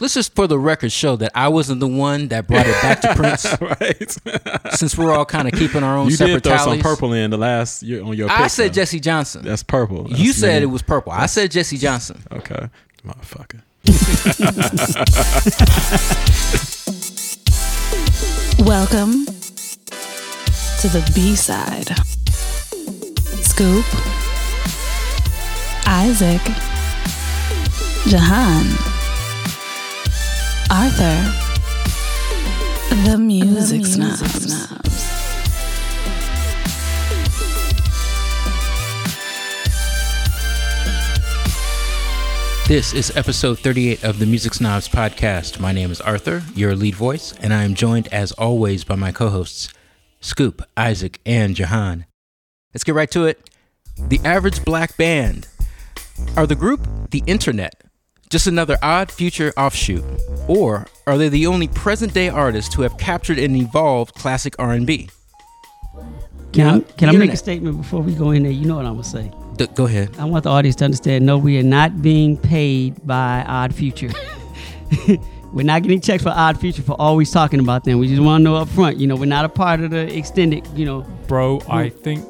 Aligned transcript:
Let's 0.00 0.14
just 0.14 0.34
for 0.34 0.46
the 0.46 0.58
record 0.58 0.90
show 0.92 1.16
that 1.16 1.30
I 1.34 1.48
wasn't 1.48 1.80
the 1.80 1.86
one 1.86 2.28
that 2.28 2.46
brought 2.48 2.66
it 2.66 2.72
back 2.82 3.00
to 3.02 3.14
Prince. 3.16 3.46
right. 3.60 4.74
Since 4.74 4.98
we're 4.98 5.12
all 5.12 5.24
kind 5.24 5.46
of 5.46 5.54
keeping 5.54 5.82
our 5.84 5.96
own 5.96 6.06
you 6.10 6.16
separate 6.16 6.34
did 6.42 6.44
throw 6.44 6.56
tallies. 6.56 6.82
some 6.82 6.90
purple 6.92 7.12
in 7.12 7.30
the 7.30 7.36
last 7.38 7.82
year 7.82 8.02
on 8.02 8.14
your. 8.16 8.28
I 8.28 8.42
pick, 8.42 8.50
said 8.50 8.70
though. 8.70 8.74
Jesse 8.74 9.00
Johnson. 9.00 9.42
That's 9.44 9.62
purple. 9.62 10.06
you 10.10 10.26
That's 10.26 10.38
said 10.38 10.58
me. 10.62 10.64
it 10.64 10.70
was 10.70 10.82
purple. 10.82 11.12
I 11.12 11.26
said 11.26 11.50
Jesse 11.52 11.78
Johnson. 11.78 12.20
Okay, 12.32 12.68
motherfucker. 13.06 13.60
Welcome 18.60 19.26
to 19.26 20.88
the 20.88 21.02
B 21.14 21.36
side. 21.36 21.88
Scoop, 23.44 23.84
Isaac, 25.86 26.40
Jahan, 28.08 28.66
Arthur, 30.76 31.22
the 33.04 33.16
music, 33.16 33.86
snobs. 33.86 34.20
This 42.66 42.92
is 42.92 43.16
episode 43.16 43.60
38 43.60 44.02
of 44.02 44.18
the 44.18 44.26
Music 44.26 44.54
Snobs 44.54 44.88
podcast. 44.88 45.60
My 45.60 45.70
name 45.70 45.92
is 45.92 46.00
Arthur, 46.00 46.42
your 46.56 46.74
lead 46.74 46.96
voice, 46.96 47.34
and 47.40 47.54
I 47.54 47.62
am 47.62 47.74
joined 47.74 48.08
as 48.08 48.32
always 48.32 48.82
by 48.82 48.96
my 48.96 49.12
co 49.12 49.28
hosts, 49.28 49.72
Scoop, 50.20 50.60
Isaac, 50.76 51.20
and 51.24 51.54
Jahan. 51.54 52.04
Let's 52.74 52.82
get 52.82 52.96
right 52.96 53.10
to 53.12 53.26
it. 53.26 53.48
The 53.96 54.18
Average 54.24 54.64
Black 54.64 54.96
Band. 54.96 55.46
Are 56.36 56.48
the 56.48 56.56
group 56.56 56.84
the 57.10 57.22
internet 57.28 57.83
just 58.34 58.48
another 58.48 58.76
odd 58.82 59.12
future 59.12 59.52
offshoot? 59.56 60.02
Or 60.48 60.88
are 61.06 61.16
they 61.16 61.28
the 61.28 61.46
only 61.46 61.68
present 61.68 62.12
day 62.14 62.28
artists 62.28 62.74
who 62.74 62.82
have 62.82 62.98
captured 62.98 63.38
and 63.38 63.54
evolved 63.54 64.16
classic 64.16 64.56
R&B? 64.58 65.08
Can 66.52 66.66
I, 66.66 66.74
Now, 66.78 66.80
can 66.98 67.08
I 67.10 67.12
make 67.12 67.32
a 67.32 67.36
statement 67.36 67.76
before 67.76 68.02
we 68.02 68.12
go 68.12 68.32
in 68.32 68.42
there? 68.42 68.50
You 68.50 68.66
know 68.66 68.74
what 68.74 68.86
I'm 68.86 68.94
gonna 68.94 69.04
say. 69.04 69.30
D- 69.56 69.68
go 69.76 69.86
ahead. 69.86 70.10
I 70.18 70.24
want 70.24 70.42
the 70.42 70.50
audience 70.50 70.74
to 70.76 70.84
understand. 70.84 71.24
No, 71.24 71.38
we 71.38 71.60
are 71.60 71.62
not 71.62 72.02
being 72.02 72.36
paid 72.36 73.06
by 73.06 73.44
Odd 73.46 73.72
Future. 73.72 74.10
we're 75.52 75.62
not 75.62 75.82
getting 75.84 76.00
checks 76.00 76.24
for 76.24 76.30
Odd 76.30 76.58
Future 76.58 76.82
for 76.82 77.00
always 77.00 77.30
talking 77.30 77.60
about 77.60 77.84
them. 77.84 78.00
We 78.00 78.08
just 78.08 78.20
want 78.20 78.40
to 78.40 78.44
know 78.46 78.56
up 78.56 78.68
front. 78.68 78.96
You 78.96 79.06
know, 79.06 79.14
we're 79.14 79.26
not 79.26 79.44
a 79.44 79.48
part 79.48 79.78
of 79.78 79.90
the 79.92 80.12
extended. 80.12 80.66
You 80.74 80.86
know, 80.86 81.02
Bro, 81.28 81.60
I 81.68 81.88
think 81.88 82.28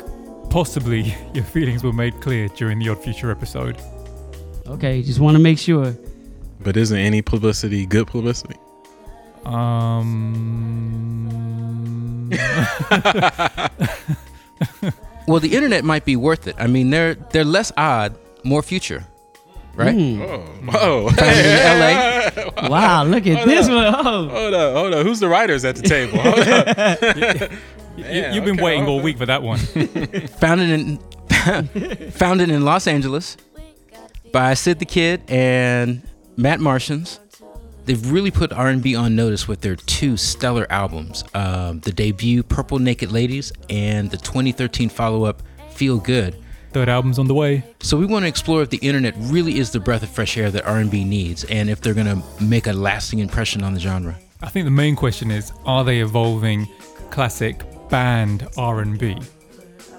possibly 0.50 1.14
your 1.32 1.44
feelings 1.44 1.82
were 1.82 1.94
made 1.94 2.20
clear 2.20 2.48
during 2.48 2.78
the 2.78 2.90
Odd 2.90 3.02
Future 3.02 3.30
episode. 3.30 3.80
Okay. 4.66 5.02
Just 5.02 5.20
want 5.20 5.36
to 5.36 5.42
make 5.42 5.58
sure. 5.58 5.96
But 6.60 6.76
isn't 6.76 6.96
any 6.96 7.22
publicity 7.22 7.86
good 7.86 8.06
publicity? 8.06 8.56
Um, 9.44 10.10
Well, 15.26 15.40
the 15.40 15.54
internet 15.56 15.84
might 15.84 16.04
be 16.04 16.16
worth 16.16 16.46
it. 16.46 16.54
I 16.58 16.66
mean, 16.66 16.90
they're 16.90 17.14
they're 17.14 17.44
less 17.44 17.72
odd, 17.78 18.14
more 18.44 18.62
future, 18.62 19.06
right? 19.74 19.94
Hmm. 19.94 20.20
Oh, 20.20 20.38
whoa. 20.70 21.08
Founded 21.10 21.46
in 21.46 21.58
L.A. 21.58 22.68
Wow, 22.74 23.04
look 23.04 23.26
at 23.26 23.36
Hold 23.38 23.48
this 23.48 23.66
up. 23.66 23.72
one. 23.74 23.94
Oh. 24.06 24.28
Hold 24.28 24.54
up, 24.54 24.74
hold 24.76 24.94
up. 24.94 25.06
Who's 25.06 25.20
the 25.20 25.28
writers 25.28 25.64
at 25.64 25.76
the 25.76 25.82
table? 25.82 26.18
Hold 26.18 26.38
up. 26.40 26.76
you, 27.96 28.04
Man, 28.04 28.34
you've 28.34 28.44
been 28.44 28.54
okay, 28.56 28.62
waiting 28.64 28.86
all 28.86 29.00
week 29.00 29.16
for 29.16 29.24
that 29.26 29.42
one. 29.42 29.58
founded 29.58 30.68
in 30.70 30.98
founded 32.10 32.50
in 32.50 32.64
Los 32.66 32.86
Angeles 32.86 33.38
by 34.34 34.52
Sid 34.54 34.80
the 34.80 34.84
Kid 34.84 35.22
and 35.28 36.02
Matt 36.36 36.58
Martians. 36.58 37.20
They've 37.84 38.10
really 38.10 38.32
put 38.32 38.52
R&B 38.52 38.96
on 38.96 39.14
notice 39.14 39.46
with 39.46 39.60
their 39.60 39.76
two 39.76 40.16
stellar 40.16 40.66
albums, 40.70 41.22
um, 41.34 41.78
the 41.80 41.92
debut 41.92 42.42
"Purple 42.42 42.80
Naked 42.80 43.12
Ladies" 43.12 43.52
and 43.70 44.10
the 44.10 44.16
2013 44.16 44.88
follow-up 44.88 45.40
"Feel 45.70 45.98
Good." 45.98 46.36
Third 46.72 46.88
album's 46.88 47.20
on 47.20 47.28
the 47.28 47.34
way. 47.34 47.62
So 47.78 47.96
we 47.96 48.06
want 48.06 48.24
to 48.24 48.28
explore 48.28 48.60
if 48.60 48.70
the 48.70 48.78
internet 48.78 49.14
really 49.18 49.60
is 49.60 49.70
the 49.70 49.78
breath 49.78 50.02
of 50.02 50.08
fresh 50.08 50.36
air 50.36 50.50
that 50.50 50.66
R&B 50.66 51.04
needs, 51.04 51.44
and 51.44 51.70
if 51.70 51.80
they're 51.80 51.94
gonna 51.94 52.20
make 52.40 52.66
a 52.66 52.72
lasting 52.72 53.20
impression 53.20 53.62
on 53.62 53.72
the 53.72 53.78
genre. 53.78 54.18
I 54.42 54.48
think 54.48 54.64
the 54.64 54.72
main 54.72 54.96
question 54.96 55.30
is: 55.30 55.52
Are 55.64 55.84
they 55.84 56.00
evolving 56.00 56.66
classic 57.10 57.62
band 57.88 58.48
R&B, 58.56 59.16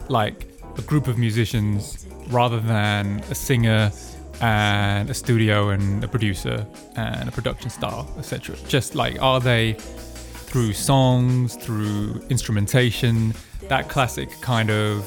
like 0.10 0.46
a 0.78 0.82
group 0.82 1.08
of 1.08 1.18
musicians, 1.18 2.06
rather 2.28 2.60
than 2.60 3.24
a 3.30 3.36
singer 3.36 3.94
and 4.42 5.10
a 5.10 5.14
studio 5.14 5.70
and 5.70 6.04
a 6.04 6.08
producer 6.08 6.66
and 6.96 7.30
a 7.30 7.32
production 7.32 7.70
style, 7.70 8.08
etc. 8.18 8.56
Just 8.68 8.96
like 8.96 9.22
are 9.22 9.40
they 9.40 9.74
through 9.74 10.74
songs, 10.74 11.56
through 11.56 12.22
instrumentation, 12.30 13.34
that 13.68 13.90
classic 13.90 14.30
kind 14.42 14.70
of 14.70 15.04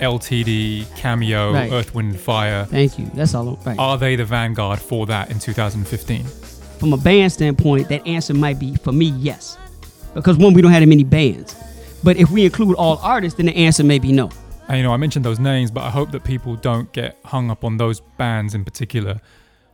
LTD 0.00 0.86
cameo, 0.96 1.52
Right. 1.52 1.72
Earth, 1.72 1.94
Wind, 1.94 2.10
and 2.12 2.20
Fire. 2.20 2.64
Thank 2.66 2.98
you. 2.98 3.10
That's 3.14 3.34
all. 3.34 3.58
Right. 3.64 3.78
Are 3.78 3.98
they 3.98 4.16
the 4.16 4.24
vanguard 4.24 4.80
for 4.80 5.06
that 5.06 5.30
in 5.30 5.38
2015? 5.38 6.24
From 6.78 6.92
a 6.92 6.96
band 6.96 7.32
standpoint, 7.32 7.88
that 7.88 8.06
answer 8.06 8.34
might 8.34 8.58
be 8.58 8.76
for 8.76 8.92
me, 8.92 9.06
yes, 9.18 9.58
because 10.14 10.36
one, 10.36 10.54
we 10.54 10.62
don't 10.62 10.70
have 10.70 10.80
that 10.82 10.86
many 10.86 11.04
bands. 11.04 11.56
But 12.04 12.16
if 12.16 12.30
we 12.30 12.44
include 12.44 12.76
all 12.76 12.98
artists, 13.02 13.36
then 13.36 13.46
the 13.46 13.56
answer 13.56 13.82
may 13.82 13.98
be 13.98 14.12
no. 14.12 14.30
And, 14.68 14.76
you 14.76 14.82
know, 14.82 14.92
I 14.92 14.96
mentioned 14.98 15.24
those 15.24 15.38
names, 15.38 15.70
but 15.70 15.82
I 15.82 15.90
hope 15.90 16.10
that 16.10 16.24
people 16.24 16.54
don't 16.56 16.92
get 16.92 17.16
hung 17.24 17.50
up 17.50 17.64
on 17.64 17.78
those 17.78 18.00
bands 18.18 18.54
in 18.54 18.64
particular 18.64 19.20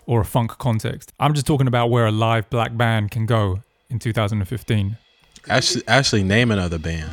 or 0.06 0.20
a 0.20 0.24
funk 0.24 0.56
context. 0.58 1.12
I'm 1.18 1.34
just 1.34 1.46
talking 1.46 1.66
about 1.66 1.90
where 1.90 2.06
a 2.06 2.12
live 2.12 2.48
black 2.50 2.76
band 2.76 3.10
can 3.10 3.26
go 3.26 3.60
in 3.90 3.98
2015. 3.98 4.96
actually, 5.48 5.82
actually, 5.88 6.22
name 6.22 6.50
another 6.52 6.78
band. 6.78 7.10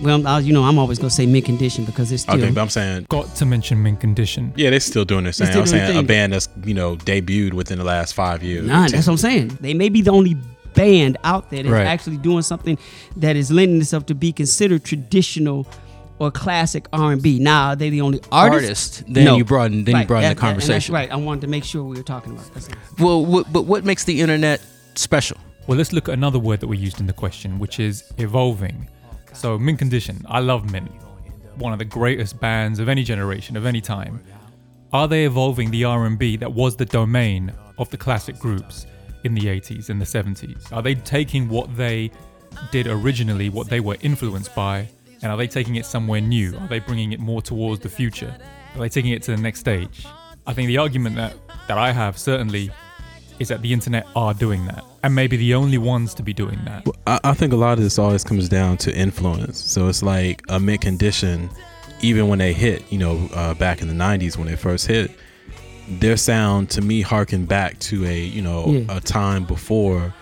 Well, 0.00 0.24
I, 0.26 0.38
you 0.38 0.52
know, 0.52 0.62
I'm 0.62 0.78
always 0.78 0.98
gonna 1.00 1.10
say 1.10 1.26
Mint 1.26 1.44
Condition 1.46 1.84
because 1.84 2.12
it's 2.12 2.22
still 2.22 2.36
Okay, 2.36 2.48
but 2.52 2.60
I'm 2.60 2.68
saying, 2.68 3.06
Got 3.08 3.34
to 3.34 3.44
mention 3.44 3.82
Mint 3.82 3.98
Condition. 4.00 4.52
yeah, 4.54 4.70
they're 4.70 4.78
still 4.78 5.04
doing 5.04 5.24
their 5.24 5.32
thing. 5.32 5.48
I'm 5.48 5.52
doing 5.52 5.66
their 5.66 5.86
saying 5.88 5.98
a 5.98 6.02
band 6.04 6.32
that's 6.32 6.48
you 6.64 6.74
know 6.74 6.94
debuted 6.94 7.54
within 7.54 7.78
the 7.78 7.84
last 7.84 8.14
five 8.14 8.44
years. 8.44 8.64
Nah, 8.64 8.86
that's 8.86 9.08
what 9.08 9.14
I'm 9.14 9.16
saying. 9.18 9.58
They 9.60 9.74
may 9.74 9.88
be 9.88 10.00
the 10.00 10.12
only 10.12 10.36
band 10.74 11.16
out 11.24 11.50
there 11.50 11.64
that's 11.64 11.72
Right. 11.72 11.86
actually 11.88 12.18
doing 12.18 12.42
something 12.42 12.78
that 13.16 13.34
is 13.34 13.50
lending 13.50 13.80
itself 13.80 14.06
to 14.06 14.14
be 14.14 14.32
considered 14.32 14.84
traditional 14.84 15.66
or 16.24 16.30
classic 16.30 16.86
R&B. 16.92 17.38
Now, 17.38 17.68
are 17.70 17.76
they 17.76 17.90
the 17.90 18.00
only 18.00 18.20
artist? 18.32 18.64
Artist. 19.02 19.04
Then 19.08 19.24
No. 19.24 19.36
you 19.36 19.44
broaden. 19.44 19.84
Then 19.84 19.92
you 19.94 19.98
Right, 20.00 20.08
broaden 20.08 20.22
that- 20.30 20.36
the 20.36 20.40
that- 20.40 20.46
that's 20.54 20.66
conversation. 20.66 20.94
right. 20.94 21.10
I 21.10 21.16
wanted 21.16 21.42
to 21.42 21.46
make 21.48 21.64
sure 21.64 21.82
we 21.84 21.96
were 21.96 22.02
talking 22.02 22.32
about 22.32 22.52
this. 22.54 22.68
Well, 22.98 23.24
what, 23.24 23.52
but 23.52 23.62
what 23.66 23.84
makes 23.84 24.04
the 24.04 24.20
internet 24.20 24.60
special? 24.94 25.36
Well, 25.66 25.78
let's 25.78 25.92
look 25.92 26.08
at 26.08 26.14
another 26.14 26.38
word 26.38 26.60
that 26.60 26.66
we 26.68 26.76
used 26.76 27.00
in 27.00 27.06
the 27.06 27.12
question, 27.12 27.58
which 27.58 27.78
is 27.80 28.02
evolving. 28.18 28.88
So, 29.32 29.58
Mint 29.58 29.78
Condition. 29.78 30.24
I 30.28 30.40
love 30.40 30.70
Mint. 30.70 30.90
One 31.56 31.72
of 31.72 31.78
the 31.78 31.84
greatest 31.84 32.40
bands 32.40 32.78
of 32.78 32.88
any 32.88 33.02
generation, 33.04 33.56
of 33.56 33.64
any 33.66 33.80
time. 33.80 34.20
Are 34.92 35.08
they 35.08 35.24
evolving 35.24 35.70
the 35.70 35.84
R&B 35.84 36.36
that 36.36 36.52
was 36.52 36.76
the 36.76 36.84
domain 36.84 37.52
of 37.78 37.90
the 37.90 37.96
classic 37.96 38.38
groups 38.38 38.86
in 39.24 39.34
the 39.34 39.48
80s 39.48 39.88
and 39.90 40.00
the 40.00 40.04
70s? 40.06 40.70
Are 40.72 40.82
they 40.82 40.94
taking 40.94 41.48
what 41.48 41.76
they 41.76 42.10
did 42.70 42.86
originally, 42.86 43.48
what 43.48 43.68
they 43.68 43.80
were 43.80 43.96
influenced 44.02 44.54
by, 44.54 44.88
and 45.24 45.32
are 45.32 45.36
they 45.36 45.46
taking 45.48 45.76
it 45.76 45.86
somewhere 45.86 46.20
new? 46.20 46.56
Are 46.58 46.68
they 46.68 46.78
bringing 46.78 47.12
it 47.12 47.18
more 47.18 47.42
towards 47.42 47.80
the 47.80 47.88
future? 47.88 48.36
Are 48.74 48.80
they 48.80 48.88
taking 48.88 49.10
it 49.12 49.22
to 49.24 49.32
the 49.32 49.42
next 49.42 49.60
stage? 49.60 50.06
I 50.46 50.52
think 50.52 50.66
the 50.68 50.78
argument 50.78 51.16
that, 51.16 51.34
that 51.68 51.78
I 51.78 51.90
have 51.92 52.18
certainly 52.18 52.70
is 53.38 53.48
that 53.48 53.62
the 53.62 53.72
internet 53.72 54.06
are 54.14 54.34
doing 54.34 54.66
that 54.66 54.84
and 55.02 55.14
maybe 55.14 55.36
the 55.36 55.54
only 55.54 55.78
ones 55.78 56.14
to 56.14 56.22
be 56.22 56.32
doing 56.32 56.58
that. 56.66 56.86
I, 57.06 57.18
I 57.24 57.34
think 57.34 57.52
a 57.52 57.56
lot 57.56 57.78
of 57.78 57.82
this 57.84 57.98
always 57.98 58.22
comes 58.22 58.48
down 58.48 58.76
to 58.78 58.94
influence. 58.96 59.58
So 59.58 59.88
it's 59.88 60.02
like 60.02 60.42
a 60.48 60.60
Mint 60.60 60.82
Condition, 60.82 61.50
even 62.00 62.28
when 62.28 62.38
they 62.38 62.52
hit, 62.52 62.90
you 62.92 62.98
know, 62.98 63.28
uh, 63.34 63.54
back 63.54 63.80
in 63.82 63.88
the 63.88 63.94
'90s 63.94 64.36
when 64.36 64.46
they 64.46 64.56
first 64.56 64.86
hit, 64.86 65.10
their 65.88 66.16
sound 66.16 66.70
to 66.70 66.80
me 66.80 67.00
harkened 67.02 67.48
back 67.48 67.78
to 67.80 68.04
a 68.06 68.18
you 68.18 68.40
know 68.42 68.66
Yeah. 68.66 68.96
a 68.96 69.00
time 69.00 69.44
before 69.44 70.14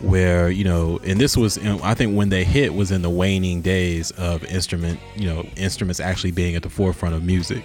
where 0.00 0.50
you 0.50 0.64
know 0.64 0.98
and 1.04 1.20
this 1.20 1.36
was 1.36 1.56
in, 1.58 1.80
i 1.82 1.92
think 1.92 2.16
when 2.16 2.30
they 2.30 2.42
hit 2.42 2.74
was 2.74 2.90
in 2.90 3.02
the 3.02 3.10
waning 3.10 3.60
days 3.60 4.10
of 4.12 4.42
instrument 4.44 4.98
you 5.14 5.28
know 5.28 5.42
instruments 5.56 6.00
actually 6.00 6.30
being 6.30 6.54
at 6.56 6.62
the 6.62 6.70
forefront 6.70 7.14
of 7.14 7.22
music. 7.22 7.64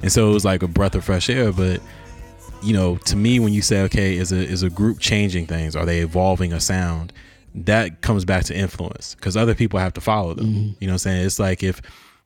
And 0.00 0.12
so 0.12 0.30
it 0.30 0.32
was 0.32 0.44
like 0.44 0.62
a 0.62 0.68
breath 0.68 0.94
of 0.94 1.04
fresh 1.04 1.28
air 1.28 1.52
but 1.52 1.80
you 2.62 2.72
know 2.72 2.96
to 2.98 3.16
me 3.16 3.40
when 3.40 3.52
you 3.52 3.62
say 3.62 3.82
okay 3.82 4.16
is 4.16 4.32
a 4.32 4.36
is 4.36 4.62
a 4.62 4.70
group 4.70 4.98
changing 4.98 5.46
things? 5.46 5.76
Are 5.76 5.84
they 5.84 6.00
evolving 6.00 6.52
a 6.52 6.60
sound? 6.60 7.12
That 7.54 8.00
comes 8.00 8.24
back 8.24 8.44
to 8.44 8.56
influence 8.56 9.14
because 9.14 9.36
other 9.36 9.54
people 9.54 9.80
have 9.80 9.92
to 9.94 10.00
follow 10.00 10.34
them. 10.34 10.46
Mm-hmm. 10.46 10.72
You 10.80 10.86
know 10.86 10.92
what 10.92 10.94
i'm 10.94 10.98
saying? 10.98 11.26
It's 11.26 11.38
like 11.38 11.62
if 11.62 11.82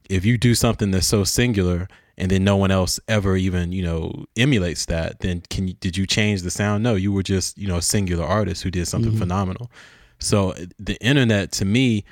if 0.08 0.24
you 0.24 0.36
do 0.36 0.54
something 0.54 0.90
that's 0.90 1.06
so 1.06 1.24
singular 1.24 1.88
and 2.18 2.30
then 2.30 2.44
no 2.44 2.56
one 2.56 2.70
else 2.70 3.00
ever 3.08 3.36
even 3.36 3.72
you 3.72 3.82
know 3.82 4.24
emulates 4.36 4.86
that 4.86 5.20
then 5.20 5.42
can 5.50 5.68
you, 5.68 5.74
did 5.74 5.96
you 5.96 6.06
change 6.06 6.42
the 6.42 6.50
sound 6.50 6.82
no 6.82 6.94
you 6.94 7.12
were 7.12 7.22
just 7.22 7.56
you 7.58 7.66
know 7.66 7.76
a 7.76 7.82
singular 7.82 8.24
artist 8.24 8.62
who 8.62 8.70
did 8.70 8.86
something 8.86 9.10
mm-hmm. 9.10 9.20
phenomenal 9.20 9.70
so 10.18 10.52
uh, 10.52 10.64
the 10.78 10.96
internet 11.04 11.50
to 11.52 11.64
me 11.64 12.04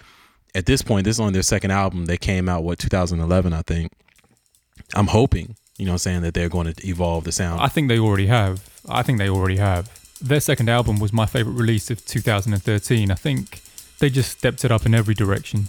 at 0.55 0.67
this 0.67 0.83
point 0.83 1.05
this 1.05 1.17
is 1.17 1.21
only 1.21 1.33
their 1.33 1.43
second 1.43 1.71
album 1.71 2.07
they 2.07 2.19
came 2.19 2.49
out 2.49 2.63
what 2.65 2.79
2011 2.79 3.53
i 3.53 3.63
think 3.63 3.93
i'm 4.95 5.09
hoping 5.09 5.55
you 5.79 5.87
know 5.87 5.93
i'm 5.93 5.99
saying 5.99 6.23
that 6.23 6.35
they're 6.35 6.49
going 6.49 6.73
to 6.73 6.87
evolve 6.87 7.25
the 7.25 7.33
sound 7.33 7.61
I 7.61 7.69
think 7.69 7.89
they 7.89 7.99
already 7.99 8.27
have. 8.27 8.69
I 8.89 9.03
think 9.03 9.19
they 9.19 9.29
already 9.29 9.59
have. 9.59 9.89
their 10.21 10.41
second 10.41 10.69
album 10.69 10.99
was 10.99 11.13
my 11.13 11.27
favorite 11.27 11.55
release 11.55 11.91
of 11.91 12.05
2013. 12.05 13.11
I 13.11 13.15
think 13.15 13.63
they 13.99 14.11
just 14.11 14.31
stepped 14.31 14.65
it 14.65 14.73
up 14.73 14.85
in 14.85 14.95
every 14.95 15.15
direction. 15.15 15.69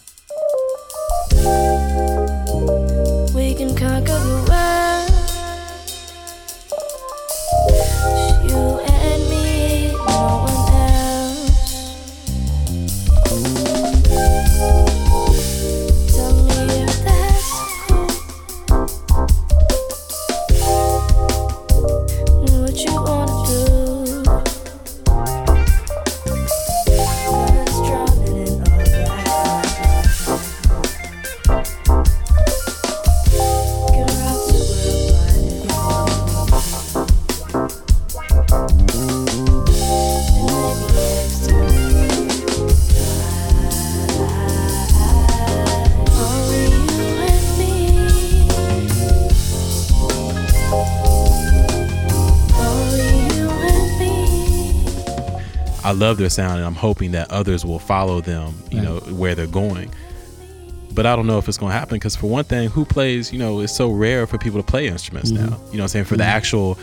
I 55.91 55.93
love 55.93 56.17
their 56.17 56.29
sound, 56.29 56.55
and 56.55 56.65
I'm 56.65 56.73
hoping 56.73 57.11
that 57.11 57.29
others 57.31 57.65
will 57.65 57.77
follow 57.77 58.21
them. 58.21 58.53
You 58.71 58.77
Right. 58.77 58.85
know 58.85 58.99
where 59.13 59.35
they're 59.35 59.45
going. 59.45 59.91
But 60.93 61.05
I 61.05 61.17
don't 61.17 61.27
know 61.27 61.37
if 61.37 61.49
it's 61.49 61.57
going 61.57 61.71
to 61.71 61.77
happen 61.77 61.95
because, 61.95 62.15
for 62.15 62.27
one 62.27 62.45
thing, 62.45 62.69
who 62.69 62.85
plays? 62.85 63.33
You 63.33 63.39
know, 63.39 63.59
it's 63.59 63.75
so 63.75 63.91
rare 63.91 64.25
for 64.25 64.37
people 64.37 64.61
to 64.61 64.65
play 64.65 64.87
instruments 64.87 65.31
mm-hmm. 65.31 65.49
now. 65.49 65.57
You 65.57 65.57
know, 65.57 65.59
what 65.63 65.81
I'm 65.81 65.87
saying 65.89 66.05
for 66.05 66.15
the 66.15 66.23
mm-hmm. 66.23 66.31
actual, 66.37 66.79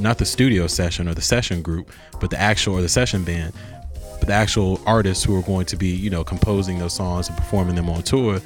not 0.00 0.18
the 0.18 0.24
studio 0.24 0.66
session 0.66 1.06
or 1.08 1.14
the 1.14 1.22
session 1.22 1.62
group, 1.62 1.92
but 2.20 2.30
the 2.30 2.40
actual 2.40 2.74
or 2.74 2.82
the 2.82 2.88
session 2.88 3.22
band, 3.22 3.52
but 4.18 4.26
the 4.26 4.34
actual 4.34 4.80
artists 4.84 5.22
who 5.22 5.36
are 5.38 5.42
going 5.42 5.66
to 5.66 5.76
be, 5.76 5.88
you 5.88 6.10
know, 6.10 6.24
composing 6.24 6.80
those 6.80 6.94
songs 6.94 7.28
and 7.28 7.36
performing 7.36 7.76
them 7.76 7.88
on 7.88 8.02
tour 8.02 8.40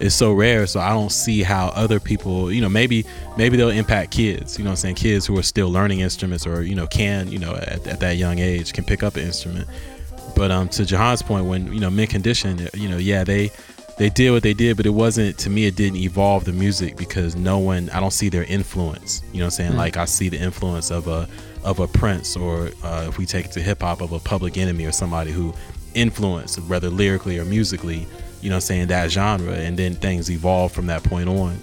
is 0.00 0.14
so 0.14 0.32
rare. 0.32 0.66
So 0.66 0.80
I 0.80 0.90
don't 0.90 1.12
see 1.12 1.42
how 1.42 1.68
other 1.68 2.00
people, 2.00 2.50
you 2.50 2.60
know, 2.60 2.68
maybe 2.68 3.04
maybe 3.36 3.56
they'll 3.56 3.70
impact 3.70 4.10
kids. 4.10 4.58
You 4.58 4.64
know, 4.64 4.70
what 4.70 4.72
I'm 4.72 4.82
saying 4.82 4.94
kids 4.96 5.26
who 5.26 5.38
are 5.38 5.42
still 5.42 5.70
learning 5.70 6.00
instruments 6.00 6.46
or 6.46 6.62
you 6.62 6.74
know 6.74 6.86
can, 6.86 7.30
you 7.30 7.38
know, 7.38 7.54
at, 7.54 7.86
at 7.86 8.00
that 8.00 8.16
young 8.16 8.38
age 8.38 8.72
can 8.72 8.84
pick 8.84 9.02
up 9.02 9.16
an 9.16 9.22
instrument. 9.22 9.68
But 10.34 10.50
um, 10.50 10.68
to 10.70 10.82
Jahan's 10.82 11.22
point, 11.22 11.46
when 11.46 11.72
you 11.72 11.80
know, 11.80 11.90
Mint 11.90 12.10
Condition, 12.10 12.68
you 12.74 12.88
know, 12.88 12.96
yeah, 12.96 13.24
they 13.24 13.50
they 13.98 14.08
did 14.08 14.30
what 14.30 14.42
they 14.42 14.54
did, 14.54 14.78
but 14.78 14.86
it 14.86 14.90
wasn't 14.90 15.36
to 15.38 15.50
me. 15.50 15.66
It 15.66 15.76
didn't 15.76 15.98
evolve 15.98 16.44
the 16.44 16.52
music 16.52 16.96
because 16.96 17.36
no 17.36 17.58
one. 17.58 17.90
I 17.90 18.00
don't 18.00 18.12
see 18.12 18.30
their 18.30 18.44
influence. 18.44 19.22
You 19.32 19.40
know, 19.40 19.44
what 19.44 19.46
I'm 19.46 19.50
saying 19.50 19.76
like 19.76 19.96
I 19.96 20.06
see 20.06 20.28
the 20.28 20.38
influence 20.38 20.90
of 20.90 21.06
a 21.06 21.28
of 21.62 21.80
a 21.80 21.86
Prince 21.86 22.36
or 22.36 22.70
uh, 22.82 23.06
if 23.08 23.18
we 23.18 23.26
take 23.26 23.44
it 23.46 23.52
to 23.52 23.60
hip 23.60 23.82
hop 23.82 24.00
of 24.00 24.12
a 24.12 24.18
Public 24.18 24.56
Enemy 24.56 24.86
or 24.86 24.92
somebody 24.92 25.30
who 25.30 25.52
influenced 25.94 26.58
whether 26.62 26.88
lyrically 26.88 27.38
or 27.38 27.44
musically. 27.44 28.06
You 28.42 28.50
know, 28.50 28.58
saying 28.58 28.88
that 28.88 29.10
genre, 29.10 29.52
and 29.52 29.76
then 29.76 29.94
things 29.94 30.30
evolve 30.30 30.72
from 30.72 30.86
that 30.86 31.02
point 31.02 31.28
on. 31.28 31.58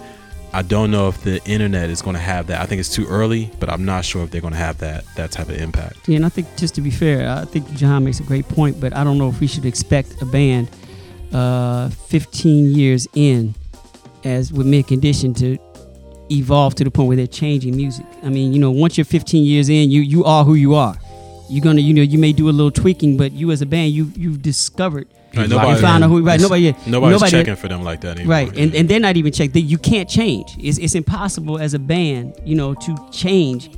I 0.54 0.62
don't 0.62 0.92
know 0.92 1.10
if 1.10 1.22
the 1.22 1.44
internet 1.46 1.90
is 1.90 2.02
going 2.02 2.16
to 2.16 2.22
have 2.22 2.48
that. 2.48 2.62
I 2.62 2.66
think 2.66 2.80
it's 2.80 2.94
too 2.94 3.06
early, 3.08 3.52
but 3.60 3.70
I'm 3.70 3.86
not 3.86 4.06
sure 4.06 4.24
if 4.24 4.32
they're 4.32 4.42
going 4.42 4.54
to 4.54 4.60
have 4.60 4.78
that 4.80 5.04
that 5.16 5.32
type 5.32 5.50
of 5.50 5.58
impact. 5.58 6.08
Yeah, 6.08 6.16
and 6.18 6.26
I 6.26 6.30
think 6.30 6.48
just 6.58 6.76
to 6.76 6.82
be 6.82 6.90
fair, 6.90 7.30
I 7.30 7.46
think 7.46 7.72
John 7.74 8.06
makes 8.06 8.20
a 8.20 8.24
great 8.24 8.48
point, 8.48 8.80
but 8.80 8.96
I 8.96 9.04
don't 9.04 9.18
know 9.18 9.30
if 9.30 9.40
we 9.40 9.48
should 9.48 9.66
expect 9.66 10.22
a 10.22 10.26
band 10.26 10.70
uh, 11.34 11.90
15 11.90 12.74
years 12.74 13.08
in, 13.14 13.54
as 14.24 14.54
with 14.54 14.66
Mint 14.66 14.88
Condition, 14.88 15.34
to 15.36 15.58
evolve 16.32 16.76
to 16.76 16.84
the 16.84 16.92
point 16.92 17.08
where 17.08 17.18
they're 17.18 17.28
changing 17.28 17.76
music. 17.76 18.06
I 18.24 18.30
mean, 18.30 18.54
you 18.54 18.60
know, 18.60 18.72
once 18.72 18.98
you're 18.98 19.06
15 19.06 19.44
years 19.46 19.70
in, 19.70 19.92
you 19.92 20.02
you 20.02 20.24
are 20.24 20.44
who 20.44 20.56
you 20.56 20.76
are. 20.76 20.96
You're 21.50 21.64
gonna, 21.64 21.82
you 21.82 21.94
know, 21.94 22.02
you 22.02 22.18
may 22.18 22.34
do 22.34 22.50
a 22.50 22.52
little 22.52 22.72
tweaking, 22.72 23.18
but 23.18 23.32
you 23.32 23.52
as 23.52 23.62
a 23.62 23.66
band, 23.66 23.92
you 23.92 24.12
you've 24.16 24.42
discovered, 24.42 25.08
Right, 25.36 25.44
you 25.44 25.56
nobody- 25.56 25.82
found 25.82 26.04
out 26.04 26.10
who 26.10 26.24
right. 26.24 26.40
Nobody, 26.40 26.74
Nobody's 26.86 27.20
nobody, 27.20 27.32
checking 27.32 27.56
for 27.56 27.68
them 27.68 27.84
like 27.84 28.02
that 28.02 28.18
anymore. 28.18 28.32
Right, 28.32 28.58
and 28.58 28.74
and 28.74 28.90
they're 28.90 29.00
not 29.00 29.18
even 29.18 29.32
checked. 29.32 29.56
You 29.56 29.78
can't 29.78 30.10
change. 30.10 30.56
It's 30.60 30.78
it's 30.78 30.96
impossible 30.96 31.60
as 31.60 31.74
a 31.74 31.80
band, 31.80 32.40
you 32.46 32.56
know, 32.56 32.74
to 32.74 33.10
change 33.12 33.70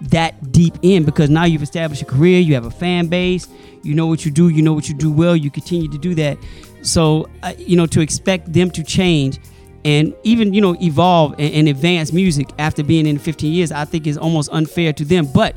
that 0.00 0.52
deep 0.52 0.74
in 0.82 1.04
because 1.04 1.28
now 1.30 1.44
you've 1.44 1.62
established 1.62 2.02
a 2.02 2.04
career, 2.04 2.40
you 2.40 2.54
have 2.54 2.64
a 2.64 2.70
fan 2.70 3.08
base, 3.08 3.48
you 3.82 3.94
know 3.94 4.06
what 4.06 4.24
you 4.24 4.30
do, 4.30 4.48
you 4.48 4.62
know 4.62 4.72
what 4.72 4.88
you 4.88 4.94
do 4.94 5.10
well, 5.10 5.34
you 5.34 5.50
continue 5.50 5.88
to 5.90 5.98
do 5.98 6.14
that. 6.14 6.38
So, 6.82 7.28
uh, 7.42 7.54
you 7.58 7.76
know, 7.76 7.86
to 7.86 8.00
expect 8.00 8.52
them 8.52 8.70
to 8.72 8.84
change 8.84 9.40
and 9.84 10.14
even 10.24 10.52
you 10.52 10.60
know 10.60 10.76
evolve 10.82 11.32
and, 11.38 11.54
and 11.54 11.68
advance 11.68 12.12
music 12.12 12.48
after 12.58 12.82
being 12.82 13.06
in 13.06 13.18
15 13.18 13.52
years, 13.52 13.72
I 13.72 13.84
think 13.84 14.06
is 14.06 14.18
almost 14.18 14.50
unfair 14.52 14.92
to 14.92 15.04
them. 15.04 15.26
But 15.32 15.56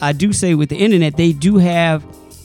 I 0.00 0.12
do 0.12 0.32
say 0.32 0.54
with 0.54 0.68
the 0.68 0.76
internet, 0.76 1.16
they 1.16 1.32
do 1.32 1.58
have 1.58 2.04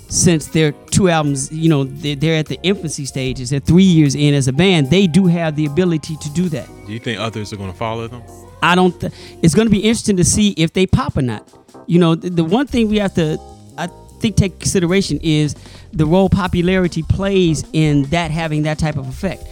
since 0.10 0.48
their 0.48 0.72
two 0.72 1.08
albums, 1.10 1.52
you 1.52 1.70
know, 1.70 1.84
they're, 1.84 2.16
they're 2.16 2.38
at 2.38 2.48
the 2.48 2.60
infancy 2.64 3.06
stages. 3.06 3.52
They're 3.52 3.60
three 3.60 3.84
years 3.84 4.16
in 4.16 4.34
as 4.34 4.48
a 4.48 4.54
band. 4.54 4.90
They 4.90 5.08
do 5.08 5.28
have 5.28 5.56
the 5.56 5.66
ability 5.66 6.18
to 6.18 6.30
do 6.32 6.50
that. 6.50 6.68
Do 6.88 6.92
you 6.92 7.00
think 7.00 7.20
others 7.20 7.54
are 7.54 7.58
going 7.58 7.72
to 7.72 7.78
follow 7.78 8.08
them? 8.08 8.24
I 8.62 8.76
don't. 8.76 9.00
Th- 9.00 9.14
it's 9.42 9.54
going 9.56 9.68
to 9.68 9.72
be 9.72 9.80
interesting 9.80 10.18
to 10.18 10.24
see 10.26 10.52
if 10.52 10.74
they 10.74 10.88
pop 10.88 11.16
or 11.16 11.22
not. 11.22 11.48
You 11.88 12.00
know, 12.00 12.16
the, 12.16 12.30
the 12.30 12.44
one 12.44 12.68
thing 12.68 12.90
we 12.90 12.98
have 12.98 13.14
to, 13.16 13.40
I 13.78 13.88
think, 14.20 14.36
take 14.36 14.60
consideration 14.60 15.20
is 15.22 15.56
the 15.94 16.06
role 16.06 16.30
popularity 16.30 17.04
plays 17.04 17.64
in 17.74 18.04
that 18.06 18.32
having 18.32 18.64
that 18.64 18.80
type 18.80 18.98
of 18.98 19.08
effect. 19.08 19.44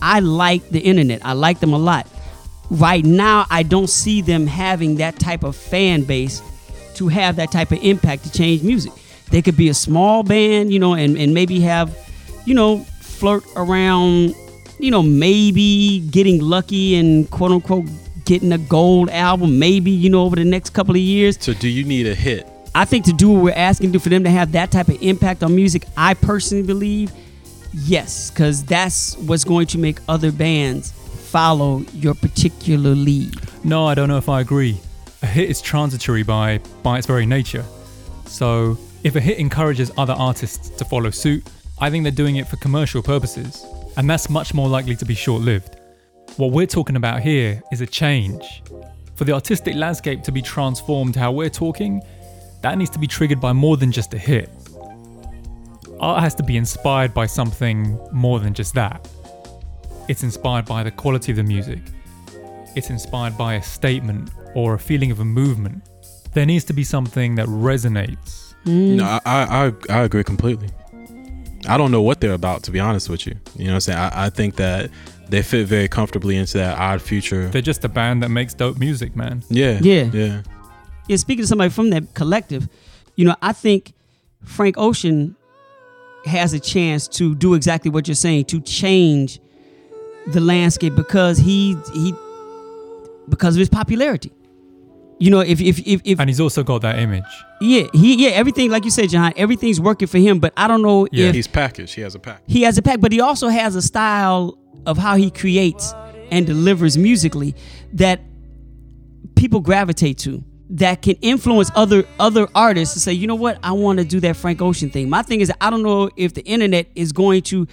I 0.00 0.20
like 0.20 0.68
the 0.68 0.80
internet. 0.80 1.24
I 1.24 1.32
like 1.32 1.60
them 1.60 1.72
a 1.72 1.78
lot. 1.78 2.06
Right 2.70 3.04
now, 3.04 3.46
I 3.50 3.62
don't 3.62 3.88
see 3.88 4.20
them 4.20 4.46
having 4.46 4.96
that 4.96 5.18
type 5.18 5.42
of 5.42 5.56
fan 5.56 6.02
base 6.02 6.42
to 6.94 7.08
have 7.08 7.36
that 7.36 7.50
type 7.50 7.72
of 7.72 7.82
impact 7.82 8.24
to 8.24 8.32
change 8.32 8.62
music. 8.62 8.92
They 9.30 9.42
could 9.42 9.56
be 9.56 9.68
a 9.68 9.74
small 9.74 10.22
band, 10.22 10.72
you 10.72 10.78
know, 10.78 10.94
and, 10.94 11.16
and 11.16 11.34
maybe 11.34 11.60
have, 11.60 11.96
you 12.44 12.54
know, 12.54 12.78
flirt 13.00 13.44
around, 13.56 14.34
you 14.78 14.90
know, 14.90 15.02
maybe 15.02 16.00
getting 16.10 16.40
lucky 16.40 16.96
and 16.96 17.30
quote 17.30 17.50
unquote 17.50 17.86
getting 18.24 18.52
a 18.52 18.58
gold 18.58 19.08
album, 19.10 19.58
maybe, 19.58 19.90
you 19.90 20.10
know, 20.10 20.22
over 20.22 20.36
the 20.36 20.44
next 20.44 20.70
couple 20.70 20.94
of 20.94 21.00
years. 21.00 21.36
So, 21.40 21.54
do 21.54 21.68
you 21.68 21.84
need 21.84 22.06
a 22.06 22.14
hit? 22.14 22.46
I 22.74 22.84
think 22.84 23.06
to 23.06 23.12
do 23.12 23.30
what 23.30 23.42
we're 23.42 23.54
asking 23.54 23.92
to 23.94 23.98
for 23.98 24.10
them 24.10 24.22
to 24.24 24.30
have 24.30 24.52
that 24.52 24.70
type 24.70 24.88
of 24.88 25.02
impact 25.02 25.42
on 25.42 25.56
music, 25.56 25.84
I 25.96 26.14
personally 26.14 26.62
believe, 26.62 27.10
yes, 27.72 28.30
because 28.30 28.62
that's 28.64 29.16
what's 29.16 29.44
going 29.44 29.66
to 29.68 29.78
make 29.78 29.98
other 30.08 30.30
bands 30.30 30.92
follow 30.92 31.80
your 31.92 32.14
particular 32.14 32.94
lead. 32.94 33.34
No, 33.64 33.86
I 33.86 33.94
don't 33.94 34.08
know 34.08 34.18
if 34.18 34.28
I 34.28 34.40
agree. 34.40 34.78
A 35.22 35.26
hit 35.26 35.50
is 35.50 35.60
transitory 35.60 36.22
by 36.22 36.58
by 36.82 36.98
its 36.98 37.06
very 37.06 37.26
nature. 37.26 37.64
So, 38.26 38.78
if 39.08 39.16
a 39.16 39.20
hit 39.20 39.38
encourages 39.38 39.90
other 39.96 40.12
artists 40.12 40.68
to 40.68 40.84
follow 40.84 41.08
suit, 41.08 41.48
I 41.78 41.88
think 41.88 42.02
they're 42.02 42.12
doing 42.12 42.36
it 42.36 42.46
for 42.46 42.56
commercial 42.56 43.02
purposes, 43.02 43.64
and 43.96 44.08
that's 44.08 44.28
much 44.28 44.52
more 44.52 44.68
likely 44.68 44.94
to 44.96 45.06
be 45.06 45.14
short-lived. 45.14 45.78
What 46.36 46.52
we're 46.52 46.66
talking 46.66 46.94
about 46.94 47.22
here 47.22 47.62
is 47.72 47.80
a 47.80 47.86
change. 47.86 48.62
For 49.14 49.24
the 49.24 49.32
artistic 49.32 49.74
landscape 49.76 50.22
to 50.24 50.30
be 50.30 50.42
transformed 50.42 51.16
how 51.16 51.32
we're 51.32 51.48
talking, 51.48 52.02
that 52.60 52.76
needs 52.76 52.90
to 52.90 52.98
be 52.98 53.06
triggered 53.06 53.40
by 53.40 53.54
more 53.54 53.78
than 53.78 53.90
just 53.90 54.12
a 54.12 54.18
hit. 54.18 54.50
Art 56.00 56.22
has 56.22 56.34
to 56.34 56.42
be 56.42 56.58
inspired 56.58 57.14
by 57.14 57.24
something 57.24 57.98
more 58.12 58.40
than 58.40 58.52
just 58.52 58.74
that. 58.74 59.08
It's 60.06 60.22
inspired 60.22 60.66
by 60.66 60.82
the 60.82 60.90
quality 60.90 61.32
of 61.32 61.36
the 61.36 61.44
music, 61.44 61.80
it's 62.76 62.90
inspired 62.90 63.38
by 63.38 63.54
a 63.54 63.62
statement 63.62 64.30
or 64.54 64.74
a 64.74 64.78
feeling 64.78 65.10
of 65.10 65.20
a 65.20 65.24
movement. 65.24 65.82
There 66.34 66.44
needs 66.44 66.64
to 66.66 66.74
be 66.74 66.84
something 66.84 67.36
that 67.36 67.46
resonates. 67.46 68.47
Mm. 68.68 68.96
No, 68.96 69.04
I, 69.04 69.20
I 69.24 69.66
I 69.66 69.72
I 69.88 70.02
agree 70.02 70.24
completely. 70.24 70.68
I 71.68 71.76
don't 71.76 71.90
know 71.90 72.02
what 72.02 72.20
they're 72.20 72.32
about 72.32 72.62
to 72.64 72.70
be 72.70 72.80
honest 72.80 73.08
with 73.08 73.26
you. 73.26 73.34
You 73.56 73.64
know 73.64 73.70
what 73.72 73.74
I'm 73.74 73.80
saying? 73.80 73.98
I, 73.98 74.26
I 74.26 74.30
think 74.30 74.56
that 74.56 74.90
they 75.28 75.42
fit 75.42 75.66
very 75.66 75.88
comfortably 75.88 76.36
into 76.36 76.58
that 76.58 76.78
odd 76.78 77.02
future. 77.02 77.48
They're 77.48 77.62
just 77.62 77.84
a 77.84 77.88
band 77.88 78.22
that 78.22 78.30
makes 78.30 78.54
dope 78.54 78.78
music, 78.78 79.16
man. 79.16 79.42
Yeah. 79.50 79.78
Yeah. 79.82 80.04
Yeah. 80.12 80.42
yeah, 81.06 81.16
speaking 81.16 81.42
to 81.42 81.46
somebody 81.46 81.70
from 81.70 81.90
that 81.90 82.14
collective, 82.14 82.68
you 83.16 83.24
know, 83.24 83.36
I 83.42 83.52
think 83.52 83.92
Frank 84.44 84.76
Ocean 84.78 85.36
has 86.24 86.52
a 86.52 86.60
chance 86.60 87.08
to 87.08 87.34
do 87.34 87.54
exactly 87.54 87.90
what 87.90 88.08
you're 88.08 88.14
saying 88.14 88.46
to 88.46 88.60
change 88.60 89.40
the 90.26 90.40
landscape 90.40 90.94
because 90.94 91.38
he 91.38 91.76
he 91.94 92.14
because 93.28 93.56
of 93.56 93.60
his 93.60 93.68
popularity. 93.68 94.32
You 95.20 95.30
know, 95.30 95.40
if 95.40 95.60
if 95.60 95.78
if, 95.86 96.00
if 96.04 96.20
And 96.20 96.30
he's 96.30 96.40
also 96.40 96.62
got 96.62 96.82
that 96.82 96.98
image. 96.98 97.24
yeah, 97.60 97.84
he 97.92 98.24
yeah, 98.24 98.30
everything 98.30 98.70
like 98.70 98.84
you 98.84 98.90
said, 98.90 99.08
John, 99.10 99.32
everything's 99.36 99.80
working 99.80 100.06
for 100.08 100.18
him, 100.18 100.38
but 100.38 100.52
I 100.56 100.68
don't 100.68 100.82
know 100.82 101.08
Yeah. 101.10 101.26
if 101.28 101.34
He's 101.34 101.48
packaged. 101.48 101.94
He 101.94 102.02
has 102.02 102.14
a 102.14 102.18
pack. 102.20 102.42
he 102.46 102.62
has 102.62 102.78
a 102.78 102.82
pack, 102.82 103.00
but 103.00 103.10
he 103.12 103.20
also 103.20 103.48
has 103.48 103.74
a 103.74 103.82
style 103.82 104.56
of 104.86 104.96
how 104.96 105.16
he 105.16 105.30
creates 105.30 105.92
and 106.30 106.46
delivers 106.46 106.96
musically 106.96 107.54
that 107.94 108.20
people 109.34 109.60
gravitate 109.60 110.18
to. 110.18 110.44
that 110.70 111.00
can 111.00 111.14
influence 111.22 111.70
other 111.74 112.04
other 112.20 112.46
artists 112.54 112.92
to 112.94 113.00
say, 113.00 113.10
you 113.12 113.26
know 113.26 113.34
what, 113.34 113.58
I 113.62 113.72
want 113.72 113.98
to 114.00 114.04
do 114.04 114.20
that 114.20 114.36
Frank 114.36 114.60
Ocean 114.60 114.90
thing. 114.90 115.08
My 115.08 115.22
thing 115.22 115.40
is, 115.40 115.50
I 115.62 115.70
don't 115.70 115.82
know 115.82 116.10
if 116.16 116.34
the 116.34 116.44
internet 116.44 116.88
is 116.94 117.10
going 117.12 117.40
to 117.44 117.66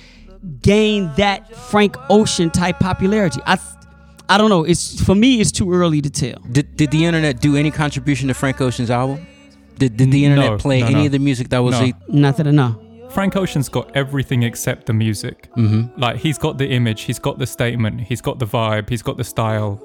gain 0.61 1.11
that 1.17 1.53
Frank 1.55 1.97
Ocean 2.09 2.49
type 2.49 2.79
popularity. 2.79 3.41
I 3.45 3.57
I 4.29 4.37
don't 4.37 4.49
know. 4.49 4.63
It's 4.63 5.03
for 5.03 5.15
me, 5.15 5.39
it's 5.41 5.51
too 5.51 5.71
early 5.73 6.01
to 6.01 6.09
tell. 6.09 6.39
Did, 6.51 6.75
did 6.77 6.91
the 6.91 7.05
internet 7.05 7.41
do 7.41 7.55
any 7.55 7.71
contribution 7.71 8.27
to 8.29 8.33
Frank 8.33 8.59
Ocean's 8.61 8.89
album? 8.89 9.25
Did, 9.77 9.97
did 9.97 10.11
the 10.11 10.25
internet 10.25 10.51
No, 10.51 10.57
play 10.57 10.79
no, 10.81 10.87
any 10.87 10.95
no. 11.01 11.05
of 11.07 11.11
the 11.11 11.19
music 11.19 11.49
that 11.49 11.59
was 11.59 11.73
No. 11.79 11.85
the, 11.87 11.93
Not 12.07 12.37
that 12.37 12.47
I 12.47 12.51
know. 12.51 12.81
Frank 13.11 13.35
Ocean's 13.35 13.69
got 13.69 13.95
everything 13.95 14.43
except 14.43 14.87
the 14.87 14.93
music. 14.93 15.49
Mm-hmm. 15.55 15.99
Like 15.99 16.17
he's 16.17 16.37
got 16.37 16.57
the 16.57 16.67
image, 16.67 17.01
he's 17.03 17.19
got 17.19 17.37
the 17.39 17.45
statement, 17.47 18.01
he's 18.01 18.21
got 18.21 18.39
the 18.39 18.45
vibe, 18.47 18.89
he's 18.89 19.01
got 19.01 19.17
the 19.17 19.23
style. 19.23 19.81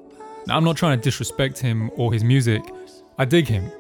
Now, 0.47 0.57
I'm 0.57 0.65
not 0.65 0.77
trying 0.77 0.99
to 0.99 1.03
disrespect 1.05 1.59
him 1.59 1.91
or 1.97 2.13
his 2.13 2.25
music. 2.25 2.63
I 3.19 3.25
dig 3.27 3.47
him, 3.47 3.71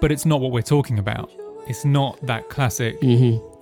but 0.00 0.12
it's 0.12 0.26
not 0.26 0.40
what 0.40 0.52
we're 0.52 0.60
talking 0.62 0.98
about. 0.98 1.30
It's 1.66 1.84
not 1.84 2.20
that 2.26 2.50
classic 2.50 2.98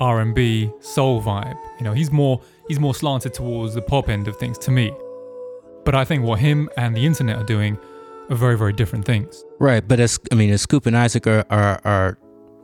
R&B 0.01 0.71
soul 0.81 1.23
vibe. 1.23 1.57
You 1.79 1.85
know, 1.85 1.93
he's 1.93 2.11
more 2.11 2.41
he's 2.69 2.81
more 2.81 2.95
slanted 2.95 3.33
towards 3.35 3.75
the 3.75 3.83
pop 3.83 4.09
end 4.09 4.27
of 4.29 4.37
things 4.39 4.59
to 4.59 4.71
me. 4.71 4.93
But 5.85 5.95
I 5.95 6.05
think 6.05 6.25
what 6.25 6.39
him 6.39 6.69
and 6.77 6.97
the 6.97 7.05
internet 7.05 7.37
are 7.37 7.45
doing 7.45 7.79
are 8.31 8.37
very 8.37 8.57
very 8.57 8.73
different 8.73 9.05
things. 9.05 9.45
Right, 9.59 9.87
but 9.87 10.01
as 10.01 10.19
I 10.31 10.35
mean, 10.35 10.51
as 10.51 10.63
Scoop 10.63 10.87
and 10.87 10.97
Isaac 10.97 11.27
are, 11.27 11.45
are 11.51 11.81
are 11.85 12.19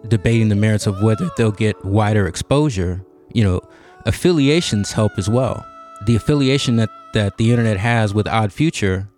debating 0.06 0.48
the 0.48 0.54
merits 0.54 0.86
of 0.86 1.02
whether 1.02 1.30
they'll 1.36 1.50
get 1.50 1.84
wider 1.84 2.26
exposure, 2.26 3.04
you 3.32 3.42
know, 3.42 3.60
affiliations 4.06 4.92
help 4.92 5.12
as 5.18 5.28
well. 5.28 5.66
The 6.06 6.16
affiliation 6.16 6.76
that 6.76 6.90
that 7.14 7.36
the 7.38 7.50
internet 7.50 7.78
has 7.78 8.14
with 8.14 8.28
Odd 8.28 8.52
Future 8.52 9.08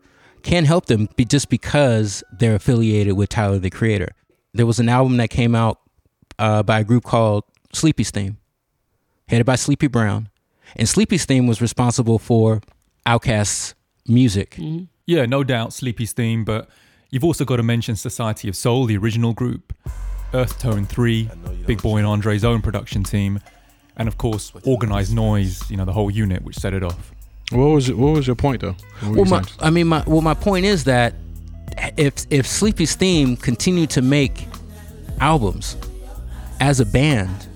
can 0.42 0.64
help 0.64 0.86
them 0.86 1.08
be 1.16 1.24
just 1.24 1.50
because 1.50 2.24
they're 2.38 2.54
affiliated 2.54 3.14
with 3.14 3.28
Tyler 3.28 3.58
the 3.58 3.70
Creator. 3.70 4.08
There 4.54 4.66
was 4.66 4.80
an 4.80 4.88
album 4.88 5.18
that 5.18 5.28
came 5.28 5.54
out 5.54 5.78
uh, 6.38 6.62
by 6.62 6.80
a 6.80 6.84
group 6.84 7.04
called 7.04 7.44
Sleepy's 7.72 8.10
Theme, 8.10 8.38
headed 9.28 9.46
by 9.46 9.56
Sleepy 9.56 9.86
Brown, 9.86 10.28
and 10.76 10.88
Sleepy's 10.88 11.26
Theme 11.26 11.46
was 11.46 11.60
responsible 11.60 12.18
for 12.18 12.62
Outkast's 13.06 13.74
music. 14.10 14.52
Mm-hmm. 14.52 14.84
Yeah, 15.06 15.26
no 15.26 15.42
doubt 15.44 15.72
Sleepy's 15.72 16.12
theme, 16.12 16.44
but 16.44 16.68
you've 17.10 17.24
also 17.24 17.44
got 17.44 17.56
to 17.56 17.62
mention 17.62 17.96
Society 17.96 18.48
of 18.48 18.56
Soul, 18.56 18.84
the 18.84 18.96
original 18.96 19.32
group, 19.32 19.72
Earth 20.34 20.58
Tone 20.60 20.84
3, 20.84 21.30
Big 21.66 21.82
Boy 21.82 21.98
and 21.98 22.06
Andre's 22.06 22.44
own 22.44 22.62
production 22.62 23.02
team, 23.02 23.40
and 23.96 24.08
of 24.08 24.18
course, 24.18 24.52
Organized 24.64 25.14
Noise, 25.14 25.68
you 25.70 25.76
know, 25.76 25.84
the 25.84 25.92
whole 25.92 26.10
unit 26.10 26.42
which 26.42 26.56
set 26.56 26.74
it 26.74 26.82
off. 26.82 27.12
What 27.50 27.66
was 27.66 27.88
your, 27.88 27.96
what 27.96 28.12
was 28.14 28.26
your 28.26 28.36
point 28.36 28.60
though? 28.62 28.76
What 29.00 29.16
Well, 29.16 29.24
you 29.24 29.30
my. 29.30 29.44
I 29.58 29.70
mean, 29.70 29.88
my 29.88 30.04
well, 30.06 30.20
my 30.20 30.34
point 30.34 30.64
is 30.66 30.84
that 30.84 31.14
if 31.96 32.26
if 32.30 32.46
Sleepy's 32.46 32.94
Theme 32.94 33.36
continued 33.36 33.90
to 33.90 34.02
make 34.02 34.46
albums 35.18 35.76
as 36.60 36.78
a 36.78 36.86
band, 36.86 37.48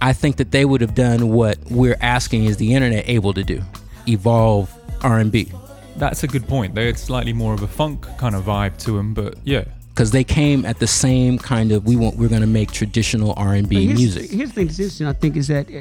I 0.00 0.14
think 0.14 0.36
that 0.36 0.52
they 0.52 0.64
would 0.64 0.80
have 0.80 0.94
done 0.94 1.28
what 1.28 1.58
we're 1.70 1.98
asking 2.00 2.44
is 2.44 2.56
the 2.56 2.74
internet 2.74 3.06
able 3.06 3.34
to 3.34 3.44
do, 3.44 3.62
evolve 4.08 4.72
R 5.04 5.18
and 5.18 5.30
B, 5.30 5.52
That's 5.96 6.24
a 6.24 6.26
good 6.26 6.48
point. 6.48 6.74
They 6.74 6.86
had 6.86 6.98
slightly 6.98 7.32
more 7.32 7.54
of 7.54 7.62
a 7.62 7.68
funk 7.68 8.06
kind 8.18 8.34
of 8.34 8.44
vibe 8.44 8.78
to 8.78 8.92
them, 8.92 9.14
but 9.14 9.36
yeah. 9.44 9.64
because 9.90 10.10
they 10.10 10.24
came 10.24 10.64
at 10.64 10.78
the 10.80 10.86
same 10.86 11.38
kind 11.38 11.70
of 11.70 11.84
we 11.84 11.94
want 11.94 12.16
we're 12.16 12.28
going 12.28 12.40
to 12.40 12.46
make 12.46 12.72
traditional 12.72 13.34
R 13.36 13.54
and 13.54 13.68
B 13.68 13.86
music. 13.86 14.30
Here's 14.30 14.48
the 14.48 14.54
thing 14.54 14.66
that's 14.66 14.78
interesting. 14.78 15.06
I 15.06 15.12
think 15.12 15.36
is 15.36 15.48
that 15.48 15.68
uh, 15.72 15.80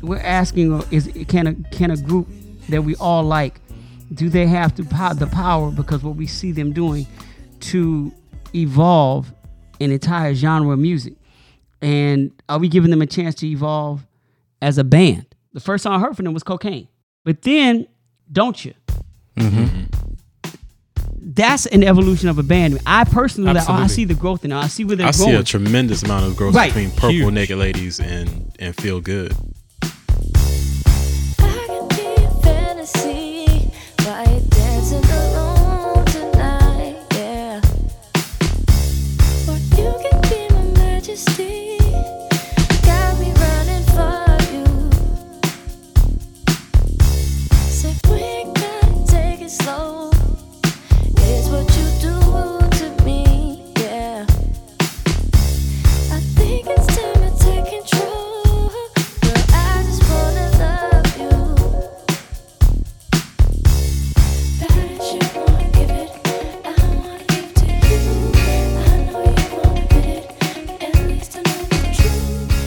we're 0.00 0.18
asking: 0.18 0.72
uh, 0.72 0.84
Is 0.90 1.10
can 1.28 1.46
a 1.46 1.54
can 1.70 1.90
a 1.90 1.96
group 1.96 2.28
that 2.68 2.82
we 2.82 2.96
all 2.96 3.22
like 3.22 3.60
do 4.14 4.28
they 4.28 4.46
have 4.46 4.74
to 4.76 4.84
po- 4.84 5.14
the 5.14 5.26
power 5.26 5.70
because 5.70 6.02
what 6.02 6.16
we 6.16 6.26
see 6.26 6.52
them 6.52 6.72
doing 6.72 7.06
to 7.58 8.12
evolve 8.54 9.32
an 9.80 9.90
entire 9.90 10.34
genre 10.34 10.72
of 10.72 10.78
music? 10.78 11.14
And 11.82 12.30
are 12.48 12.58
we 12.58 12.68
giving 12.68 12.90
them 12.90 13.02
a 13.02 13.06
chance 13.06 13.34
to 13.36 13.46
evolve 13.46 14.06
as 14.62 14.78
a 14.78 14.84
band? 14.84 15.26
The 15.52 15.60
first 15.60 15.82
song 15.82 15.94
I 15.94 15.98
heard 15.98 16.16
from 16.16 16.24
them 16.24 16.34
was 16.34 16.42
Cocaine, 16.42 16.88
but 17.24 17.42
then 17.42 17.86
Don't 18.32 18.64
You? 18.64 18.74
Mm-hmm. 19.36 19.84
That's 21.28 21.66
an 21.66 21.82
evolution 21.82 22.28
of 22.28 22.38
a 22.38 22.42
band. 22.42 22.78
I 22.86 23.04
personally, 23.04 23.52
like, 23.52 23.68
oh, 23.68 23.72
I 23.72 23.88
see 23.88 24.04
the 24.04 24.14
growth 24.14 24.44
in 24.44 24.52
it. 24.52 24.56
I 24.56 24.68
see 24.68 24.84
where 24.84 24.96
they're 24.96 25.08
I 25.08 25.10
see 25.10 25.32
a 25.32 25.42
tremendous 25.42 26.02
amount 26.02 26.24
of 26.26 26.36
growth 26.36 26.54
Right. 26.54 26.72
between 26.72 26.90
Purple 26.92 27.10
Huge. 27.10 27.34
Naked 27.34 27.58
Ladies 27.58 28.00
and 28.00 28.54
and 28.58 28.74
Feel 28.76 29.00
Good. 29.00 29.34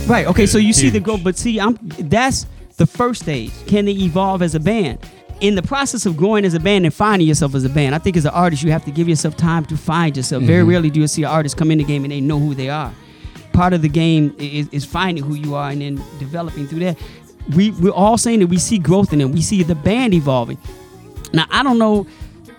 Right. 0.10 0.26
Okay. 0.26 0.48
So 0.48 0.58
you 0.58 0.74
see 0.74 0.90
the 0.90 1.00
growth, 1.00 1.24
but 1.24 1.38
see, 1.38 1.60
I'm 1.60 1.78
that's 2.00 2.48
the 2.78 2.88
first 2.88 3.22
stage. 3.22 3.52
Can 3.68 3.86
they 3.86 3.92
evolve 3.92 4.42
as 4.42 4.56
a 4.56 4.60
band? 4.60 5.00
In 5.40 5.56
the 5.56 5.62
process 5.62 6.06
of 6.06 6.18
growing 6.18 6.44
as 6.44 6.54
a 6.54 6.60
band 6.60 6.86
and 6.86 6.94
finding 6.94 7.28
yourself 7.28 7.56
as 7.56 7.64
a 7.64 7.70
band, 7.70 7.96
I 7.96 8.00
think 8.00 8.18
as 8.18 8.26
an 8.26 8.34
artist 8.34 8.64
you 8.64 8.72
have 8.72 8.84
to 8.86 8.92
give 8.92 9.08
yourself 9.08 9.38
time 9.38 9.66
to 9.68 9.78
find 9.78 10.18
yourself. 10.18 10.44
Very 10.44 10.62
mm-hmm. 10.62 10.70
rarely 10.72 10.90
do 10.90 11.00
you 11.00 11.08
see 11.08 11.24
an 11.24 11.30
artist 11.30 11.56
come 11.56 11.72
in 11.72 11.78
the 11.78 11.84
game 11.84 12.04
and 12.04 12.12
they 12.12 12.20
know 12.20 12.40
who 12.40 12.56
they 12.56 12.70
are. 12.70 12.92
Part 13.54 13.74
of 13.74 13.82
the 13.82 13.88
game 13.88 14.36
is, 14.38 14.68
is 14.70 14.84
finding 14.84 15.24
who 15.24 15.36
you 15.36 15.56
are 15.56 15.70
and 15.70 15.82
then 15.82 15.96
developing 16.18 16.68
through 16.68 16.80
that. 16.80 16.98
We 17.56 17.72
we're 17.72 17.92
all 17.92 18.18
saying 18.18 18.40
that 18.40 18.48
we 18.48 18.58
see 18.58 18.80
growth 18.80 19.14
in 19.14 19.20
them. 19.20 19.32
We 19.32 19.42
see 19.42 19.64
the 19.64 19.76
band 19.76 20.14
evolving. 20.14 20.58
Now 21.34 21.46
I 21.52 21.64
don't 21.64 21.78
know 21.78 22.08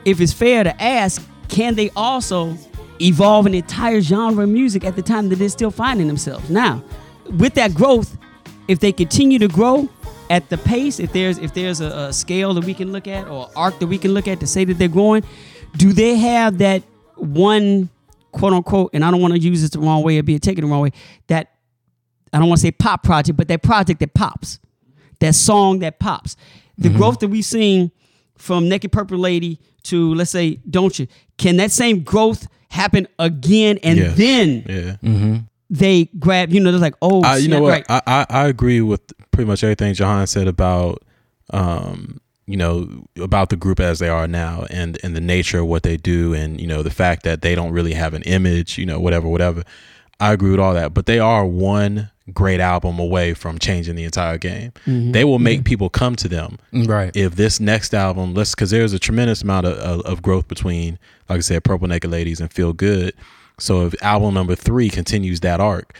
if 0.04 0.20
it's 0.20 0.32
fair 0.32 0.64
to 0.64 0.82
ask, 0.82 1.22
can 1.48 1.74
they 1.74 1.90
also 1.96 2.56
evolve 3.00 3.46
an 3.46 3.54
entire 3.54 4.00
genre 4.00 4.44
of 4.44 4.50
music 4.50 4.84
at 4.84 4.96
the 4.96 5.02
time 5.02 5.28
that 5.30 5.36
they're 5.36 5.48
still 5.48 5.70
finding 5.70 6.06
themselves? 6.06 6.48
Now, 6.48 6.82
with 7.38 7.54
that 7.54 7.74
growth, 7.74 8.16
if 8.68 8.80
they 8.80 8.92
continue 8.92 9.38
to 9.38 9.48
grow 9.48 9.88
at 10.28 10.48
the 10.48 10.58
pace, 10.58 11.00
if 11.00 11.12
there's 11.12 11.38
if 11.38 11.54
there's 11.54 11.80
a, 11.80 11.86
a 11.86 12.12
scale 12.12 12.54
that 12.54 12.64
we 12.64 12.74
can 12.74 12.92
look 12.92 13.08
at 13.08 13.28
or 13.28 13.50
arc 13.56 13.78
that 13.80 13.86
we 13.86 13.98
can 13.98 14.14
look 14.14 14.28
at 14.28 14.40
to 14.40 14.46
say 14.46 14.64
that 14.64 14.78
they're 14.78 14.88
growing, 14.88 15.24
do 15.76 15.92
they 15.92 16.16
have 16.16 16.58
that 16.58 16.82
one 17.16 17.88
quote 18.32 18.52
unquote, 18.52 18.90
and 18.92 19.04
I 19.04 19.10
don't 19.10 19.20
want 19.20 19.34
to 19.34 19.40
use 19.40 19.60
this 19.60 19.70
the 19.70 19.80
wrong 19.80 20.02
way 20.02 20.18
or 20.18 20.22
be 20.22 20.38
taken 20.38 20.64
the 20.64 20.70
wrong 20.70 20.80
way, 20.80 20.92
that 21.26 21.52
I 22.32 22.38
don't 22.38 22.48
want 22.48 22.60
to 22.60 22.66
say 22.66 22.70
pop 22.70 23.02
project, 23.02 23.36
but 23.36 23.48
that 23.48 23.62
project 23.62 24.00
that 24.00 24.14
pops, 24.14 24.60
that 25.18 25.34
song 25.34 25.80
that 25.80 25.98
pops. 25.98 26.36
The 26.78 26.88
mm-hmm. 26.88 26.98
growth 26.98 27.18
that 27.20 27.28
we've 27.28 27.44
seen 27.44 27.90
from 28.38 28.68
Naked 28.68 28.92
Purple 28.92 29.18
Lady 29.18 29.60
to 29.84 30.14
let's 30.14 30.30
say 30.30 30.60
Don't 30.68 30.96
You, 30.98 31.08
can 31.38 31.56
that 31.56 31.70
same 31.72 32.02
growth 32.02 32.46
happen 32.70 33.08
again 33.18 33.78
and 33.82 33.98
Yes. 33.98 34.16
then 34.16 34.48
Yeah. 34.68 34.96
Mm-hmm. 35.02 35.36
They 35.70 36.06
grab, 36.18 36.52
you 36.52 36.60
know, 36.60 36.72
they're 36.72 36.80
like, 36.80 36.96
oh, 37.00 37.22
I, 37.22 37.36
you 37.36 37.44
snap, 37.46 37.56
know 37.58 37.62
what? 37.62 37.70
right. 37.70 37.84
I, 37.88 38.02
I 38.06 38.26
I 38.28 38.46
agree 38.48 38.80
with 38.80 39.00
pretty 39.30 39.46
much 39.48 39.62
everything 39.64 39.94
Jahan 39.94 40.26
said 40.26 40.48
about 40.48 41.02
um 41.52 42.20
you 42.46 42.56
know 42.56 42.88
about 43.20 43.50
the 43.50 43.56
group 43.56 43.80
as 43.80 43.98
they 44.00 44.08
are 44.08 44.26
now 44.26 44.66
and 44.70 44.98
and 45.02 45.14
the 45.14 45.20
nature 45.20 45.60
of 45.60 45.66
what 45.66 45.82
they 45.82 45.96
do 45.96 46.34
and 46.34 46.60
you 46.60 46.66
know 46.66 46.82
the 46.82 46.90
fact 46.90 47.22
that 47.22 47.42
they 47.42 47.54
don't 47.54 47.72
really 47.72 47.92
have 47.92 48.14
an 48.14 48.22
image 48.22 48.76
you 48.78 48.86
know 48.86 48.98
whatever 49.00 49.28
whatever 49.28 49.62
I 50.18 50.32
agree 50.32 50.50
with 50.50 50.60
all 50.60 50.74
that 50.74 50.92
but 50.94 51.06
they 51.06 51.18
are 51.20 51.46
one 51.46 52.10
great 52.32 52.60
album 52.60 52.98
away 53.00 53.34
from 53.34 53.58
changing 53.58 53.96
the 53.96 54.04
entire 54.04 54.38
game 54.38 54.72
they 54.86 55.24
will 55.24 55.40
make 55.40 55.64
people 55.64 55.88
come 55.88 56.14
to 56.16 56.28
them 56.28 56.58
Right. 56.72 57.10
if 57.16 57.34
this 57.34 57.58
next 57.58 57.92
album 57.94 58.34
let's 58.34 58.54
because 58.54 58.70
there's 58.70 58.92
a 58.92 58.98
tremendous 59.00 59.42
amount 59.42 59.66
of, 59.66 59.76
of, 59.78 60.00
of 60.02 60.22
growth 60.22 60.46
between 60.46 60.98
like 61.28 61.38
i 61.38 61.40
said 61.40 61.64
purple 61.64 61.88
naked 61.88 62.10
ladies 62.10 62.40
and 62.40 62.52
feel 62.52 62.72
good 62.72 63.14
so 63.60 63.86
if 63.86 63.94
album 64.02 64.34
number 64.34 64.54
three 64.54 64.88
continues 64.90 65.40
that 65.40 65.60
arc 65.60 65.96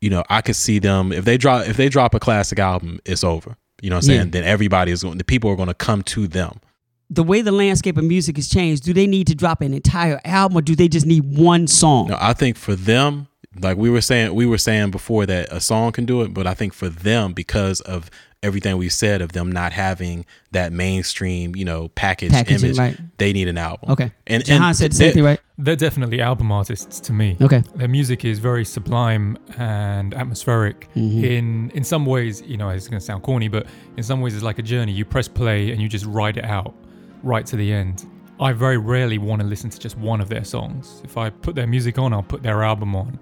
you 0.00 0.10
know 0.10 0.22
i 0.28 0.40
could 0.40 0.56
see 0.56 0.78
them 0.78 1.12
if 1.12 1.24
they 1.24 1.36
drop 1.38 1.66
if 1.68 1.76
they 1.76 1.88
drop 1.88 2.14
a 2.14 2.20
classic 2.20 2.58
album 2.58 2.98
it's 3.04 3.24
over 3.24 3.56
you 3.82 3.90
know 3.90 3.96
what 3.96 4.04
i'm 4.04 4.08
saying 4.08 4.18
Yeah. 4.20 4.30
then 4.30 4.44
everybody 4.44 4.92
is 4.92 5.02
going 5.02 5.18
the 5.18 5.24
people 5.24 5.50
are 5.50 5.56
going 5.56 5.68
to 5.68 5.74
come 5.74 6.02
to 6.04 6.26
them 6.28 6.60
the 7.08 7.22
way 7.22 7.40
the 7.40 7.52
landscape 7.52 7.96
of 7.98 8.02
music 8.02 8.34
has 8.34 8.48
changed, 8.48 8.82
do 8.82 8.92
they 8.92 9.06
need 9.06 9.28
to 9.28 9.34
drop 9.36 9.60
an 9.60 9.72
entire 9.72 10.20
album 10.24 10.58
or 10.58 10.60
do 10.60 10.74
they 10.74 10.88
just 10.88 11.06
need 11.06 11.36
one 11.38 11.68
song? 11.68 12.08
no 12.08 12.18
i 12.20 12.32
think 12.32 12.56
for 12.56 12.74
them 12.74 13.28
like 13.60 13.76
we 13.78 13.88
were 13.88 14.00
saying 14.00 14.34
we 14.34 14.44
were 14.44 14.58
saying 14.58 14.90
before 14.90 15.24
that 15.24 15.50
a 15.52 15.60
song 15.60 15.92
can 15.92 16.04
do 16.04 16.20
it 16.22 16.34
but 16.34 16.46
i 16.46 16.52
think 16.54 16.72
for 16.74 16.88
them 16.88 17.32
because 17.32 17.80
of 17.82 18.10
everything 18.46 18.76
we 18.78 18.88
said 18.88 19.20
of 19.22 19.32
them 19.32 19.50
not 19.52 19.72
having 19.72 20.24
that 20.52 20.72
mainstream, 20.72 21.54
you 21.56 21.64
know, 21.64 21.88
package 21.88 22.30
Packaging, 22.32 22.66
image. 22.70 22.78
right. 22.78 22.96
They 23.18 23.32
need 23.32 23.48
an 23.48 23.58
album. 23.58 23.90
Okay. 23.90 24.12
And 24.26 24.44
Jahan 24.44 24.68
and 24.68 24.76
said 24.76 24.92
the 24.92 24.96
same 24.96 25.08
they- 25.08 25.14
thing, 25.14 25.24
right? 25.24 25.40
They're 25.58 25.74
definitely 25.76 26.20
album 26.20 26.52
artists 26.52 27.00
to 27.00 27.12
me. 27.14 27.36
Okay. 27.40 27.62
Their 27.74 27.88
music 27.88 28.24
is 28.26 28.38
very 28.40 28.64
sublime 28.64 29.38
and 29.56 30.12
atmospheric. 30.14 30.88
Mhm. 30.94 31.24
In 31.24 31.70
in 31.74 31.82
some 31.84 32.04
ways, 32.06 32.42
you 32.46 32.56
know, 32.58 32.68
it's 32.68 32.88
going 32.88 33.00
to 33.00 33.04
sound 33.04 33.22
corny, 33.22 33.48
but 33.48 33.66
in 33.96 34.02
some 34.02 34.20
ways, 34.20 34.34
it's 34.34 34.44
like 34.44 34.58
a 34.58 34.62
journey. 34.74 34.92
You 34.92 35.04
press 35.06 35.28
play 35.28 35.70
and 35.72 35.80
you 35.80 35.88
just 35.88 36.04
ride 36.04 36.36
it 36.36 36.44
out, 36.44 36.74
right 37.22 37.46
to 37.46 37.56
the 37.56 37.72
end. 37.72 38.04
I 38.38 38.52
very 38.52 38.76
rarely 38.76 39.16
want 39.16 39.40
to 39.40 39.46
listen 39.48 39.70
to 39.70 39.78
just 39.78 39.96
one 39.96 40.20
of 40.20 40.28
their 40.28 40.44
songs. 40.44 41.00
If 41.04 41.16
I 41.16 41.30
put 41.30 41.54
their 41.54 41.66
music 41.66 41.96
on, 41.98 42.12
I'll 42.12 42.22
put 42.34 42.42
their 42.42 42.62
album 42.62 42.94
on, 42.94 43.18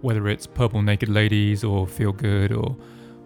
whether 0.00 0.26
it's 0.26 0.46
Purple 0.46 0.80
Naked 0.80 1.10
Ladies 1.10 1.62
or 1.64 1.86
Feel 1.86 2.12
Good 2.12 2.50
or 2.50 2.74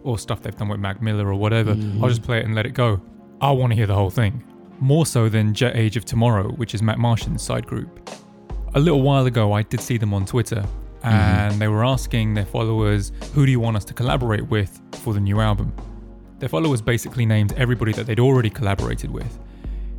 or 0.09 0.19
stuff 0.19 0.43
they've 0.43 0.57
done 0.57 0.69
with 0.69 0.81
Mac 0.81 1.03
Miller 1.03 1.29
or 1.29 1.35
whatever. 1.35 1.75
Mm-hmm. 1.75 2.03
I'll 2.03 2.11
just 2.11 2.23
play 2.23 2.38
it 2.38 2.45
and 2.45 2.55
let 2.55 2.67
it 2.67 2.75
go. 2.75 3.00
I 3.41 3.50
want 3.53 3.73
to 3.73 3.77
hear 3.77 3.87
the 3.87 3.95
whole 3.95 4.11
thing. 4.11 4.43
More 4.81 5.07
so 5.07 5.29
than 5.29 5.55
Jet 5.55 5.77
Age 5.77 5.97
of 5.97 6.05
Tomorrow, 6.05 6.53
which 6.53 6.75
is 6.75 6.83
Matt 6.83 6.99
Martian's 6.99 7.43
side 7.43 7.67
group 7.67 8.09
a 8.75 8.81
little 8.81 9.03
while 9.03 9.27
ago, 9.27 9.53
I 9.53 9.62
did 9.62 9.81
see 9.81 9.99
them 9.99 10.15
on 10.15 10.27
Twitter, 10.27 10.62
mm-hmm. 10.62 11.09
and 11.09 11.61
they 11.61 11.69
were 11.69 11.85
asking 11.85 12.35
their 12.35 12.47
followers, 12.47 13.12
"Who 13.35 13.47
do 13.47 13.53
you 13.53 13.61
want 13.61 13.77
us 13.77 13.85
to 13.87 13.95
collaborate 13.95 14.49
with 14.49 14.81
for 15.03 15.15
the 15.15 15.21
new 15.21 15.41
album?" 15.41 15.73
Their 16.38 16.49
followers 16.49 16.81
basically 16.81 17.27
named 17.27 17.53
everybody 17.57 17.93
that 17.93 18.07
they'd 18.07 18.21
already 18.21 18.50
collaborated 18.50 19.11
with, 19.11 19.38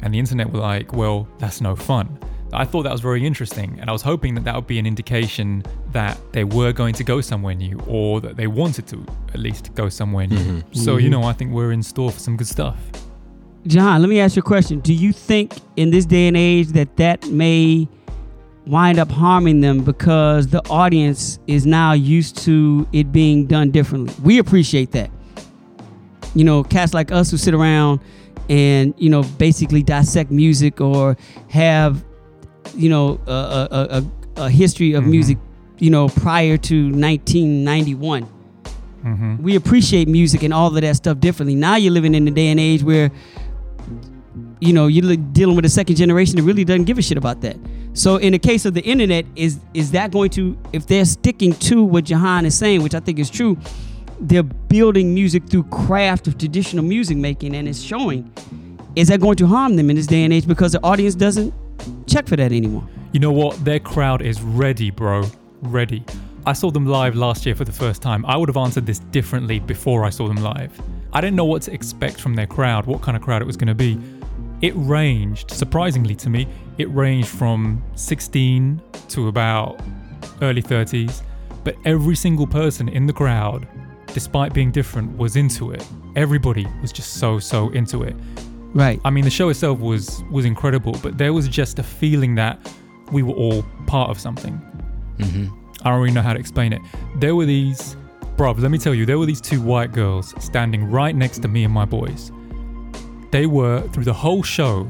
and 0.01 0.13
the 0.13 0.19
internet 0.19 0.51
were 0.51 0.59
like, 0.59 0.93
"Well, 0.93 1.27
that's 1.39 1.61
no 1.61 1.75
fun." 1.75 2.17
I 2.51 2.65
thought 2.65 2.83
that 2.83 2.91
was 2.91 3.01
very 3.01 3.25
interesting, 3.25 3.77
and 3.79 3.89
I 3.89 3.93
was 3.93 4.01
hoping 4.01 4.33
that 4.35 4.43
that 4.45 4.55
would 4.55 4.67
be 4.67 4.79
an 4.79 4.85
indication 4.85 5.63
that 5.91 6.17
they 6.31 6.43
were 6.43 6.71
going 6.71 6.93
to 6.95 7.03
go 7.03 7.21
somewhere 7.21 7.53
new, 7.53 7.79
or 7.87 8.21
that 8.21 8.37
they 8.37 8.47
wanted 8.47 8.87
to 8.87 9.05
at 9.33 9.39
least 9.39 9.73
go 9.75 9.89
somewhere 9.89 10.27
new. 10.27 10.37
Mm-hmm. 10.37 10.73
So, 10.73 10.97
you 10.97 11.09
mm-hmm. 11.09 11.21
know, 11.21 11.27
I 11.27 11.33
think 11.33 11.51
we're 11.51 11.71
in 11.71 11.83
store 11.83 12.11
for 12.11 12.19
some 12.19 12.37
good 12.37 12.47
stuff. 12.47 12.77
John, 13.67 14.01
let 14.01 14.09
me 14.09 14.19
ask 14.19 14.35
you 14.35 14.39
a 14.39 14.43
question. 14.43 14.79
Do 14.79 14.93
you 14.93 15.13
think 15.13 15.53
in 15.75 15.91
this 15.91 16.05
day 16.05 16.27
and 16.27 16.37
age 16.37 16.69
that 16.69 16.95
that 16.97 17.27
may 17.27 17.87
wind 18.65 18.99
up 18.99 19.11
harming 19.11 19.61
them 19.61 19.83
because 19.83 20.47
the 20.47 20.65
audience 20.69 21.39
is 21.47 21.65
now 21.65 21.91
used 21.91 22.37
to 22.39 22.87
it 22.93 23.11
being 23.11 23.45
done 23.45 23.69
differently? 23.69 24.13
We 24.23 24.39
appreciate 24.39 24.91
that. 24.91 25.11
You 26.35 26.45
know, 26.45 26.63
cats 26.63 26.93
like 26.93 27.11
us 27.11 27.29
who 27.31 27.37
sit 27.37 27.53
around 27.53 27.99
and, 28.49 28.93
you 28.97 29.09
know, 29.09 29.23
basically 29.23 29.83
dissect 29.83 30.31
music 30.31 30.79
or 30.79 31.17
have, 31.49 32.03
you 32.75 32.89
know, 32.89 33.19
a, 33.27 33.31
a, 33.31 34.03
a, 34.37 34.43
a 34.45 34.49
history 34.49 34.93
of 34.93 35.03
Mhm. 35.03 35.09
music, 35.09 35.37
you 35.79 35.89
know, 35.89 36.07
prior 36.09 36.57
to 36.57 36.89
1991 36.91 38.23
hmm 39.01 39.35
we 39.41 39.55
appreciate 39.55 40.09
music 40.09 40.43
and 40.43 40.53
all 40.53 40.67
of 40.67 40.81
that 40.81 40.95
stuff 40.95 41.19
differently. 41.21 41.55
Now 41.55 41.77
you're 41.77 41.93
living 41.93 42.13
in 42.13 42.25
the 42.25 42.31
day 42.31 42.47
and 42.47 42.59
age 42.59 42.83
where, 42.83 43.09
you 44.59 44.73
know, 44.73 44.87
you're 44.87 45.15
dealing 45.15 45.55
with 45.55 45.63
a 45.65 45.69
second 45.69 45.95
generation 45.95 46.35
that 46.35 46.43
really 46.43 46.65
doesn't 46.65 46.83
give 46.83 46.97
a 46.97 47.01
shit 47.01 47.17
about 47.17 47.39
that. 47.41 47.55
So 47.93 48.17
in 48.17 48.33
the 48.33 48.39
case 48.39 48.65
of 48.65 48.73
the 48.73 48.81
internet, 48.81 49.25
is 49.35 49.59
is 49.73 49.91
that 49.91 50.11
going 50.11 50.29
to, 50.31 50.57
if 50.73 50.85
they're 50.85 51.05
sticking 51.05 51.53
to 51.69 51.83
what 51.83 52.03
Jahan 52.05 52.45
is 52.45 52.55
saying, 52.57 52.83
which 52.83 52.93
I 52.93 52.99
think 52.99 53.19
is 53.19 53.29
true, 53.29 53.57
they're 54.19 54.43
building 54.43 55.13
music 55.13 55.47
through 55.49 55.63
craft 55.63 56.27
of 56.27 56.37
traditional 56.37 56.83
music 56.83 57.17
making, 57.17 57.55
and 57.55 57.67
it's 57.69 57.81
showing. 57.81 58.29
Is 58.97 59.07
that 59.07 59.21
going 59.21 59.37
to 59.37 59.47
harm 59.47 59.77
them 59.77 59.89
in 59.89 59.95
this 59.95 60.07
day 60.07 60.23
and 60.25 60.33
age 60.33 60.45
because 60.47 60.73
the 60.73 60.83
audience 60.83 61.15
doesn't 61.15 61.53
check 62.07 62.27
for 62.27 62.35
that 62.35 62.51
anymore? 62.51 62.87
You 63.11 63.19
know 63.19 63.31
what? 63.31 63.63
Their 63.65 63.79
crowd 63.79 64.21
is 64.21 64.41
ready, 64.41 64.91
bro. 64.91 65.25
Ready. 65.61 66.03
I 66.45 66.53
saw 66.53 66.71
them 66.71 66.85
live 66.85 67.15
last 67.15 67.45
year 67.45 67.55
for 67.55 67.65
the 67.65 67.71
first 67.71 68.01
time. 68.01 68.25
I 68.25 68.37
would 68.37 68.49
have 68.49 68.57
answered 68.57 68.85
this 68.85 68.99
differently 68.99 69.59
before 69.59 70.05
I 70.05 70.09
saw 70.09 70.27
them 70.27 70.37
live. 70.37 70.71
I 71.11 71.21
didn't 71.21 71.35
know 71.35 71.45
what 71.45 71.63
to 71.63 71.73
expect 71.73 72.21
from 72.21 72.35
their 72.35 72.47
crowd, 72.47 72.85
what 72.85 73.01
kind 73.01 73.17
of 73.17 73.23
crowd 73.23 73.41
it 73.41 73.45
was 73.45 73.57
going 73.57 73.67
to 73.67 73.75
be. 73.75 73.99
It 74.61 74.73
ranged, 74.75 75.51
surprisingly 75.51 76.15
to 76.15 76.29
me, 76.29 76.47
it 76.77 76.89
ranged 76.91 77.29
from 77.29 77.83
16 77.95 78.81
to 79.09 79.27
about 79.27 79.79
early 80.41 80.61
30s. 80.61 81.23
But 81.63 81.75
every 81.85 82.15
single 82.15 82.47
person 82.47 82.89
in 82.89 83.05
the 83.05 83.13
crowd, 83.13 83.67
despite 84.07 84.53
being 84.53 84.71
different, 84.71 85.17
was 85.17 85.35
into 85.35 85.71
it. 85.71 85.85
Everybody 86.15 86.67
was 86.81 86.91
just 86.91 87.15
so, 87.15 87.39
so 87.39 87.69
into 87.69 88.03
it. 88.03 88.15
Right. 88.73 89.01
I 89.03 89.09
mean, 89.09 89.23
the 89.23 89.31
show 89.31 89.49
itself 89.49 89.79
was 89.79 90.23
was 90.31 90.45
incredible, 90.45 90.95
but 91.01 91.17
there 91.17 91.33
was 91.33 91.47
just 91.47 91.79
a 91.79 91.83
feeling 91.83 92.35
that 92.35 92.59
we 93.11 93.23
were 93.23 93.33
all 93.33 93.63
part 93.87 94.09
of 94.09 94.19
something. 94.19 94.61
Mm-hmm. 95.17 95.47
I 95.81 95.89
don't 95.89 96.01
really 96.01 96.13
know 96.13 96.21
how 96.21 96.33
to 96.33 96.39
explain 96.39 96.73
it. 96.73 96.81
There 97.15 97.35
were 97.35 97.45
these, 97.45 97.95
bruv, 98.35 98.59
let 98.59 98.69
me 98.69 98.77
tell 98.77 98.93
you, 98.93 99.05
there 99.05 99.17
were 99.17 99.25
these 99.25 99.41
two 99.41 99.61
white 99.61 99.91
girls 99.91 100.33
standing 100.43 100.89
right 100.89 101.15
next 101.15 101.39
to 101.39 101.47
me 101.47 101.63
and 101.63 101.73
my 101.73 101.85
boys. 101.85 102.31
They 103.31 103.45
were, 103.45 103.81
through 103.89 104.03
the 104.03 104.13
whole 104.13 104.43
show, 104.43 104.89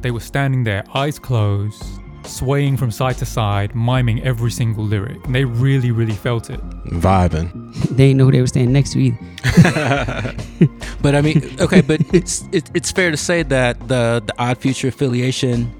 they 0.00 0.10
were 0.10 0.20
standing 0.20 0.62
there, 0.64 0.84
eyes 0.94 1.18
closed, 1.18 1.82
swaying 2.28 2.76
from 2.76 2.90
side 2.90 3.18
to 3.18 3.26
side, 3.26 3.74
miming 3.74 4.22
every 4.22 4.50
single 4.50 4.84
lyric. 4.84 5.24
And 5.24 5.34
they 5.34 5.44
really, 5.44 5.90
really 5.90 6.12
felt 6.12 6.50
it. 6.50 6.60
Vibing. 6.86 7.74
They 7.90 8.08
didn't 8.08 8.18
know 8.18 8.24
who 8.26 8.32
they 8.32 8.40
were 8.40 8.46
standing 8.46 8.72
next 8.72 8.92
to 8.92 8.98
either. 9.00 10.34
But 11.00 11.14
I 11.14 11.20
mean, 11.20 11.56
okay, 11.60 11.80
but 11.80 12.00
it's 12.12 12.44
it, 12.50 12.70
it's 12.74 12.90
fair 12.90 13.10
to 13.12 13.16
say 13.16 13.44
that 13.44 13.78
the 13.88 14.22
the 14.26 14.34
Odd 14.38 14.58
Future 14.58 14.88
affiliation 14.88 15.70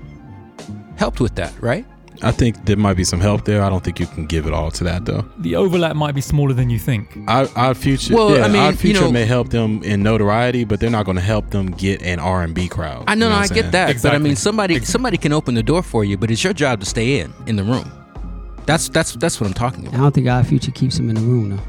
helped 0.96 1.20
with 1.20 1.34
that, 1.34 1.52
right? 1.60 1.84
I 2.22 2.32
think 2.32 2.64
there 2.64 2.76
might 2.76 2.94
be 2.96 3.04
some 3.04 3.20
help 3.20 3.44
there. 3.44 3.62
I 3.62 3.68
don't 3.70 3.82
think 3.84 4.00
you 4.00 4.06
can 4.06 4.26
give 4.26 4.46
it 4.46 4.52
all 4.52 4.70
to 4.72 4.84
that 4.84 5.04
though. 5.04 5.24
The 5.38 5.56
overlap 5.56 5.94
might 5.96 6.14
be 6.14 6.20
smaller 6.20 6.52
than 6.52 6.68
you 6.70 6.78
think. 6.78 7.16
Our, 7.28 7.48
Odd 7.56 7.76
Future, 7.76 8.14
Well, 8.14 8.36
yeah, 8.36 8.44
I 8.44 8.48
mean, 8.48 8.62
Odd 8.62 8.70
you 8.74 8.76
Future 8.78 9.00
know- 9.02 9.12
may 9.12 9.24
help 9.24 9.50
them 9.50 9.82
in 9.82 10.02
notoriety, 10.02 10.64
but 10.64 10.80
they're 10.80 10.90
not 10.90 11.04
going 11.04 11.16
to 11.16 11.22
help 11.22 11.50
them 11.50 11.70
get 11.70 12.02
an 12.02 12.18
R 12.18 12.42
and 12.42 12.54
B 12.54 12.68
crowd. 12.68 13.04
I 13.06 13.14
know, 13.14 13.26
You 13.26 13.30
no, 13.30 13.36
I 13.36 13.42
I'm 13.42 13.48
get 13.48 13.56
saying? 13.56 13.70
that, 13.72 14.02
but 14.02 14.14
I 14.14 14.18
mean, 14.18 14.36
somebody 14.36 14.74
Exactly. 14.74 14.92
somebody 14.92 15.16
can 15.18 15.32
open 15.32 15.54
the 15.54 15.62
door 15.62 15.82
for 15.82 16.04
you, 16.04 16.16
but 16.16 16.30
it's 16.30 16.42
your 16.42 16.52
job 16.52 16.80
to 16.80 16.86
stay 16.86 17.20
in 17.20 17.32
in 17.46 17.56
the 17.56 17.64
room. 17.64 17.90
That's 18.66 18.88
that's 18.88 19.14
that's 19.14 19.40
what 19.40 19.46
I'm 19.46 19.54
talking 19.54 19.86
about. 19.86 19.94
I 19.98 20.02
don't 20.02 20.14
think 20.14 20.28
Odd 20.28 20.46
Future 20.46 20.70
keeps 20.72 20.96
them 20.96 21.08
in 21.08 21.14
the 21.14 21.20
room 21.22 21.50
though. 21.50 21.62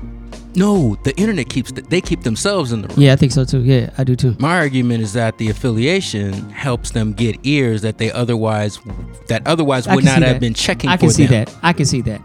No, 0.55 0.95
the 1.03 1.15
internet 1.15 1.49
keeps 1.49 1.71
they 1.71 2.01
keep 2.01 2.23
themselves 2.23 2.71
in 2.71 2.81
the 2.81 2.87
room. 2.87 2.99
Yeah, 2.99 3.13
I 3.13 3.15
think 3.15 3.31
so 3.31 3.45
too. 3.45 3.61
Yeah, 3.61 3.91
I 3.97 4.03
do 4.03 4.15
too. 4.15 4.35
My 4.39 4.57
argument 4.57 5.03
is 5.03 5.13
that 5.13 5.37
the 5.37 5.49
affiliation 5.49 6.49
helps 6.49 6.91
them 6.91 7.13
get 7.13 7.37
ears 7.43 7.81
that 7.83 7.97
they 7.97 8.11
otherwise 8.11 8.79
that 9.27 9.45
otherwise 9.45 9.87
I 9.87 9.95
would 9.95 10.05
not 10.05 10.21
have 10.23 10.35
that. 10.35 10.39
been 10.39 10.55
checking 10.55 10.89
I 10.89 10.97
for 10.97 11.01
can 11.01 11.09
see 11.11 11.27
them. 11.27 11.45
that. 11.45 11.55
I 11.61 11.71
can 11.73 11.85
see 11.85 12.01
that. 12.01 12.21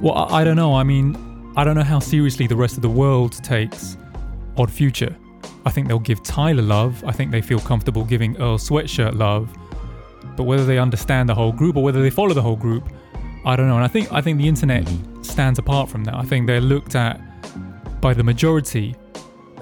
Well, 0.00 0.14
I, 0.14 0.40
I 0.40 0.44
don't 0.44 0.56
know. 0.56 0.74
I 0.74 0.84
mean, 0.84 1.52
I 1.56 1.64
don't 1.64 1.74
know 1.74 1.82
how 1.82 1.98
seriously 1.98 2.46
the 2.46 2.56
rest 2.56 2.76
of 2.76 2.82
the 2.82 2.88
world 2.88 3.32
takes 3.44 3.96
Odd 4.56 4.70
Future. 4.70 5.14
I 5.66 5.70
think 5.70 5.88
they'll 5.88 5.98
give 5.98 6.22
Tyler 6.22 6.62
love. 6.62 7.04
I 7.04 7.12
think 7.12 7.30
they 7.30 7.42
feel 7.42 7.60
comfortable 7.60 8.04
giving 8.04 8.36
Earl 8.38 8.56
Sweatshirt 8.56 9.14
love. 9.16 9.54
But 10.36 10.44
whether 10.44 10.64
they 10.64 10.78
understand 10.78 11.28
the 11.28 11.34
whole 11.34 11.52
group 11.52 11.76
or 11.76 11.82
whether 11.82 12.00
they 12.00 12.08
follow 12.08 12.32
the 12.32 12.42
whole 12.42 12.56
group, 12.56 12.88
I 13.44 13.56
don't 13.56 13.68
know. 13.68 13.76
And 13.76 13.84
I 13.84 13.88
think 13.88 14.10
I 14.10 14.22
think 14.22 14.38
the 14.38 14.48
internet 14.48 14.84
mm-hmm. 14.84 15.22
stands 15.22 15.58
apart 15.58 15.90
from 15.90 16.04
that. 16.04 16.14
I 16.14 16.22
think 16.22 16.46
they're 16.46 16.60
looked 16.60 16.94
at 16.94 17.20
by 18.00 18.14
the 18.14 18.22
majority 18.22 18.94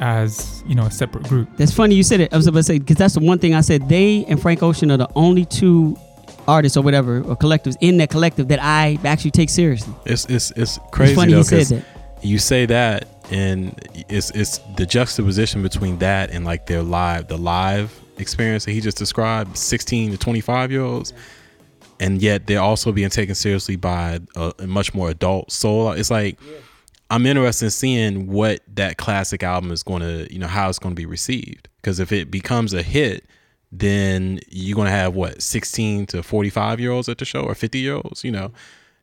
as 0.00 0.62
you 0.66 0.74
know 0.74 0.84
a 0.84 0.90
separate 0.90 1.24
group. 1.24 1.48
That's 1.56 1.72
funny 1.72 1.94
you 1.94 2.02
said 2.02 2.20
it. 2.20 2.32
I 2.32 2.36
was 2.36 2.46
about 2.46 2.60
to 2.60 2.62
say 2.64 2.78
because 2.78 2.96
that's 2.96 3.14
the 3.14 3.20
one 3.20 3.38
thing 3.38 3.54
I 3.54 3.60
said. 3.62 3.88
They 3.88 4.24
and 4.26 4.40
Frank 4.40 4.62
Ocean 4.62 4.90
are 4.90 4.96
the 4.96 5.08
only 5.16 5.44
two 5.44 5.96
artists 6.46 6.76
or 6.76 6.82
whatever 6.82 7.18
or 7.18 7.36
collectives 7.36 7.76
in 7.80 7.98
that 7.98 8.10
collective 8.10 8.48
that 8.48 8.60
I 8.62 8.98
actually 9.04 9.32
take 9.32 9.50
seriously. 9.50 9.94
It's 10.06 10.24
it's 10.26 10.50
it's 10.52 10.78
crazy 10.92 11.12
it's 11.12 11.20
funny 11.20 11.32
though 11.32 11.38
you 11.38 11.44
said 11.44 11.58
'cause 11.58 11.68
that. 11.70 11.84
you 12.22 12.38
say 12.38 12.66
that 12.66 13.08
and 13.30 13.78
it's 14.08 14.30
it's 14.30 14.58
the 14.76 14.86
juxtaposition 14.86 15.62
between 15.62 15.98
that 15.98 16.30
and 16.30 16.44
like 16.44 16.66
their 16.66 16.82
live 16.82 17.28
the 17.28 17.36
live 17.36 17.92
experience 18.18 18.64
that 18.64 18.72
he 18.72 18.80
just 18.80 18.96
described 18.96 19.56
16 19.56 20.12
to 20.12 20.18
25 20.18 20.72
year 20.72 20.80
olds 20.80 21.12
and 22.00 22.22
yet 22.22 22.46
they're 22.46 22.60
also 22.60 22.90
being 22.92 23.10
taken 23.10 23.34
seriously 23.34 23.76
by 23.76 24.18
a, 24.34 24.52
a 24.60 24.66
much 24.66 24.94
more 24.94 25.10
adult 25.10 25.52
soul 25.52 25.92
it's 25.92 26.10
like 26.10 26.38
i'm 27.10 27.26
interested 27.26 27.66
in 27.66 27.70
seeing 27.70 28.26
what 28.26 28.60
that 28.66 28.96
classic 28.96 29.42
album 29.42 29.70
is 29.70 29.82
going 29.82 30.02
to 30.02 30.32
you 30.32 30.38
know 30.38 30.46
how 30.46 30.68
it's 30.68 30.78
going 30.78 30.94
to 30.94 31.00
be 31.00 31.06
received 31.06 31.68
because 31.76 32.00
if 32.00 32.12
it 32.12 32.30
becomes 32.30 32.72
a 32.74 32.82
hit 32.82 33.24
then 33.70 34.40
you're 34.48 34.74
going 34.74 34.86
to 34.86 34.90
have 34.90 35.14
what 35.14 35.42
16 35.42 36.06
to 36.06 36.22
45 36.22 36.80
year 36.80 36.90
olds 36.90 37.08
at 37.08 37.18
the 37.18 37.24
show 37.24 37.42
or 37.42 37.54
50 37.54 37.78
year 37.78 37.94
olds 37.96 38.24
you 38.24 38.30
know 38.30 38.52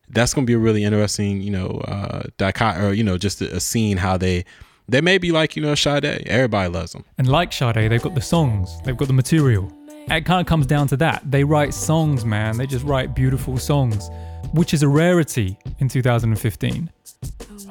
that's 0.09 0.33
going 0.33 0.45
to 0.45 0.49
be 0.49 0.53
a 0.53 0.57
really 0.57 0.83
interesting, 0.83 1.41
you 1.41 1.51
know, 1.51 1.81
uh, 1.87 2.23
dicot 2.37 2.81
or 2.81 2.93
you 2.93 3.03
know, 3.03 3.17
just 3.17 3.41
a, 3.41 3.55
a 3.55 3.59
scene 3.59 3.97
how 3.97 4.17
they 4.17 4.45
they 4.87 5.01
may 5.01 5.17
be 5.17 5.31
like 5.31 5.55
you 5.55 5.61
know 5.61 5.75
Sade. 5.75 6.05
Everybody 6.05 6.69
loves 6.69 6.91
them. 6.91 7.05
And 7.17 7.27
like 7.27 7.51
Sade, 7.51 7.75
they've 7.75 8.01
got 8.01 8.15
the 8.15 8.21
songs, 8.21 8.69
they've 8.83 8.97
got 8.97 9.07
the 9.07 9.13
material. 9.13 9.71
It 10.07 10.23
kind 10.23 10.39
of 10.39 10.45
comes 10.45 10.67
down 10.67 10.87
to 10.89 10.97
that. 10.97 11.23
They 11.29 11.43
write 11.43 11.73
songs, 11.73 12.25
man. 12.25 12.57
They 12.57 12.67
just 12.67 12.85
write 12.85 13.15
beautiful 13.15 13.57
songs, 13.57 14.07
which 14.53 14.71
is 14.71 14.83
a 14.83 14.87
rarity 14.87 15.57
in 15.79 15.89
2015. 15.89 16.91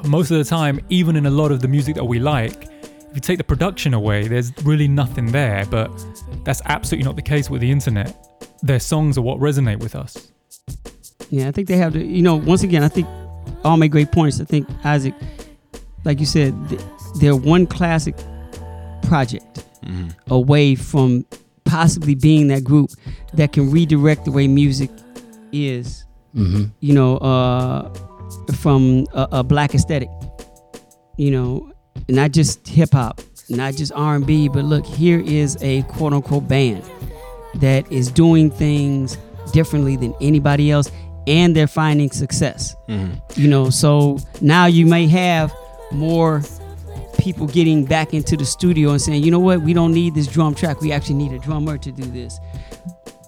Most 0.05 0.31
of 0.31 0.38
the 0.38 0.45
time, 0.45 0.81
even 0.90 1.17
in 1.17 1.27
a 1.27 1.31
lot 1.31 1.51
of 1.51 1.61
the 1.61 1.69
music 1.69 1.95
that 1.95 2.05
we 2.05 2.19
like, 2.19 2.64
if 2.64 3.14
you 3.14 3.21
take 3.21 3.38
the 3.38 3.45
production 3.45 3.95
away, 3.95 4.29
there's 4.29 4.53
really 4.64 4.88
nothing 4.88 5.33
there. 5.33 5.64
But 5.67 5.90
that's 6.45 6.61
absolutely 6.67 7.05
not 7.05 7.17
the 7.17 7.23
case 7.23 7.49
with 7.49 7.61
the 7.61 7.71
internet. 7.71 8.14
Their 8.62 8.81
songs 8.81 9.17
are 9.19 9.23
what 9.23 9.38
resonate 9.38 9.79
with 9.79 9.95
us. 9.95 10.31
Yeah, 11.31 11.49
I 11.49 11.53
think 11.53 11.69
they 11.69 11.77
have 11.77 11.93
to. 11.95 12.05
You 12.05 12.23
know, 12.23 12.37
once 12.37 12.62
again, 12.62 12.83
I 12.83 12.88
think 12.88 13.09
all 13.64 13.77
make 13.77 13.93
great 13.93 14.12
points. 14.12 14.40
I 14.40 14.45
think 14.45 14.69
Isaac, 14.85 15.14
like 16.05 16.21
you 16.21 16.27
said, 16.27 16.55
they're 17.21 17.37
one 17.37 17.67
classic 17.67 18.17
project 19.03 19.64
away 20.29 20.75
from 20.75 21.27
possibly 21.64 22.14
being 22.14 22.49
that 22.49 22.64
group 22.64 22.90
that 23.35 23.53
can 23.53 23.71
redirect 23.71 24.25
the 24.25 24.33
way 24.33 24.49
music 24.49 24.90
is 25.53 26.05
Mm-hmm. 26.35 26.64
you 26.81 26.93
know, 26.93 27.19
uh, 27.19 27.88
from 28.57 29.07
a, 29.13 29.29
a 29.33 29.43
black 29.45 29.75
aesthetic. 29.75 30.09
You 31.17 31.31
know, 31.31 31.73
not 32.09 32.33
just 32.33 32.67
hip 32.67 32.93
hop, 32.93 33.21
not 33.49 33.75
just 33.75 33.93
R 33.93 34.17
and 34.17 34.27
B, 34.27 34.49
but 34.49 34.65
look, 34.65 34.85
here 34.85 35.21
is 35.21 35.57
a 35.61 35.83
quote 35.83 36.13
unquote 36.13 36.49
band 36.49 36.83
that 37.57 37.91
is 37.93 38.11
doing 38.11 38.51
things 38.51 39.17
differently 39.53 39.97
than 39.97 40.15
anybody 40.21 40.71
else, 40.71 40.91
and 41.27 41.55
they're 41.55 41.67
finding 41.69 42.11
success. 42.11 42.75
Mm-hmm. 42.89 43.41
You 43.41 43.49
know, 43.49 43.71
so 43.71 44.19
now 44.41 44.67
you 44.67 44.87
may 44.87 45.07
have 45.07 45.53
more 45.93 46.43
people 47.19 47.47
getting 47.47 47.85
back 47.85 48.13
into 48.13 48.37
the 48.37 48.45
studio 48.45 48.91
and 48.91 49.01
saying, 49.01 49.23
you 49.23 49.31
know 49.31 49.39
what, 49.39 49.61
we 49.63 49.73
don't 49.73 49.93
need 49.93 50.15
this 50.15 50.27
drum 50.27 50.55
track. 50.55 50.81
We 50.81 50.91
actually 50.91 51.15
need 51.15 51.33
a 51.33 51.39
drummer 51.39 51.79
to 51.79 51.93
do 51.93 52.03
this. 52.03 52.41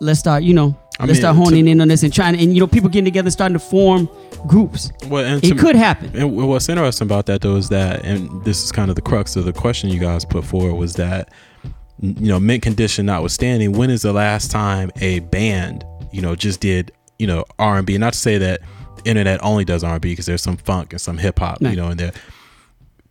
Let's 0.01 0.19
start, 0.19 0.43
you 0.43 0.53
know, 0.53 0.77
I 0.99 1.05
let's 1.05 1.13
mean, 1.13 1.21
start 1.23 1.37
to- 1.37 1.43
honing 1.43 1.69
in 1.69 1.81
on 1.81 1.89
this 1.89 2.03
and 2.03 2.13
trying 2.13 2.35
to, 2.35 2.43
and 2.43 2.53
you 2.53 2.61
know, 2.61 2.67
people 2.67 2.89
getting 2.91 3.05
together, 3.05 3.31
starting 3.31 3.57
to 3.57 3.65
form 3.65 4.09
groups. 4.47 4.91
Well, 5.09 5.25
and 5.25 5.43
It 5.45 5.49
to- 5.49 5.55
could 5.57 5.77
happen. 5.77 6.11
And 6.15 6.35
what's 6.37 6.69
interesting 6.69 7.07
about 7.07 7.27
that 7.27 7.41
though 7.41 7.57
is 7.57 7.69
that, 7.71 8.05
and 8.05 8.45
this 8.45 8.63
is 8.65 8.73
kind 8.73 8.89
of 8.91 8.97
the 8.97 9.03
crux 9.03 9.37
of 9.37 9.45
the 9.45 9.53
question 9.53 9.91
you 9.91 9.99
guys 10.01 10.25
put 10.25 10.45
forward 10.45 10.75
was 10.75 10.95
that, 10.95 11.31
you 12.01 12.29
know, 12.29 12.39
mint 12.41 12.63
condition 12.63 13.07
notwithstanding, 13.07 13.73
when 13.73 13.91
is 13.91 14.03
the 14.03 14.13
last 14.13 14.51
time 14.51 14.91
a 15.01 15.21
band, 15.21 15.85
you 16.13 16.21
know, 16.21 16.35
just 16.35 16.61
did, 16.61 16.93
you 17.19 17.27
know, 17.27 17.45
R 17.59 17.79
and 17.79 17.87
B? 17.87 17.97
Not 17.99 18.13
to 18.13 18.19
say 18.19 18.39
that 18.39 18.61
the 18.97 19.09
internet 19.11 19.43
only 19.43 19.65
does 19.65 19.83
R 19.85 19.93
and 19.95 20.01
B 20.03 20.11
because 20.13 20.27
there's 20.27 20.43
some 20.43 20.57
funk 20.59 20.93
and 20.93 21.01
some 21.01 21.19
hip 21.19 21.39
hop, 21.39 21.59
Right. 21.61 21.71
you 21.71 21.77
know, 21.77 21.89
in 21.91 21.97
there. 21.97 22.13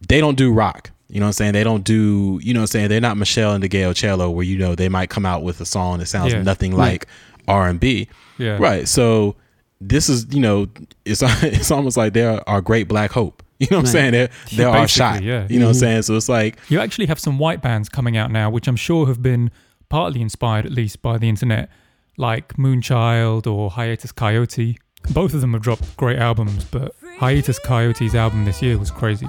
They 0.08 0.20
don't 0.20 0.38
do 0.38 0.52
rock. 0.54 0.92
You 1.10 1.20
know 1.20 1.26
what 1.28 1.30
I'm 1.30 1.34
saying? 1.34 1.54
They 1.54 1.64
don't 1.64 1.84
do, 1.84 2.40
you 2.44 2.54
know 2.54 2.60
what 2.62 2.64
I'm 2.64 2.68
saying? 2.68 2.90
They're 2.90 3.00
not 3.02 3.16
Meshell 3.16 3.60
Ndegeocello 3.60 4.34
where, 4.34 4.44
you 4.46 4.58
know, 4.58 4.76
they 4.76 4.90
might 4.90 5.10
come 5.10 5.26
out 5.26 5.44
with 5.44 5.62
a 5.62 5.66
song 5.66 6.00
that 6.00 6.08
sounds 6.08 6.34
Yeah. 6.34 6.42
nothing 6.42 6.72
Right. 6.76 6.94
like 6.94 7.08
R 7.48 7.68
and 7.70 7.80
B. 7.80 8.08
Yeah. 8.38 8.58
Right. 8.60 8.88
So 8.88 9.36
this 9.82 10.10
is, 10.10 10.34
you 10.34 10.40
know, 10.40 10.68
it's 11.06 11.22
it's 11.44 11.72
almost 11.72 11.98
like 11.98 12.14
they're 12.14 12.48
our 12.48 12.62
great 12.62 12.88
black 12.88 13.12
hope. 13.12 13.42
You 13.58 13.68
know 13.72 13.78
what 13.78 13.86
I'm 13.86 13.92
saying? 13.94 14.12
They're 14.12 14.30
they're 14.52 14.68
our 14.68 14.86
shot. 14.86 15.24
yeah. 15.24 15.48
You 15.50 15.60
know 15.60 15.68
what 15.68 15.70
I'm 15.70 15.76
mm-hmm. 15.76 15.80
saying? 15.80 16.02
So 16.02 16.18
it's 16.18 16.28
like 16.28 16.60
You 16.68 16.82
actually 16.82 17.06
have 17.06 17.22
some 17.22 17.40
white 17.40 17.62
bands 17.62 17.88
coming 17.88 18.18
out 18.18 18.30
now, 18.30 18.50
which 18.50 18.68
I'm 18.68 18.76
sure 18.76 19.08
have 19.08 19.22
been 19.22 19.50
partly 19.88 20.22
inspired, 20.22 20.66
at 20.66 20.74
least, 20.74 21.02
by 21.02 21.18
the 21.18 21.30
internet, 21.30 21.70
like 22.18 22.58
Moonchild 22.58 23.48
or 23.48 23.72
Hiatus 23.72 24.12
Kaiyote. 24.12 24.76
Both 25.12 25.34
of 25.34 25.40
them 25.40 25.54
have 25.54 25.62
dropped 25.62 25.96
great 25.96 26.20
albums, 26.20 26.66
but 26.66 26.96
Hiatus 27.18 27.58
Kaiyote's 27.62 28.14
album 28.14 28.44
this 28.44 28.62
year 28.62 28.78
was 28.78 28.92
crazy. 28.92 29.28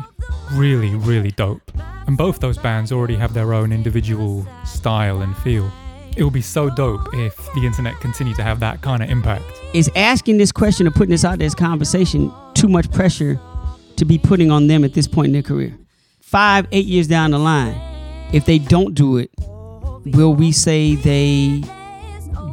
Really, 0.55 0.95
really 0.97 1.31
dope. 1.31 1.71
And 2.09 2.17
both 2.17 2.41
those 2.41 2.59
bands 2.59 2.91
already 2.91 3.15
have 3.15 3.33
their 3.33 3.55
own 3.55 3.73
individual 3.73 4.45
style 4.65 5.23
and 5.23 5.37
feel. 5.39 5.71
It 6.17 6.25
would 6.25 6.33
be 6.33 6.41
so 6.41 6.71
dope 6.71 7.09
if 7.15 7.37
the 7.55 7.67
internet 7.67 8.01
continued 8.01 8.37
to 8.37 8.43
have 8.43 8.61
that 8.61 8.81
kind 8.81 9.03
of 9.03 9.11
impact. 9.11 9.45
Is 9.75 9.91
asking 9.95 10.39
this 10.39 10.51
question 10.51 10.87
or 10.87 10.91
putting 10.91 11.11
this 11.11 11.25
out 11.25 11.39
there 11.39 11.47
as 11.47 11.55
conversation 11.55 12.33
too 12.55 12.69
much 12.69 12.91
pressure 12.91 13.39
to 13.97 14.05
be 14.07 14.17
putting 14.19 14.51
on 14.51 14.67
them 14.67 14.83
at 14.85 14.95
this 14.95 15.07
point 15.07 15.27
in 15.27 15.33
their 15.35 15.43
career? 15.43 15.77
Five, 16.21 16.67
eight 16.73 16.87
years 16.87 17.07
down 17.07 17.33
the 17.33 17.39
line, 17.39 17.79
if 18.33 18.47
they 18.47 18.59
don't 18.59 18.95
do 18.95 19.19
it, 19.19 19.31
will 20.07 20.33
we 20.35 20.53
say 20.53 20.95
they 20.95 21.63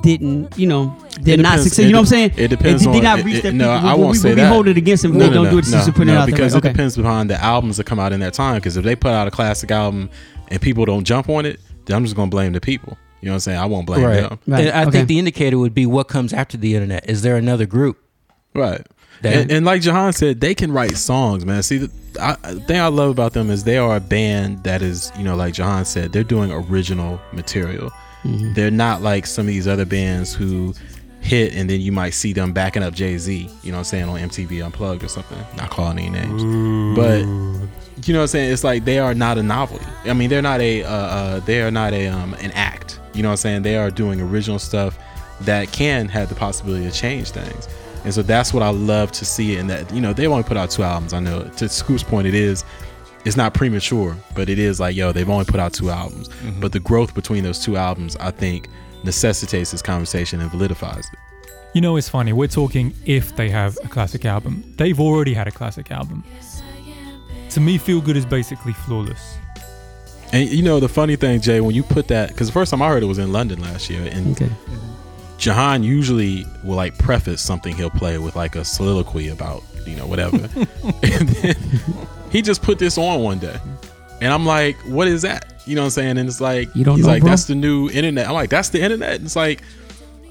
didn't, 0.02 0.58
you 0.58 0.68
know, 0.68 0.96
they're 1.22 1.38
not 1.38 1.44
depends- 1.52 1.64
successful? 1.64 1.86
You 1.86 1.92
know 1.94 2.00
what 2.00 2.02
I'm 2.02 2.06
saying? 2.08 2.32
it 2.36 2.48
depends 2.50 2.84
Did 2.84 2.94
they 2.94 2.98
on- 2.98 3.04
not 3.04 3.24
reach 3.24 3.36
it- 3.38 3.44
that 3.44 3.54
no, 3.54 3.76
peak? 3.78 3.84
I 3.86 3.94
Will 3.94 4.02
won't 4.02 4.12
we, 4.12 4.18
say 4.18 4.30
will 4.30 4.36
we 4.36 4.42
that. 4.42 4.52
hold 4.52 4.68
it 4.68 4.78
against 4.78 5.04
them 5.04 5.12
if 5.14 5.18
no, 5.18 5.24
they 5.24 5.30
no, 5.30 5.36
don't 5.36 5.44
no, 5.46 5.52
do 5.52 5.58
it? 5.60 5.66
no, 5.68 5.72
just 5.72 5.86
to 5.88 5.94
put 5.94 6.02
it 6.02 6.06
no, 6.12 6.20
out 6.20 6.26
because 6.26 6.40
right? 6.54 6.58
it 6.64 6.66
Okay. 6.68 6.74
depends 6.74 6.98
upon 6.98 7.28
the 7.28 7.42
albums 7.42 7.78
that 7.78 7.86
come 7.86 8.00
out 8.00 8.12
in 8.12 8.20
that 8.20 8.34
time. 8.34 8.56
Because 8.56 8.76
if 8.76 8.84
they 8.84 8.96
put 8.96 9.12
out 9.12 9.28
a 9.28 9.32
classic 9.32 9.72
album 9.72 10.10
and 10.50 10.62
people 10.62 10.84
don't 10.86 11.06
jump 11.06 11.30
on 11.30 11.46
it, 11.46 11.60
then 11.86 11.96
I'm 11.96 12.04
just 12.04 12.16
gonna 12.16 12.30
blame 12.30 12.52
the 12.54 12.62
people. 12.62 12.98
You 13.24 13.28
know 13.30 13.32
what 13.32 13.36
I'm 13.36 13.40
saying? 13.40 13.58
I 13.60 13.66
won't 13.68 13.86
blame 13.86 14.04
Right. 14.04 14.16
them. 14.30 14.38
Right, 14.46 14.66
And 14.66 14.76
I 14.76 14.82
okay. 14.82 14.92
think 14.92 15.08
the 15.08 15.18
indicator 15.18 15.58
would 15.58 15.74
be 15.74 15.86
what 15.86 16.10
comes 16.10 16.34
after 16.34 16.58
the 16.58 16.76
internet. 16.76 17.10
Is 17.10 17.22
there 17.22 17.38
another 17.38 17.66
group? 17.66 17.98
Right. 18.54 18.86
And, 19.24 19.50
and 19.50 19.66
like 19.66 19.82
Jahan 19.82 20.12
said, 20.12 20.42
they 20.42 20.54
can 20.54 20.74
write 20.74 20.98
songs, 20.98 21.46
man. 21.46 21.64
See, 21.64 21.78
the 21.78 21.92
I, 22.22 22.36
the 22.52 22.60
thing 22.60 22.82
I 22.82 22.88
love 22.88 23.12
about 23.12 23.32
them 23.32 23.50
is 23.50 23.64
they 23.64 23.78
are 23.78 23.96
a 23.96 24.02
band 24.02 24.66
that 24.66 24.82
is, 24.82 25.10
you 25.18 25.24
know, 25.24 25.38
like 25.38 25.54
Jahan 25.54 25.86
said, 25.86 26.12
they're 26.12 26.26
doing 26.26 26.52
original 26.52 27.22
material. 27.32 27.92
Mm-hmm. 28.26 28.56
They're 28.56 28.70
not 28.70 29.02
like 29.02 29.26
some 29.26 29.44
of 29.44 29.48
these 29.48 29.70
other 29.70 29.86
bands 29.86 30.34
who 30.34 30.74
hit 31.22 31.54
and 31.56 31.70
then 31.70 31.80
you 31.80 31.94
might 31.94 32.10
see 32.10 32.34
them 32.34 32.52
backing 32.52 32.84
up 32.84 32.94
Jay 32.94 33.18
Z, 33.18 33.50
you 33.64 33.72
know 33.72 33.78
what 33.78 33.80
I'm 33.80 33.84
saying, 33.86 34.10
on 34.10 34.20
MTV 34.20 34.66
Unplugged 34.66 35.06
or 35.06 35.08
something. 35.08 35.38
Not 35.56 35.70
calling 35.70 35.98
any 35.98 36.10
names. 36.10 36.44
But 36.98 37.20
you 38.06 38.14
know 38.14 38.20
what 38.20 38.24
I'm 38.24 38.28
saying? 38.28 38.52
It's 38.52 38.66
like 38.66 38.84
they 38.84 39.00
are 39.00 39.14
not 39.14 39.38
a 39.38 39.44
novelty. 39.44 39.86
I 40.04 40.12
mean, 40.12 40.30
they're 40.30 40.42
not 40.42 40.60
a 40.60 40.84
uh, 40.84 40.90
uh, 40.90 41.40
they 41.40 41.62
are 41.62 41.72
not 41.72 41.94
a 41.94 42.08
um, 42.08 42.34
an 42.36 42.52
act. 42.52 43.00
You 43.14 43.24
know 43.24 43.30
what 43.30 43.34
I'm 43.34 43.38
saying? 43.38 43.62
They 43.64 43.78
are 43.78 43.92
doing 43.92 44.22
original 44.22 44.60
stuff 44.60 44.98
that 45.42 45.72
can 45.72 46.08
have 46.10 46.30
the 46.30 46.36
possibility 46.36 46.86
to 46.86 46.92
change 46.92 47.30
things. 47.32 47.68
And 48.04 48.14
so 48.14 48.22
that's 48.22 48.54
what 48.54 48.64
I 48.64 48.70
love 48.70 49.12
to 49.14 49.26
see. 49.26 49.58
And 49.58 49.70
that 49.70 49.92
you 49.94 50.02
know 50.02 50.14
they've 50.14 50.30
only 50.30 50.44
put 50.44 50.58
out 50.58 50.70
two 50.70 50.84
albums. 50.84 51.14
I 51.14 51.20
know 51.20 51.44
to 51.44 51.70
Scoop's 51.70 52.04
point, 52.04 52.28
it 52.28 52.34
is 52.34 52.64
it's 53.26 53.38
not 53.38 53.54
premature, 53.54 54.18
but 54.36 54.50
it 54.50 54.60
is 54.60 54.80
like 54.80 54.96
yo 54.96 55.12
they've 55.12 55.30
only 55.30 55.46
put 55.46 55.60
out 55.60 55.74
two 55.74 55.90
albums. 55.90 56.30
Mm-hmm. 56.30 56.60
But 56.60 56.72
the 56.72 56.80
growth 56.80 57.14
between 57.14 57.44
those 57.44 57.64
two 57.64 57.78
albums, 57.78 58.16
I 58.18 58.32
think, 58.32 58.68
necessitates 59.04 59.72
this 59.72 59.82
conversation 59.82 60.42
and 60.42 60.52
validifies 60.52 61.12
it. 61.12 61.20
You 61.74 61.82
know, 61.82 61.96
it's 61.96 62.10
funny. 62.10 62.34
We're 62.34 62.48
talking 62.48 62.94
if 63.06 63.36
they 63.36 63.50
have 63.50 63.78
a 63.84 63.88
classic 63.88 64.26
album. 64.26 64.64
They've 64.78 65.00
already 65.00 65.34
had 65.34 65.48
a 65.48 65.52
classic 65.52 65.92
album. 65.92 66.24
To 67.50 67.60
me, 67.60 67.78
Feel 67.78 68.02
Good 68.02 68.18
is 68.18 68.26
basically 68.26 68.74
flawless. 68.74 69.38
And 70.34 70.50
you 70.50 70.64
know 70.64 70.80
the 70.82 70.90
funny 70.90 71.16
thing, 71.16 71.40
Jay, 71.42 71.62
when 71.62 71.74
you 71.76 71.84
put 71.84 72.08
that, 72.10 72.30
because 72.30 72.48
the 72.48 72.54
first 72.54 72.72
time 72.72 72.82
I 72.82 72.90
heard 72.90 73.04
it 73.04 73.06
was 73.06 73.20
in 73.20 73.32
London 73.32 73.62
last 73.62 73.90
year, 73.90 74.06
and 74.12 74.32
Okay. 74.32 74.50
Jahan 75.38 75.84
usually 75.84 76.46
will 76.64 76.76
like 76.76 76.98
preface 76.98 77.42
something 77.42 77.76
he'll 77.76 77.90
play 77.90 78.18
with 78.18 78.36
like 78.36 78.56
a 78.56 78.64
soliloquy 78.66 79.30
about 79.30 79.62
you 79.86 79.96
know 79.96 80.06
whatever, 80.08 80.38
and 81.04 81.30
then 81.30 81.56
he 82.32 82.42
just 82.42 82.62
put 82.62 82.80
this 82.80 82.98
on 82.98 83.22
one 83.22 83.40
day, 83.40 83.58
and 84.22 84.34
I'm 84.34 84.46
like, 84.46 84.76
what 84.88 85.08
is 85.08 85.22
that? 85.24 85.62
You 85.66 85.76
know 85.76 85.82
what 85.82 85.86
I'm 85.86 85.92
saying? 85.92 86.18
And 86.18 86.28
it's 86.28 86.42
like 86.42 86.74
You 86.76 86.84
don't 86.84 86.96
he's 86.98 87.06
know, 87.06 87.12
like, 87.14 87.22
bro? 87.22 87.30
that's 87.30 87.46
the 87.46 87.56
new 87.56 87.90
internet. 87.90 88.28
I'm 88.28 88.34
like, 88.34 88.50
that's 88.50 88.68
the 88.70 88.82
internet. 88.82 89.16
And 89.16 89.26
it's 89.26 89.36
like, 89.38 89.62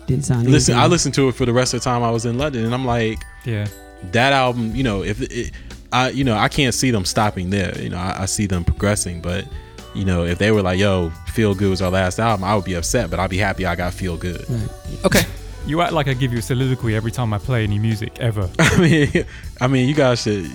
Didn't 0.07 0.25
sound 0.27 0.47
listen, 0.51 0.77
I 0.77 0.87
listened 0.89 1.15
to 1.15 1.29
it 1.29 1.35
for 1.35 1.47
the 1.47 1.53
rest 1.55 1.73
of 1.75 1.81
the 1.81 1.85
time 1.85 2.03
I 2.03 2.11
was 2.11 2.27
in 2.27 2.39
London, 2.39 2.65
and 2.65 2.75
I'm 2.75 2.85
like, 2.85 3.23
Yeah. 3.45 3.67
that 4.13 4.33
album, 4.33 4.75
you 4.75 4.83
know, 4.83 5.03
if 5.05 5.21
it, 5.23 5.53
I, 5.93 6.09
you 6.11 6.25
know, 6.25 6.37
I 6.37 6.49
can't 6.49 6.75
see 6.75 6.91
them 6.91 7.05
stopping 7.05 7.51
there. 7.51 7.79
You 7.81 7.91
know, 7.91 7.99
I, 7.99 8.23
I 8.23 8.27
see 8.27 8.47
them 8.47 8.65
progressing, 8.65 9.21
but 9.21 9.47
you 9.95 10.05
know, 10.05 10.25
if 10.25 10.39
they 10.39 10.51
were 10.51 10.63
like, 10.63 10.79
"Yo, 10.79 11.11
Feel 11.29 11.55
Good 11.55 11.71
was 11.71 11.83
our 11.83 11.91
last 11.91 12.19
album," 12.19 12.45
I 12.45 12.55
would 12.55 12.65
be 12.65 12.75
upset, 12.75 13.11
but 13.11 13.19
I'd 13.21 13.31
be 13.31 13.39
happy 13.39 13.67
I 13.67 13.75
got 13.75 13.93
Feel 13.95 14.17
Good. 14.17 14.45
Okay. 15.05 15.23
You 15.65 15.81
act 15.81 15.93
like 15.93 16.09
I 16.09 16.15
give 16.15 16.33
you 16.33 16.39
a 16.39 16.43
soliloquy 16.43 16.97
every 16.97 17.13
time 17.13 17.33
I 17.33 17.39
play 17.39 17.63
any 17.63 17.79
music 17.79 18.19
ever. 18.19 18.51
I 18.59 18.79
mean, 18.81 19.25
I 19.61 19.69
mean, 19.69 19.89
you 19.89 19.95
guys 19.95 20.23
should 20.23 20.47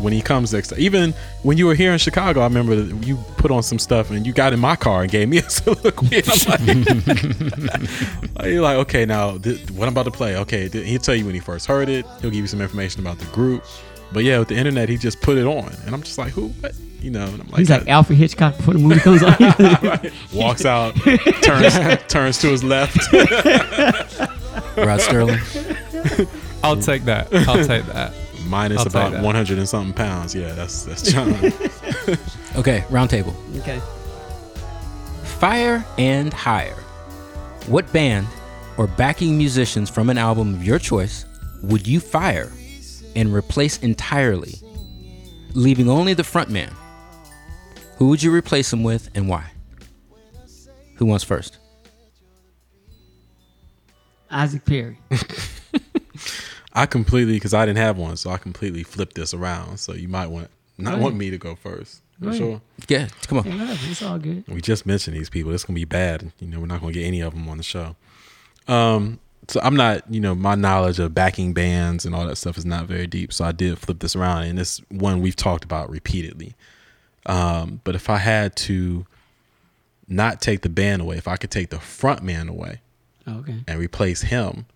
when 0.00 0.12
he 0.12 0.22
comes 0.22 0.52
next. 0.54 0.72
Even 0.72 1.12
when 1.42 1.58
you 1.58 1.66
were 1.66 1.74
here 1.74 1.92
in 1.92 1.98
Chicago, 1.98 2.40
I 2.40 2.44
remember 2.44 2.74
that 2.76 3.06
you 3.06 3.16
put 3.36 3.50
on 3.50 3.62
some 3.62 3.78
stuff 3.78 4.10
and 4.10 4.26
you 4.26 4.32
got 4.32 4.52
in 4.54 4.58
my 4.58 4.74
car 4.74 5.02
and 5.02 5.10
gave 5.10 5.28
me 5.28 5.38
a 5.38 5.42
soliloquy. 5.50 6.22
I'm 6.26 6.48
like, 6.48 8.46
you're 8.46 8.62
like, 8.62 8.76
okay, 8.78 9.04
now 9.04 9.36
th- 9.38 9.70
what 9.72 9.86
I'm 9.86 9.94
about 9.94 10.04
to 10.04 10.10
play? 10.10 10.36
Okay, 10.38 10.68
th- 10.68 10.86
he'll 10.86 11.00
tell 11.00 11.14
you 11.14 11.26
when 11.26 11.34
he 11.34 11.40
first 11.40 11.66
heard 11.66 11.88
it. 11.88 12.06
He'll 12.20 12.30
give 12.30 12.40
you 12.40 12.46
some 12.46 12.60
information 12.62 13.00
about 13.00 13.18
the 13.18 13.26
group. 13.26 13.64
But 14.12 14.24
yeah, 14.24 14.38
with 14.38 14.48
the 14.48 14.56
internet, 14.56 14.88
he 14.88 14.96
just 14.96 15.20
put 15.20 15.36
it 15.38 15.44
on, 15.46 15.72
and 15.84 15.94
I'm 15.94 16.02
just 16.02 16.18
like, 16.18 16.32
who? 16.32 16.48
What? 16.48 16.74
You 17.04 17.10
know? 17.10 17.26
And 17.26 17.42
I'm 17.42 17.48
like, 17.48 17.58
He's 17.58 17.68
like 17.70 17.86
Alfred 17.86 18.18
Hitchcock 18.18 18.56
before 18.56 18.72
the 18.72 18.80
movie 18.80 18.98
comes 19.00 19.22
on. 19.22 19.34
right. 19.38 20.10
walks 20.32 20.64
out, 20.64 20.94
turns 21.42 22.02
turns 22.08 22.38
to 22.38 22.48
his 22.48 22.64
left. 22.64 22.96
Rod 23.12 25.00
Serling. 25.00 26.28
I'll 26.64 26.80
take 26.80 27.04
that. 27.04 27.28
I'll 27.46 27.62
take 27.64 27.84
that. 27.86 28.14
Minus 28.46 28.80
I'll 28.80 28.86
about 28.86 29.12
that. 29.12 29.22
100 29.22 29.58
and 29.58 29.68
something 29.68 29.92
pounds. 29.92 30.34
Yeah, 30.34 30.54
that's 30.54 30.84
that's 30.84 31.02
John. 31.02 31.34
Okay, 32.56 32.84
round 32.88 33.10
table. 33.10 33.34
okay. 33.58 33.80
Fire 35.38 35.84
and 35.98 36.32
hire. 36.32 36.76
What 37.66 37.92
band 37.92 38.26
or 38.78 38.86
backing 38.86 39.36
musicians 39.36 39.90
from 39.90 40.08
an 40.08 40.16
album 40.16 40.54
of 40.54 40.64
your 40.64 40.78
choice 40.78 41.26
would 41.62 41.86
you 41.86 42.00
fire 42.00 42.50
and 43.14 43.32
replace 43.34 43.78
entirely, 43.82 44.54
leaving 45.52 45.90
only 45.90 46.14
the 46.14 46.22
frontman? 46.22 46.72
Who 47.96 48.08
would 48.08 48.22
you 48.22 48.32
replace 48.32 48.72
him 48.72 48.82
with 48.82 49.10
and 49.14 49.28
why? 49.28 49.50
Who 50.96 51.06
wants 51.06 51.24
first? 51.24 51.58
Isaac 54.30 54.64
Perry. 54.64 54.98
I 56.72 56.86
completely 56.86 57.34
because 57.34 57.54
I 57.54 57.64
didn't 57.66 57.78
have 57.78 57.96
one, 57.96 58.16
so 58.16 58.30
I 58.30 58.36
completely 58.36 58.82
flipped 58.82 59.14
this 59.14 59.32
around. 59.32 59.78
So 59.78 59.92
you 59.92 60.08
might 60.08 60.26
want 60.26 60.50
not 60.76 60.98
want 60.98 61.14
me 61.14 61.30
to 61.30 61.38
go 61.38 61.54
first. 61.54 62.02
Go 62.20 62.26
For 62.26 62.30
ahead. 62.30 62.38
sure. 62.40 62.60
Yeah, 62.88 63.08
come 63.26 63.38
on. 63.38 63.46
Yeah, 63.46 63.76
it's 63.88 64.02
all 64.02 64.18
good. 64.18 64.44
We 64.48 64.60
just 64.60 64.86
mentioned 64.86 65.16
these 65.16 65.30
people. 65.30 65.52
It's 65.52 65.64
gonna 65.64 65.74
be 65.76 65.84
bad. 65.84 66.32
You 66.40 66.48
know, 66.48 66.60
we're 66.60 66.66
not 66.66 66.80
gonna 66.80 66.92
get 66.92 67.04
any 67.04 67.20
of 67.20 67.32
them 67.34 67.48
on 67.48 67.58
the 67.58 67.62
show. 67.62 67.94
Um, 68.66 69.20
so 69.46 69.60
I'm 69.62 69.76
not, 69.76 70.10
you 70.12 70.20
know, 70.20 70.34
my 70.34 70.54
knowledge 70.54 70.98
of 70.98 71.14
backing 71.14 71.52
bands 71.52 72.04
and 72.06 72.14
all 72.14 72.26
that 72.26 72.36
stuff 72.36 72.56
is 72.56 72.64
not 72.64 72.86
very 72.86 73.06
deep. 73.06 73.32
So 73.32 73.44
I 73.44 73.52
did 73.52 73.78
flip 73.78 74.00
this 74.00 74.16
around, 74.16 74.44
and 74.44 74.58
this 74.58 74.80
one 74.88 75.20
we've 75.20 75.36
talked 75.36 75.64
about 75.64 75.90
repeatedly. 75.90 76.54
Um, 77.26 77.80
but 77.84 77.94
if 77.94 78.10
I 78.10 78.18
had 78.18 78.54
to 78.56 79.06
not 80.08 80.40
take 80.40 80.60
the 80.62 80.68
band 80.68 81.02
away, 81.02 81.16
if 81.16 81.26
I 81.28 81.36
could 81.36 81.50
take 81.50 81.70
the 81.70 81.78
front 81.80 82.22
man 82.22 82.48
away 82.48 82.80
Oh, 83.26 83.38
okay. 83.38 83.56
and 83.66 83.78
replace 83.80 84.20
him 84.22 84.66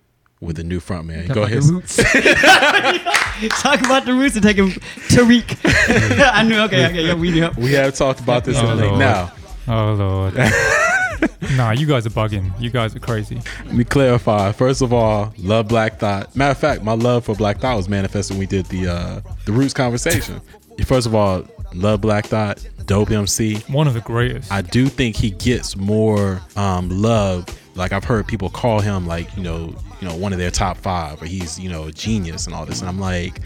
with 0.40 0.58
a 0.58 0.64
new 0.64 0.80
front 0.80 1.06
man. 1.06 1.26
Talk 1.26 1.34
Go 1.34 1.42
about 1.42 1.52
ahead. 1.52 1.62
the 1.64 1.72
roots. 1.72 1.96
Talk 3.62 3.80
about 3.80 4.04
the 4.04 4.14
roots 4.14 4.34
and 4.36 4.42
take 4.44 4.56
him 4.56 4.70
Tariq. 5.10 5.58
I 6.32 6.42
knew. 6.42 6.58
Okay, 6.60 6.86
okay, 6.86 7.06
yeah, 7.06 7.14
we 7.14 7.30
knew. 7.30 7.50
We 7.58 7.72
have 7.72 7.94
talked 7.94 8.20
about 8.20 8.44
this 8.44 8.56
Oh, 8.58 8.70
in. 8.72 8.78
Lord. 8.80 8.98
Now, 8.98 9.32
Oh 9.68 9.92
lord. 9.94 10.34
nah, 11.56 11.72
you 11.72 11.86
guys 11.86 12.06
are 12.06 12.10
bugging. 12.10 12.58
You 12.60 12.70
guys 12.70 12.96
are 12.96 13.00
crazy. 13.00 13.40
let 13.66 13.74
me 13.74 13.84
clarify. 13.84 14.52
First 14.52 14.80
of 14.80 14.92
all, 14.92 15.34
love 15.38 15.68
Black 15.68 15.98
Thought. 15.98 16.34
Matter 16.34 16.52
of 16.52 16.58
fact, 16.58 16.82
my 16.82 16.94
love 16.94 17.24
for 17.26 17.34
Black 17.34 17.58
Thought 17.60 17.76
was 17.76 17.88
manifested 17.88 18.34
when 18.34 18.40
we 18.40 18.46
did 18.46 18.66
the 18.66 18.86
uh, 18.88 19.20
the 19.44 19.52
Roots 19.52 19.74
conversation. 19.74 20.40
First 20.86 21.06
of 21.06 21.14
all, 21.14 21.44
love 21.74 22.00
Black 22.00 22.26
Thought, 22.26 22.66
dope 22.86 23.10
MC. 23.10 23.56
One 23.68 23.86
of 23.86 23.94
the 23.94 24.00
greatest. 24.00 24.50
I 24.50 24.62
do 24.62 24.86
think 24.86 25.16
he 25.16 25.30
gets 25.30 25.76
more 25.76 26.40
um, 26.56 26.88
love. 26.90 27.46
Like 27.74 27.92
I've 27.92 28.04
heard 28.04 28.26
people 28.26 28.50
call 28.50 28.80
him 28.80 29.06
like 29.06 29.36
you 29.36 29.42
know 29.42 29.74
you 30.00 30.08
know 30.08 30.16
one 30.16 30.32
of 30.32 30.38
their 30.38 30.50
top 30.50 30.76
five, 30.76 31.22
or 31.22 31.26
he's 31.26 31.58
you 31.58 31.68
know 31.68 31.84
a 31.84 31.92
genius 31.92 32.46
and 32.46 32.54
all 32.54 32.66
this. 32.66 32.80
And 32.80 32.88
I'm 32.88 32.98
like, 32.98 33.40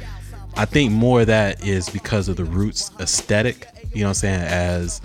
I 0.57 0.65
think 0.65 0.93
more 0.93 1.23
of 1.23 1.27
that 1.27 1.65
is 1.65 1.89
because 1.89 2.29
of 2.29 2.37
the 2.37 2.45
Roots 2.45 2.91
aesthetic. 3.01 3.69
You 3.93 4.01
know 4.01 4.07
what 4.07 4.11
I'm 4.11 4.15
saying? 4.15 4.41
As 4.41 5.01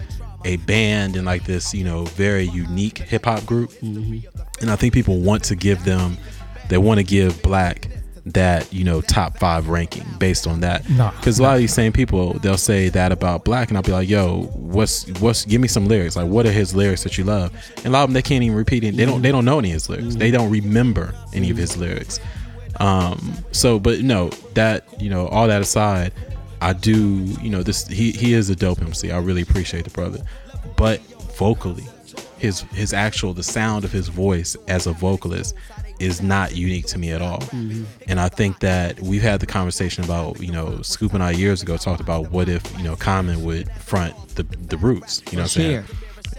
a 0.45 0.58
band 0.58 1.15
and 1.15 1.25
like 1.25 1.45
this 1.45 1.73
you 1.73 1.84
know 1.84 2.06
very 2.06 2.45
unique 2.45 2.99
hip 2.99 3.25
hop 3.25 3.45
group, 3.45 3.73
and 3.82 4.69
I 4.69 4.75
think 4.75 4.93
people 4.93 5.19
want 5.19 5.43
to 5.45 5.56
give 5.56 5.84
them, 5.84 6.17
they 6.69 6.77
want 6.77 6.99
to 6.99 7.03
give 7.03 7.41
Black 7.41 7.89
that 8.32 8.72
you 8.74 8.84
know 8.84 9.02
top 9.02 9.38
five 9.38 9.70
ranking 9.70 10.06
based 10.20 10.48
on 10.48 10.62
that. 10.62 10.90
Nah. 10.90 11.12
because 11.12 11.40
a 11.40 11.44
lot 11.44 11.56
of 11.56 11.60
these 11.60 11.74
same 11.74 11.92
people 11.92 12.34
they'll 12.34 12.58
say 12.58 12.90
that 12.90 13.12
about 13.12 13.44
black 13.44 13.70
and 13.70 13.78
i'll 13.78 13.84
be 13.84 13.92
like 13.92 14.10
yo 14.10 14.44
what's 14.54 15.08
what's 15.20 15.46
give 15.46 15.62
me 15.62 15.68
some 15.68 15.88
lyrics. 15.88 16.16
Like 16.16 16.28
what 16.28 16.46
are 16.46 16.52
his 16.52 16.76
lyrics 16.76 17.04
that 17.04 17.18
you 17.18 17.24
love? 17.24 17.52
And 17.78 17.88
a 17.88 17.90
lot 17.92 18.04
of 18.04 18.10
them 18.10 18.13
they 18.13 18.22
can't 18.22 18.44
even 18.44 18.58
repeat 18.58 18.84
it. 18.84 18.96
They 18.96 19.06
don't 19.06 19.22
they 19.22 19.32
don't 19.32 19.46
know 19.46 19.60
any 19.60 19.70
of 19.70 19.74
his 19.74 19.90
lyrics. 19.90 20.16
They 20.16 20.32
don't 20.32 20.50
remember 20.50 21.13
any 21.34 21.50
of 21.50 21.58
his 21.58 21.78
lyrics. 21.78 22.20
Um 22.80 23.34
so 23.52 23.80
but 23.80 24.02
no 24.02 24.30
that 24.54 24.86
you 25.02 25.10
know 25.10 25.28
all 25.28 25.48
that 25.48 25.62
aside 25.62 26.13
i 26.62 26.74
do 26.74 27.24
you 27.42 27.50
know 27.50 27.62
this 27.62 27.88
he 27.88 28.12
he 28.12 28.34
is 28.34 28.50
a 28.50 28.56
dope 28.56 28.82
mc 28.82 29.12
i 29.12 29.18
really 29.20 29.42
appreciate 29.42 29.84
the 29.84 29.92
brother. 29.92 30.24
But 30.76 31.02
vocally 31.38 31.86
his 32.38 32.62
his 32.74 32.94
actual 32.94 33.34
the 33.34 33.44
sound 33.44 33.84
of 33.84 33.92
his 33.92 34.08
voice 34.08 34.56
as 34.68 34.88
a 34.88 34.94
vocalist 34.94 35.56
is 36.00 36.22
not 36.22 36.56
unique 36.56 36.86
to 36.88 36.98
me 37.00 37.12
at 37.12 37.22
all. 37.22 37.44
And 38.08 38.20
i 38.20 38.30
think 38.30 38.60
that 38.60 39.00
we've 39.00 39.22
had 39.22 39.40
the 39.40 39.46
conversation 39.46 40.04
about 40.04 40.40
you 40.40 40.52
know 40.52 40.82
scoop 40.82 41.14
and 41.14 41.24
i 41.24 41.32
years 41.32 41.62
ago 41.62 41.78
talked 41.78 42.02
about 42.02 42.32
what 42.32 42.48
if 42.50 42.64
you 42.78 42.84
know 42.84 42.96
common 42.96 43.44
would 43.44 43.70
front 43.82 44.14
the 44.36 44.44
the 44.44 44.78
roots 44.78 45.22
you 45.32 45.38
know 45.38 45.44
what 45.44 45.58
i'm 45.58 45.62
saying? 45.62 45.84
Share. 45.84 45.96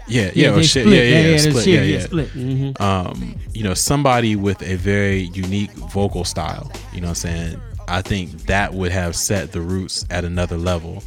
yeah 0.07 0.31
yeah, 0.33 0.55
or 0.55 0.63
shit, 0.63 0.85
yeah 0.87 0.93
yeah, 0.93 1.01
yeah, 1.03 1.21
they 1.23 1.37
split, 1.37 1.67
yeah, 1.67 1.81
yeah, 1.81 1.97
yeah. 1.97 1.99
split. 2.05 2.29
Mhm. 2.29 2.81
um 2.81 3.35
you 3.53 3.63
know 3.63 3.73
somebody 3.73 4.35
with 4.35 4.61
a 4.63 4.75
very 4.75 5.21
unique 5.45 5.71
vocal 5.71 6.23
style 6.23 6.71
you 6.93 7.01
know 7.01 7.07
what 7.07 7.23
i'm 7.25 7.29
saying? 7.29 7.61
I 7.87 8.01
think 8.03 8.31
that 8.45 8.73
would 8.73 8.91
have 8.91 9.15
set 9.15 9.51
the 9.51 9.61
roots 9.61 10.05
at 10.11 10.23
another 10.23 10.57
level. 10.57 11.03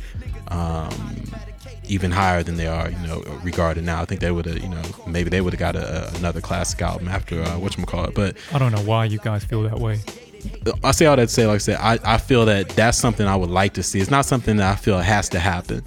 Um 0.48 1.24
even 1.88 2.10
higher 2.10 2.42
than 2.42 2.56
they 2.56 2.66
are, 2.66 2.90
you 2.90 3.06
know, 3.06 3.22
regarded 3.42 3.84
now. 3.84 4.00
I 4.00 4.04
think 4.04 4.20
they 4.20 4.30
would 4.30 4.46
have, 4.46 4.58
you 4.58 4.68
know, 4.68 4.82
maybe 5.06 5.30
they 5.30 5.40
would 5.40 5.52
have 5.52 5.60
got 5.60 5.76
a, 5.76 6.08
a- 6.14 6.16
another 6.18 6.40
classic 6.40 6.80
album 6.82 7.08
after 7.08 7.42
uh, 7.42 7.58
what 7.58 7.76
call 7.86 8.04
it. 8.04 8.14
But 8.14 8.36
I 8.52 8.58
don't 8.58 8.72
know 8.72 8.82
why 8.82 9.06
you 9.06 9.18
guys 9.18 9.44
feel 9.44 9.62
that 9.62 9.78
way. 9.78 10.00
I 10.82 10.90
say 10.92 11.06
all 11.06 11.16
that 11.16 11.28
to 11.28 11.32
say, 11.32 11.46
like 11.46 11.56
I 11.56 11.58
said, 11.58 11.78
I, 11.80 11.98
I 12.04 12.18
feel 12.18 12.44
that 12.46 12.68
that's 12.70 12.98
something 12.98 13.26
I 13.26 13.36
would 13.36 13.50
like 13.50 13.74
to 13.74 13.82
see. 13.82 14.00
It's 14.00 14.10
not 14.10 14.24
something 14.26 14.56
that 14.56 14.72
I 14.72 14.76
feel 14.76 14.98
has 14.98 15.28
to 15.30 15.38
happen, 15.38 15.82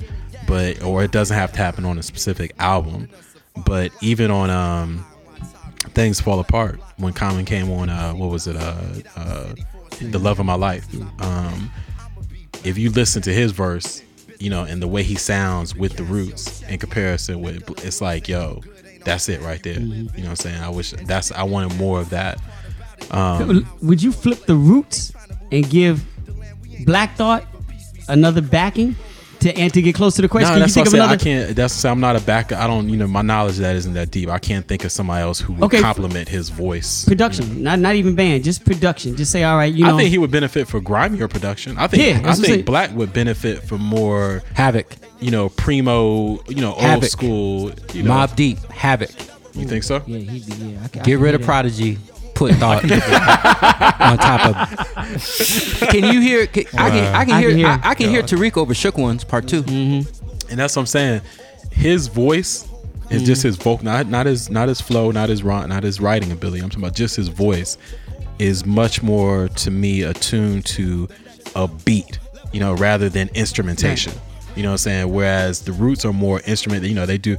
but 0.47 0.81
or 0.83 1.03
it 1.03 1.11
doesn't 1.11 1.35
have 1.35 1.51
to 1.53 1.57
happen 1.57 1.85
on 1.85 1.97
a 1.97 2.03
specific 2.03 2.53
album. 2.59 3.09
But 3.65 3.91
even 4.01 4.31
on 4.31 4.49
um, 4.49 5.05
things 5.93 6.21
fall 6.21 6.39
apart 6.39 6.79
when 6.97 7.13
Common 7.13 7.45
came 7.45 7.69
on, 7.71 7.89
uh, 7.89 8.13
what 8.13 8.29
was 8.31 8.47
it? 8.47 8.55
Uh, 8.55 8.75
uh, 9.15 9.53
the 10.01 10.19
love 10.19 10.39
of 10.39 10.45
my 10.45 10.55
life. 10.55 10.85
Um, 11.21 11.71
if 12.63 12.77
you 12.77 12.89
listen 12.91 13.21
to 13.23 13.33
his 13.33 13.51
verse, 13.51 14.01
you 14.39 14.49
know, 14.49 14.63
and 14.63 14.81
the 14.81 14.87
way 14.87 15.03
he 15.03 15.15
sounds 15.15 15.75
with 15.75 15.97
the 15.97 16.03
roots 16.03 16.61
in 16.63 16.79
comparison 16.79 17.41
with, 17.41 17.85
it's 17.85 18.01
like, 18.01 18.27
yo, 18.27 18.61
that's 19.03 19.29
it 19.29 19.41
right 19.41 19.61
there. 19.63 19.79
You 19.79 20.03
know 20.03 20.11
what 20.13 20.25
I'm 20.27 20.35
saying? 20.35 20.61
I 20.61 20.69
wish 20.69 20.91
that's 20.91 21.31
I 21.31 21.43
wanted 21.43 21.77
more 21.77 21.99
of 21.99 22.09
that. 22.09 22.39
Um, 23.11 23.67
Would 23.81 24.01
you 24.01 24.11
flip 24.11 24.45
the 24.45 24.55
roots 24.55 25.13
and 25.51 25.69
give 25.69 26.03
Black 26.85 27.15
Thought 27.15 27.45
another 28.07 28.41
backing 28.41 28.95
to 29.45 29.57
and 29.57 29.73
to 29.73 29.81
get 29.81 29.95
close 29.95 30.15
to 30.17 30.21
the 30.21 30.27
question? 30.29 30.49
No, 30.53 30.59
Can 30.59 30.67
you 30.67 30.73
think 30.73 30.85
what 30.87 30.93
of 30.95 30.99
I 31.01 31.07
said. 31.07 31.13
I 31.21 31.23
can't. 31.23 31.55
That's 31.55 31.73
say 31.73 31.89
I'm 31.89 31.99
not 31.99 32.15
a 32.15 32.19
back. 32.21 32.51
I 32.51 32.67
don't. 32.67 32.89
You 32.89 32.97
know, 32.97 33.07
my 33.07 33.21
knowledge 33.21 33.55
of 33.55 33.61
that 33.61 33.75
isn't 33.75 33.93
that 33.93 34.11
deep. 34.11 34.29
I 34.29 34.39
can't 34.39 34.67
think 34.67 34.83
of 34.83 34.91
somebody 34.91 35.21
else 35.21 35.39
who 35.39 35.53
would 35.53 35.63
Okay. 35.63 35.81
complement 35.81 36.27
his 36.29 36.49
voice. 36.49 37.05
Production, 37.05 37.63
not 37.63 37.79
not 37.79 37.95
even 37.95 38.15
band, 38.15 38.43
just 38.43 38.65
production. 38.65 39.15
Just 39.15 39.31
say, 39.31 39.43
all 39.43 39.55
right, 39.57 39.73
you 39.73 39.85
know, 39.85 39.95
I 39.95 39.97
think 39.97 40.09
he 40.09 40.17
would 40.17 40.31
benefit 40.31 40.67
for 40.67 40.79
grimier 40.81 41.27
production. 41.29 41.77
I 41.77 41.87
think. 41.87 42.03
Yeah, 42.03 42.09
I 42.09 42.21
that's 42.21 42.39
what 42.39 42.49
I'm 42.49 42.55
think. 42.55 42.65
Black 42.65 42.93
would 42.95 43.13
benefit 43.13 43.63
for 43.63 43.77
more. 43.77 44.43
Havoc, 44.53 44.95
You 45.19 45.31
know, 45.31 45.49
primo. 45.49 46.43
You 46.47 46.61
know, 46.61 46.73
old 46.73 46.81
Havoc. 46.81 47.09
school. 47.09 47.71
You 47.93 48.03
know, 48.03 48.11
Mobb 48.11 48.35
Deep, 48.35 48.57
Havoc. 48.71 49.11
You 49.53 49.65
think 49.65 49.83
so? 49.83 50.01
yeah, 50.05 50.17
he'd 50.19 50.45
be 50.45 50.53
yeah. 50.65 50.79
I, 50.83 50.87
can- 50.89 51.01
I 51.01 51.05
Get 51.05 51.19
rid 51.19 51.33
of 51.33 51.41
that. 51.41 51.45
Prodigy. 51.45 51.97
Put 52.35 52.53
thought 52.55 52.83
on 52.83 54.17
top 54.17 54.71
of. 54.71 55.89
Can 55.89 56.03
you 56.13 56.19
hear? 56.21 56.47
Can, 56.47 56.65
I 56.77 56.89
can. 56.89 57.15
I 57.15 57.25
can 57.25 57.33
uh, 57.33 57.37
I 57.37 57.39
hear. 57.39 57.49
can 57.49 57.57
hear. 57.57 57.67
I, 57.67 57.79
I 57.83 57.95
can 57.95 58.09
hear 58.09 58.21
Tariq 58.21 58.57
over 58.57 58.73
Shook 58.73 58.97
Ones 58.97 59.23
Part 59.23 59.47
2 59.47 59.63
mm-hmm. 59.63 60.49
And 60.49 60.59
that's 60.59 60.75
what 60.75 60.81
I'm 60.81 60.87
saying. 60.87 61.21
His 61.71 62.07
voice 62.07 62.67
is 63.09 63.23
just 63.23 63.39
mm-hmm. 63.39 63.47
his 63.47 63.55
vocal, 63.55 63.85
not 63.85 64.07
not 64.07 64.25
his 64.25 64.49
not 64.49 64.67
his 64.67 64.81
flow, 64.81 65.11
not 65.11 65.29
his 65.29 65.43
rhyme, 65.43 65.69
not 65.69 65.83
his 65.83 65.99
writing 65.99 66.31
ability. 66.31 66.61
I'm 66.61 66.69
talking 66.69 66.83
about 66.83 66.95
just 66.95 67.15
his 67.15 67.29
voice 67.29 67.77
is 68.37 68.65
much 68.65 69.01
more 69.01 69.47
to 69.47 69.71
me 69.71 70.01
attuned 70.01 70.65
to 70.65 71.07
a 71.55 71.67
beat, 71.67 72.19
you 72.51 72.59
know, 72.59 72.73
rather 72.73 73.09
than 73.09 73.29
instrumentation. 73.33 74.13
You 74.55 74.63
know 74.63 74.69
what 74.69 74.73
I'm 74.73 74.77
saying? 74.79 75.13
Whereas 75.13 75.61
the 75.61 75.71
roots 75.71 76.05
are 76.05 76.13
more 76.13 76.41
instrument. 76.41 76.83
You 76.83 76.95
know, 76.95 77.05
they 77.05 77.17
do 77.17 77.37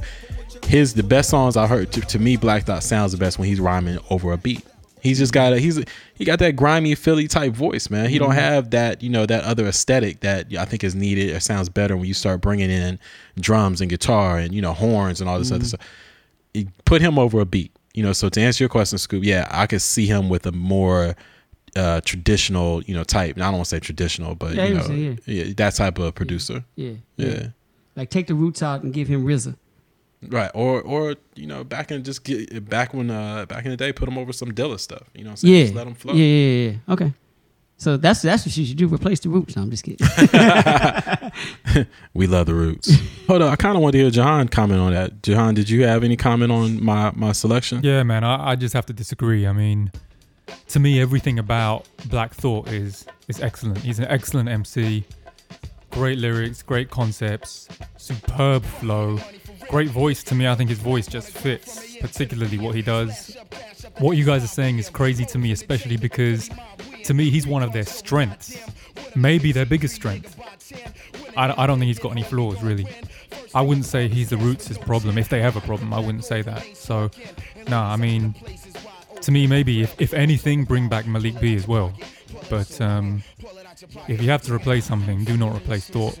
his 0.65 0.93
the 0.93 1.03
best 1.03 1.29
songs 1.29 1.57
I 1.57 1.67
heard 1.67 1.91
to, 1.93 2.01
to 2.01 2.19
me. 2.19 2.35
Black 2.37 2.63
Thought 2.65 2.83
sounds 2.83 3.11
the 3.11 3.17
best 3.17 3.39
when 3.39 3.47
he's 3.47 3.59
rhyming 3.59 3.99
over 4.09 4.33
a 4.33 4.37
beat. 4.37 4.63
He's 5.07 5.19
just 5.19 5.33
got 5.33 5.53
a 5.53 5.59
he's 5.59 5.83
he 6.13 6.25
got 6.25 6.39
that 6.39 6.55
grimy 6.55 6.95
Philly 6.95 7.27
type 7.27 7.53
voice, 7.53 7.89
man. 7.89 8.09
He 8.09 8.19
don't 8.19 8.33
have 8.33 8.71
that 8.71 9.01
you 9.01 9.09
know 9.09 9.25
that 9.25 9.43
other 9.43 9.65
aesthetic 9.67 10.21
that 10.21 10.53
I 10.55 10.65
think 10.65 10.83
is 10.83 10.95
needed 10.95 11.35
or 11.35 11.39
sounds 11.39 11.69
better 11.69 11.95
when 11.97 12.05
you 12.05 12.13
start 12.13 12.41
bringing 12.41 12.69
in 12.69 12.99
drums 13.39 13.81
and 13.81 13.89
guitar 13.89 14.37
and 14.37 14.53
you 14.53 14.61
know 14.61 14.73
horns 14.73 15.21
and 15.21 15.29
all 15.29 15.39
this 15.39 15.51
other 15.51 15.65
stuff. 15.65 15.81
You 16.53 16.67
put 16.85 17.01
him 17.01 17.19
over 17.19 17.39
a 17.39 17.45
beat, 17.45 17.71
you 17.93 18.03
know. 18.03 18.13
So 18.13 18.29
to 18.29 18.41
answer 18.41 18.63
your 18.63 18.69
question, 18.69 18.97
Scoop, 18.97 19.23
yeah, 19.23 19.47
I 19.51 19.67
could 19.67 19.81
see 19.81 20.05
him 20.07 20.29
with 20.29 20.45
a 20.45 20.51
more 20.51 21.15
uh, 21.75 22.01
traditional, 22.01 22.81
you 22.83 22.93
know, 22.93 23.03
type. 23.03 23.35
And 23.35 23.43
I 23.43 23.47
don't 23.47 23.55
want 23.55 23.65
to 23.65 23.69
say 23.69 23.79
traditional, 23.79 24.35
but 24.35 24.55
Yeah, 24.55 24.65
you 24.65 24.73
know, 24.73 25.15
yeah, 25.25 25.53
that 25.57 25.75
type 25.75 25.99
of 25.99 26.15
producer. 26.15 26.63
Yeah, 26.75 26.93
Yeah. 27.17 27.47
Like 27.95 28.11
take 28.11 28.27
the 28.27 28.35
roots 28.35 28.61
out 28.61 28.83
and 28.83 28.93
give 28.93 29.07
him 29.07 29.25
RZA. 29.25 29.55
Right, 30.27 30.49
or 30.55 30.81
or 30.81 31.15
you 31.35 31.45
know, 31.45 31.63
back 31.63 31.91
in 31.91 32.03
just 32.03 32.23
get 32.23 32.67
back 32.69 32.93
when 32.93 33.11
uh 33.11 33.45
back 33.45 33.65
in 33.65 33.71
the 33.71 33.77
day, 33.77 33.93
put 33.93 34.07
him 34.09 34.17
over 34.17 34.33
some 34.33 34.51
Dilla 34.51 34.79
stuff. 34.79 35.03
You 35.13 35.23
know 35.23 35.29
what 35.29 35.31
I'm 35.33 35.37
saying? 35.37 35.53
Yeah, 35.53 35.61
Just 35.63 35.75
let 35.75 35.87
him 35.87 35.93
flow. 35.93 36.13
yeah, 36.13 36.25
yeah, 36.25 36.69
yeah. 36.71 36.93
Okay, 36.93 37.13
so 37.77 37.97
that's 37.97 38.23
that's 38.23 38.43
what 38.45 38.57
you 38.57 38.65
should 38.65 38.77
do. 38.77 38.87
Replace 38.87 39.19
the 39.19 39.29
roots. 39.29 39.55
No, 39.55 39.61
I'm 39.61 39.69
just 39.69 39.83
kidding. 39.83 40.05
We 42.13 42.25
love 42.25 42.47
the 42.47 42.55
roots. 42.55 42.91
Hold 43.27 43.43
on, 43.43 43.49
I 43.49 43.55
kind 43.55 43.75
of 43.75 43.83
want 43.83 43.93
to 43.93 43.99
hear 43.99 44.09
Jahan 44.09 44.47
comment 44.47 44.79
on 44.79 44.93
that. 44.93 45.21
Jahan, 45.21 45.53
did 45.53 45.69
you 45.69 45.85
have 45.85 46.03
any 46.03 46.17
comment 46.17 46.51
on 46.51 46.83
my 46.83 47.11
my 47.15 47.31
selection? 47.31 47.81
Yeah, 47.83 48.01
man, 48.03 48.23
I, 48.23 48.51
I 48.51 48.55
just 48.55 48.73
have 48.73 48.85
to 48.87 48.93
disagree. 48.93 49.45
I 49.45 49.53
mean, 49.53 49.91
to 50.69 50.79
me, 50.79 50.99
everything 50.99 51.37
about 51.37 51.87
Black 52.09 52.33
Thought 52.33 52.69
is 52.69 53.05
is 53.27 53.39
excellent. 53.41 53.77
He's 53.79 53.99
an 53.99 54.05
excellent 54.05 54.49
MC, 54.49 55.03
great 55.91 56.17
lyrics, 56.17 56.63
great 56.63 56.89
concepts, 56.89 57.67
superb 57.97 58.63
flow, 58.63 59.19
great 59.69 59.89
voice. 59.89 60.23
To 60.23 60.35
me, 60.35 60.47
I 60.47 60.55
think 60.55 60.69
his 60.69 60.79
voice 60.79 61.07
just 61.07 61.29
fits, 61.29 61.97
particularly 61.97 62.57
what 62.57 62.75
he 62.75 62.81
does. 62.81 63.37
What 63.99 64.17
you 64.17 64.25
guys 64.25 64.43
are 64.43 64.47
saying 64.47 64.79
is 64.79 64.89
crazy 64.89 65.25
to 65.25 65.37
me, 65.37 65.51
especially 65.51 65.97
because 65.97 66.49
to 67.05 67.13
me, 67.13 67.29
he's 67.29 67.47
one 67.47 67.63
of 67.63 67.73
their 67.73 67.85
strengths, 67.85 68.57
maybe 69.15 69.51
their 69.51 69.65
biggest 69.65 69.95
strength. 69.95 70.39
I, 71.35 71.63
I 71.63 71.67
don't 71.67 71.79
think 71.79 71.87
he's 71.87 71.99
got 71.99 72.11
any 72.11 72.23
flaws, 72.23 72.61
really. 72.61 72.87
I 73.55 73.61
wouldn't 73.61 73.85
say 73.85 74.07
he's 74.07 74.29
the 74.29 74.37
roots' 74.37 74.67
his 74.67 74.77
problem. 74.77 75.17
If 75.17 75.29
they 75.29 75.41
have 75.41 75.55
a 75.55 75.61
problem, 75.61 75.93
I 75.93 75.99
wouldn't 75.99 76.25
say 76.25 76.41
that. 76.41 76.75
So, 76.75 77.09
no, 77.69 77.79
I 77.79 77.95
mean, 77.95 78.35
to 79.21 79.31
me, 79.31 79.47
maybe 79.47 79.81
if, 79.81 79.99
if 79.99 80.13
anything, 80.13 80.65
bring 80.65 80.89
back 80.89 81.07
Malik 81.07 81.39
B 81.39 81.55
as 81.55 81.67
well. 81.67 81.93
But 82.49 82.79
um, 82.81 83.23
if 84.07 84.21
you 84.21 84.29
have 84.29 84.41
to 84.43 84.53
replace 84.53 84.85
something, 84.85 85.23
do 85.23 85.37
not 85.37 85.55
replace 85.55 85.89
Thought. 85.89 86.17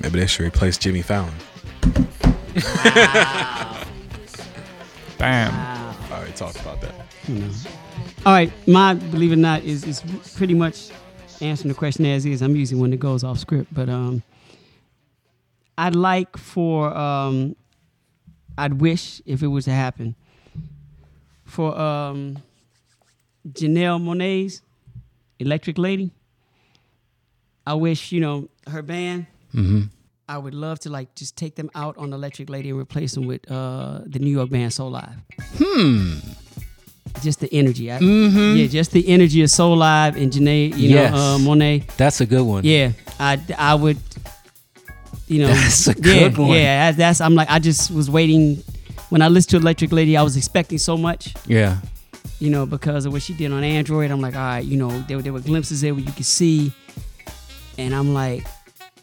Maybe 0.00 0.20
they 0.20 0.26
should 0.26 0.46
replace 0.46 0.78
Jimmy 0.78 1.02
Fallon. 1.02 1.32
Bam. 5.18 5.52
I 5.52 5.94
already 6.10 6.32
talked 6.32 6.60
about 6.60 6.80
that. 6.80 6.94
All 8.24 8.32
right, 8.32 8.52
my 8.66 8.94
believe 8.94 9.32
it 9.32 9.34
or 9.34 9.36
not 9.36 9.62
is 9.64 9.84
is 9.84 10.02
pretty 10.36 10.54
much 10.54 10.90
answering 11.40 11.68
the 11.68 11.74
question 11.74 12.06
as 12.06 12.24
is. 12.24 12.42
I'm 12.42 12.56
usually 12.56 12.80
one 12.80 12.90
that 12.90 12.98
goes 12.98 13.24
off 13.24 13.38
script, 13.38 13.72
but 13.74 13.88
um, 13.88 14.22
I'd 15.78 15.94
like 15.94 16.36
for 16.36 16.96
um, 16.96 17.56
I'd 18.58 18.74
wish 18.74 19.20
if 19.26 19.42
it 19.42 19.48
was 19.48 19.64
to 19.66 19.72
happen 19.72 20.14
for 21.44 21.78
um, 21.78 22.42
Janelle 23.48 24.00
Monáe's 24.00 24.62
Electric 25.38 25.78
Lady. 25.78 26.10
I 27.66 27.74
wish 27.74 28.12
you 28.12 28.20
know 28.20 28.48
her 28.66 28.82
band. 28.82 29.26
Mm-hmm. 29.54 29.82
I 30.28 30.38
would 30.38 30.54
love 30.54 30.80
to 30.80 30.90
like 30.90 31.14
just 31.14 31.36
take 31.36 31.54
them 31.54 31.70
out 31.74 31.96
on 31.98 32.12
Electric 32.12 32.50
Lady 32.50 32.70
and 32.70 32.78
replace 32.78 33.12
them 33.14 33.26
with 33.26 33.48
uh, 33.50 34.00
the 34.06 34.18
New 34.18 34.30
York 34.30 34.50
band 34.50 34.72
Soulive. 34.72 35.14
Hmm. 35.58 36.18
Just 37.22 37.40
the 37.40 37.48
energy. 37.54 37.90
I, 37.92 37.98
Mhm. 38.00 38.58
Yeah, 38.58 38.66
just 38.66 38.90
the 38.90 39.06
energy 39.08 39.42
of 39.42 39.48
Soulive 39.48 40.16
and 40.20 40.32
Janae, 40.32 40.76
you 40.76 40.90
Yes. 40.90 41.12
know, 41.12 41.16
uh, 41.18 41.38
Monáe. 41.38 41.86
That's 41.96 42.20
a 42.20 42.26
good 42.26 42.42
one. 42.42 42.64
Yeah, 42.64 42.92
I, 43.20 43.40
I 43.56 43.74
would, 43.74 43.96
you 45.28 45.40
know, 45.42 45.48
That's 45.48 45.86
a 45.88 45.92
yeah, 45.92 46.02
good 46.02 46.38
one. 46.38 46.50
Yeah, 46.50 46.90
that- 46.90 46.96
that's. 46.98 47.20
I'm 47.20 47.34
like, 47.34 47.48
I 47.50 47.58
just 47.58 47.90
was 47.90 48.10
waiting. 48.10 48.62
When 49.08 49.22
I 49.22 49.28
listened 49.28 49.50
to 49.50 49.56
Electric 49.58 49.92
Lady, 49.92 50.16
I 50.16 50.22
was 50.22 50.36
expecting 50.36 50.78
so 50.78 50.96
much, 50.98 51.32
Yeah. 51.46 51.78
you 52.40 52.50
know, 52.50 52.66
because 52.66 53.06
of 53.06 53.12
what 53.12 53.22
she 53.22 53.32
did 53.34 53.52
on 53.52 53.62
Android. 53.62 54.10
I'm 54.10 54.20
like, 54.20 54.34
all 54.34 54.40
right, 54.42 54.64
you 54.64 54.76
know, 54.76 54.90
there, 55.02 55.22
there 55.22 55.32
were 55.32 55.40
glimpses 55.40 55.80
there 55.82 55.94
where 55.94 56.02
you 56.02 56.10
could 56.12 56.26
see, 56.26 56.72
and 57.78 57.94
I'm 57.94 58.12
like, 58.12 58.44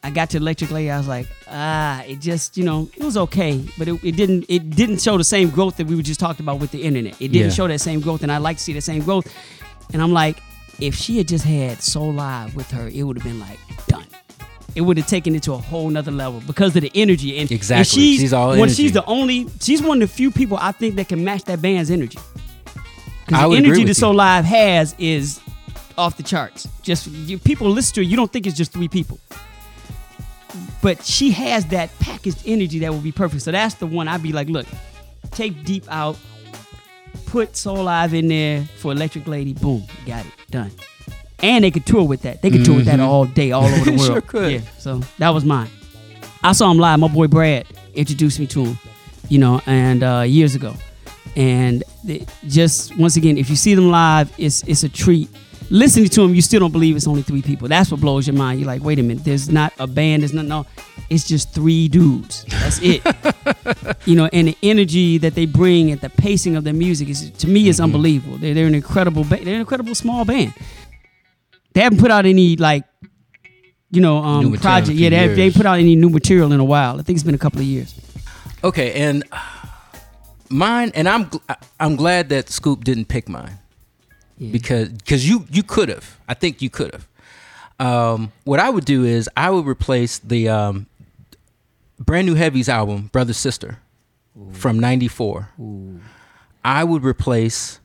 I 0.06 0.10
got 0.10 0.30
to 0.32 0.38
Electric 0.38 0.70
Lady, 0.70 0.92
I 0.92 0.98
was 0.98 1.08
like, 1.08 1.28
ah, 1.50 2.04
it 2.04 2.20
just, 2.20 2.58
you 2.58 2.64
know, 2.66 2.90
it 2.98 3.04
was 3.04 3.16
okay, 3.16 3.64
but 3.78 3.88
it, 3.88 4.04
it 4.04 4.18
didn't, 4.18 4.46
it 4.50 4.70
didn't 4.72 5.02
show 5.02 5.18
the 5.18 5.24
same 5.24 5.50
growth 5.50 5.78
that 5.78 5.88
we 5.88 5.96
were 5.96 6.02
just 6.02 6.20
talked 6.20 6.42
about 6.42 6.60
with 6.60 6.72
the 6.72 6.84
internet. 6.84 7.14
It 7.22 7.30
didn't 7.30 7.48
Yeah. 7.48 7.54
show 7.54 7.68
that 7.70 7.80
same 7.80 8.02
growth, 8.02 8.22
and 8.22 8.32
I 8.32 8.38
like 8.38 8.58
to 8.58 8.64
see 8.64 8.74
the 8.74 8.82
same 8.82 9.02
growth. 9.04 9.34
And 9.94 10.02
I'm 10.02 10.12
like, 10.12 10.42
if 10.82 10.94
she 10.96 11.18
had 11.18 11.28
just 11.30 11.46
had 11.46 11.78
Soulive 11.78 12.54
with 12.54 12.70
her, 12.72 12.88
it 12.90 13.04
would 13.04 13.16
have 13.18 13.24
been 13.24 13.40
like 13.40 13.60
done. 13.88 14.06
It 14.76 14.82
would 14.82 14.98
have 14.98 15.08
taken 15.08 15.36
it 15.36 15.44
to 15.44 15.54
a 15.54 15.58
whole 15.58 15.90
nother 15.90 16.12
level 16.12 16.42
because 16.48 16.76
of 16.76 16.82
the 16.82 16.92
energy. 16.96 17.34
And 17.38 17.42
and 17.44 17.52
Exactly. 17.52 17.86
she's, 18.02 18.20
She's 18.22 18.34
all 18.34 18.50
when 18.50 18.60
energy. 18.60 18.74
she's 18.84 18.92
the 18.92 19.06
only, 19.06 19.48
she's 19.62 19.82
one 19.84 20.02
of 20.02 20.10
the 20.10 20.14
few 20.16 20.32
people 20.32 20.58
I 20.60 20.72
think 20.74 20.96
that 20.96 21.08
can 21.10 21.24
match 21.24 21.44
that 21.46 21.62
band's 21.62 21.92
energy. 21.92 22.18
Because 23.26 23.42
the 23.44 23.48
would 23.50 23.60
agree 23.60 23.68
energy 23.70 23.84
that 23.86 23.94
Soul. 23.96 24.16
Live 24.16 24.44
has 24.46 24.96
is 24.98 25.40
off 25.98 26.18
the 26.18 26.24
charts. 26.24 26.68
Just 26.82 27.08
you, 27.08 27.38
people 27.38 27.70
listen 27.70 27.94
to 27.96 28.02
her, 28.02 28.04
you 28.04 28.18
don't 28.18 28.32
think 28.34 28.48
it's 28.48 28.58
just 28.58 28.74
three 28.74 28.88
people. 28.90 29.20
But 30.82 31.04
she 31.04 31.32
has 31.32 31.66
that 31.68 31.98
packaged 32.00 32.44
energy 32.46 32.80
that 32.80 32.92
will 32.92 33.00
be 33.02 33.12
perfect. 33.12 33.44
So 33.44 33.52
that's 33.52 33.76
the 33.76 33.88
one 33.88 34.08
I'd 34.08 34.22
be 34.24 34.32
like, 34.34 34.48
look, 34.50 34.66
take 35.32 35.64
Deep 35.64 35.86
out, 35.90 36.18
put 37.26 37.54
Soulive 37.54 38.14
in 38.14 38.28
there 38.28 38.64
for 38.78 38.92
Electric 38.92 39.28
Lady, 39.28 39.54
boom, 39.54 39.84
got 40.06 40.26
it, 40.26 40.32
done. 40.50 40.72
And 41.42 41.64
they 41.64 41.72
could 41.72 41.86
tour 41.86 42.04
with 42.04 42.22
that. 42.22 42.42
They 42.42 42.50
could 42.50 42.64
tour 42.64 42.76
with 42.78 42.86
that 42.86 43.00
all 43.00 43.26
day, 43.26 43.52
all 43.52 43.66
over 43.66 43.86
the 43.86 43.92
world. 43.98 44.06
Sure 44.06 44.22
could. 44.22 44.52
Yeah, 44.54 44.62
so 44.78 45.02
that 45.18 45.30
was 45.30 45.44
mine. 45.44 45.70
I 46.42 46.54
saw 46.54 46.72
him 46.72 46.78
live. 46.78 47.00
My 47.00 47.08
boy 47.10 47.28
Brad 47.28 47.66
introduced 47.94 48.40
me 48.40 48.48
to 48.48 48.66
him, 48.66 48.80
you 49.30 49.40
know, 49.40 49.62
and 49.66 50.04
uh, 50.04 50.22
years 50.22 50.56
ago. 50.56 50.74
And 51.36 51.84
they- 52.04 52.26
just 52.48 52.96
once 52.98 53.16
again, 53.18 53.38
if 53.38 53.50
you 53.50 53.56
see 53.56 53.76
them 53.76 53.90
live, 53.90 54.32
it's 54.38 54.64
it's 54.64 54.84
a 54.84 54.90
treat. 54.90 55.30
Listening 55.70 56.10
to 56.10 56.22
them, 56.22 56.36
you 56.36 56.42
still 56.42 56.60
don't 56.60 56.72
believe 56.72 56.96
it's 56.96 57.08
only 57.08 57.22
three 57.22 57.42
people. 57.42 57.68
That's 57.68 57.90
what 57.92 58.00
blows 58.02 58.28
your 58.28 58.36
mind. 58.36 58.60
You're 58.60 58.68
like, 58.68 58.84
wait 58.84 59.00
a 59.00 59.04
minute, 59.04 59.24
there's 59.24 59.50
not 59.50 59.74
a 59.80 59.88
band. 59.88 60.22
There's 60.22 60.34
nothing. 60.34 60.50
no. 60.50 60.66
It's 61.10 61.28
just 61.28 61.54
three 61.54 61.88
dudes. 61.88 62.46
That's 62.46 62.80
it. 62.82 63.02
you 64.06 64.16
know, 64.16 64.30
and 64.32 64.50
the 64.50 64.58
energy 64.64 65.18
that 65.20 65.36
they 65.36 65.46
bring 65.46 65.92
and 65.92 66.00
the 66.02 66.10
pacing 66.10 66.56
of 66.56 66.64
their 66.64 66.74
music 66.74 67.10
is 67.10 67.32
to 67.32 67.48
me 67.48 67.68
is 67.68 67.80
unbelievable. 67.80 68.38
They're, 68.38 68.54
they're 68.54 68.68
an 68.68 68.76
incredible 68.76 69.24
ba- 69.24 69.40
they're 69.44 69.56
an 69.56 69.62
incredible 69.62 69.96
small 69.96 70.26
band. 70.26 70.54
They 71.74 71.82
haven't 71.82 72.00
put 72.00 72.12
out 72.12 72.26
any 72.26 72.56
like 72.56 72.84
you 73.90 74.02
know 74.02 74.18
um 74.18 74.52
material 74.52 74.54
in 74.54 74.56
a 74.56 74.62
project. 74.62 74.98
Yeah, 75.00 75.10
they, 75.10 75.28
they 75.34 75.52
put 75.52 75.66
out 75.66 75.80
any 75.80 75.96
new 75.96 76.10
material 76.10 76.52
in 76.52 76.60
a 76.60 76.64
while. 76.66 77.00
I 77.00 77.04
think 77.04 77.18
it's 77.18 77.24
been 77.24 77.36
a 77.36 77.40
couple 77.40 77.60
of 77.60 77.66
years. 77.66 78.00
Okay, 78.64 78.94
and 78.94 79.24
mine, 80.50 80.92
and 80.96 81.10
I'm 81.10 81.26
gl- 81.26 81.58
I'm 81.80 81.96
glad 81.96 82.30
that 82.30 82.50
Scoop 82.50 82.84
didn't 82.84 83.06
pick 83.06 83.28
mine 83.28 83.60
Yeah. 84.38 84.52
because 84.52 84.90
because 84.90 85.28
you 85.28 85.46
you 85.52 85.64
could 85.64 85.90
have. 85.90 86.20
I 86.28 86.34
think 86.34 86.62
you 86.62 86.70
could 86.70 86.94
have. 86.94 87.08
Um, 87.80 88.32
what 88.44 88.60
I 88.60 88.70
would 88.70 88.86
do 88.86 89.04
is 89.04 89.30
I 89.36 89.50
would 89.50 89.66
replace 89.68 90.20
the 90.20 90.50
um, 90.50 90.86
brand 92.00 92.28
new 92.28 92.36
Heavies' 92.36 92.70
album, 92.70 93.10
Brother 93.12 93.34
Sister, 93.34 93.80
from 94.52 94.80
'94. 94.80 95.50
I 96.66 96.84
would 96.84 97.04
replace. 97.04 97.80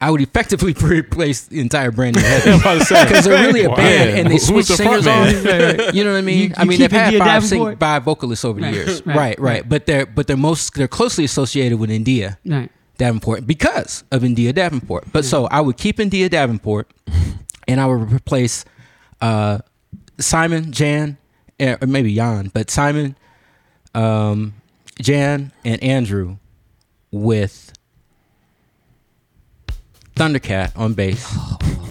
I 0.00 0.10
would 0.10 0.20
effectively 0.20 0.72
replace 0.82 1.46
the 1.46 1.60
entire 1.60 1.92
brand 1.92 2.16
new 2.16 2.22
Heavy 2.26 2.58
because 2.58 3.24
they're 3.24 3.46
really 3.46 3.62
a 3.64 3.68
band 3.70 4.10
Yeah. 4.10 4.16
and 4.16 4.30
they 4.30 4.38
switch 4.38 4.66
the 4.66 4.74
singers 4.76 5.06
on. 5.06 5.28
You 5.94 6.02
know 6.02 6.10
what 6.12 6.18
I 6.18 6.22
mean? 6.22 6.48
You- 6.50 6.54
I 6.56 6.64
mean 6.64 6.80
they've 6.80 6.90
had 6.90 7.16
five, 7.18 7.44
sing, 7.44 7.76
five 7.76 8.02
vocalists 8.02 8.44
over 8.44 8.58
the 8.60 8.66
Right, 8.66 8.74
years, 8.74 9.06
right, 9.06 9.16
right, 9.16 9.16
right, 9.16 9.38
right. 9.38 9.68
But 9.68 9.86
they're 9.86 10.04
but 10.06 10.26
they're 10.26 10.36
most 10.36 10.74
they're 10.74 10.88
closely 10.88 11.24
associated 11.24 11.78
with 11.78 11.88
N'Dea 11.90 12.36
Right. 12.44 12.70
Davenport 13.02 13.48
because 13.48 14.04
of 14.12 14.22
N'Dea 14.22 14.54
Davenport. 14.54 15.12
But 15.12 15.24
so 15.24 15.46
I 15.46 15.60
would 15.60 15.76
keep 15.76 15.96
N'Dea 15.96 16.30
Davenport, 16.30 16.88
and 17.68 17.80
I 17.80 17.86
would 17.86 18.12
replace 18.12 18.64
uh, 19.20 19.58
Simon, 20.20 20.70
Jan, 20.70 21.18
or 21.58 21.78
maybe 21.84 22.14
Jan, 22.14 22.52
but 22.54 22.70
Simon, 22.70 23.16
um, 23.92 24.54
Jan, 25.00 25.50
and 25.64 25.82
Andrew 25.82 26.36
with 27.10 27.72
Thundercat 30.14 30.78
on 30.78 30.94
bass, 30.94 31.26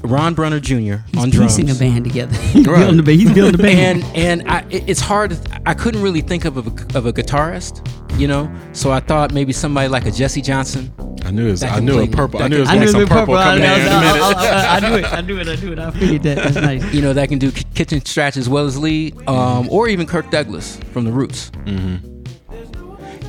Ron 0.03 0.33
Bruner 0.33 0.59
Jr. 0.59 0.73
He's 0.73 0.97
on 1.17 1.29
drums. 1.29 1.55
piecing 1.57 1.69
a 1.69 1.75
band 1.75 2.05
together. 2.05 2.35
He's 2.53 2.65
building 2.65 2.99
a 2.99 3.03
band. 3.03 3.19
He's 3.19 3.31
building 3.33 3.55
a 3.59 3.63
band. 3.63 4.03
and 4.15 4.41
and 4.41 4.49
I, 4.49 4.65
it's 4.69 4.99
hard. 4.99 5.37
I 5.65 5.73
couldn't 5.73 6.01
really 6.01 6.21
think 6.21 6.45
of 6.45 6.57
a, 6.57 6.97
of 6.97 7.05
a 7.05 7.13
guitarist, 7.13 7.85
you 8.19 8.27
know. 8.27 8.51
So 8.73 8.91
I 8.91 8.99
thought 8.99 9.33
maybe 9.33 9.53
somebody 9.53 9.87
like 9.89 10.05
a 10.05 10.11
Jesse 10.11 10.41
Johnson. 10.41 10.91
I 11.23 11.29
knew 11.29 11.47
it. 11.47 11.51
Was, 11.51 11.63
I 11.63 11.79
knew 11.79 11.93
play- 11.93 12.03
it 12.05 12.11
purple. 12.11 12.41
I 12.41 12.47
knew 12.47 12.57
it 12.57 12.59
was 12.61 12.69
gonna 12.69 12.79
I 12.81 12.85
be 12.85 12.85
knew 12.85 12.91
some 12.93 13.01
it 13.03 13.09
purple 13.09 13.35
purple. 13.35 13.37
I, 13.37 13.43
coming 13.43 13.63
in 13.63 13.69
in 13.81 13.87
a 13.87 13.91
I, 13.91 14.01
minute. 14.01 14.21
I, 14.21 14.73
I, 14.73 14.75
I 14.75 14.79
knew 14.79 14.95
it. 14.97 15.05
I 15.05 15.21
knew 15.21 15.37
it. 15.39 15.47
I 15.47 15.55
knew 15.55 15.71
it. 15.73 15.79
I 15.79 15.91
figured 15.91 16.23
that. 16.23 16.35
That's 16.37 16.55
nice. 16.55 16.93
you 16.93 17.01
know, 17.01 17.13
that 17.13 17.29
can 17.29 17.37
do 17.37 17.51
K- 17.51 17.63
kitchen 17.75 18.03
scratch 18.03 18.37
as 18.37 18.49
well 18.49 18.65
as 18.65 18.77
lead, 18.79 19.15
um, 19.29 19.69
or 19.69 19.87
even 19.87 20.07
Kirk 20.07 20.31
Douglas 20.31 20.77
from 20.91 21.03
the 21.05 21.11
Roots. 21.11 21.51
Mm-hmm. 21.65 22.07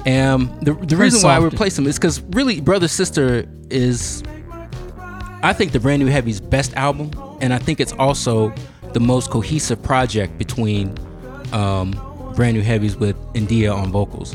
And 0.07 0.49
the 0.63 0.73
the 0.75 0.97
reason 0.97 1.23
why 1.23 1.37
I 1.37 1.39
replaced 1.39 1.79
him 1.79 1.87
is 1.87 1.97
because 1.97 2.21
really, 2.31 2.61
Brother 2.61 2.89
Sister 2.89 3.47
is, 3.71 4.23
I 5.43 5.53
think, 5.53 5.73
the 5.73 5.81
Brand 5.81 6.03
New 6.03 6.11
Heavies' 6.11 6.41
best 6.41 6.75
album, 6.75 7.11
and 7.41 7.53
I 7.53 7.59
think 7.59 7.81
it's 7.81 7.93
also 7.95 8.55
the 8.93 9.01
most 9.01 9.31
cohesive 9.31 9.83
project 9.83 10.39
between 10.39 10.97
um, 11.53 11.91
Brand 12.37 12.57
New 12.57 12.63
Heavies 12.63 12.97
with 12.97 13.17
N'Dea 13.35 13.75
on 13.75 13.91
vocals. 13.91 14.35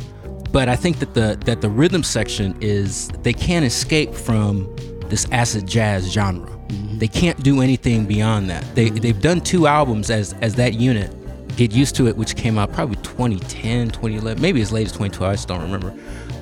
But 0.51 0.69
I 0.69 0.75
think 0.75 0.99
that 0.99 1.13
the 1.13 1.37
that 1.45 1.61
the 1.61 1.69
rhythm 1.69 2.03
section 2.03 2.57
is 2.61 3.09
they 3.23 3.33
can't 3.33 3.65
escape 3.65 4.13
from 4.13 4.73
this 5.05 5.27
acid 5.31 5.67
jazz 5.67 6.11
genre. 6.11 6.49
They 6.97 7.07
can't 7.07 7.41
do 7.43 7.61
anything 7.61 8.05
beyond 8.05 8.49
that. 8.49 8.63
They 8.75 8.89
they've 8.89 9.21
done 9.21 9.41
two 9.41 9.67
albums 9.67 10.09
as 10.09 10.33
as 10.41 10.55
that 10.55 10.73
unit. 10.73 11.13
Get 11.57 11.71
used 11.71 11.95
to 11.95 12.07
it, 12.07 12.15
which 12.15 12.35
came 12.35 12.57
out 12.57 12.71
probably 12.71 12.97
2010, 12.97 13.89
2011, 13.89 14.41
maybe 14.41 14.61
as 14.61 14.71
late 14.71 14.85
as 14.85 14.91
2012. 14.91 15.31
I 15.31 15.33
just 15.33 15.47
don't 15.47 15.61
remember. 15.61 15.93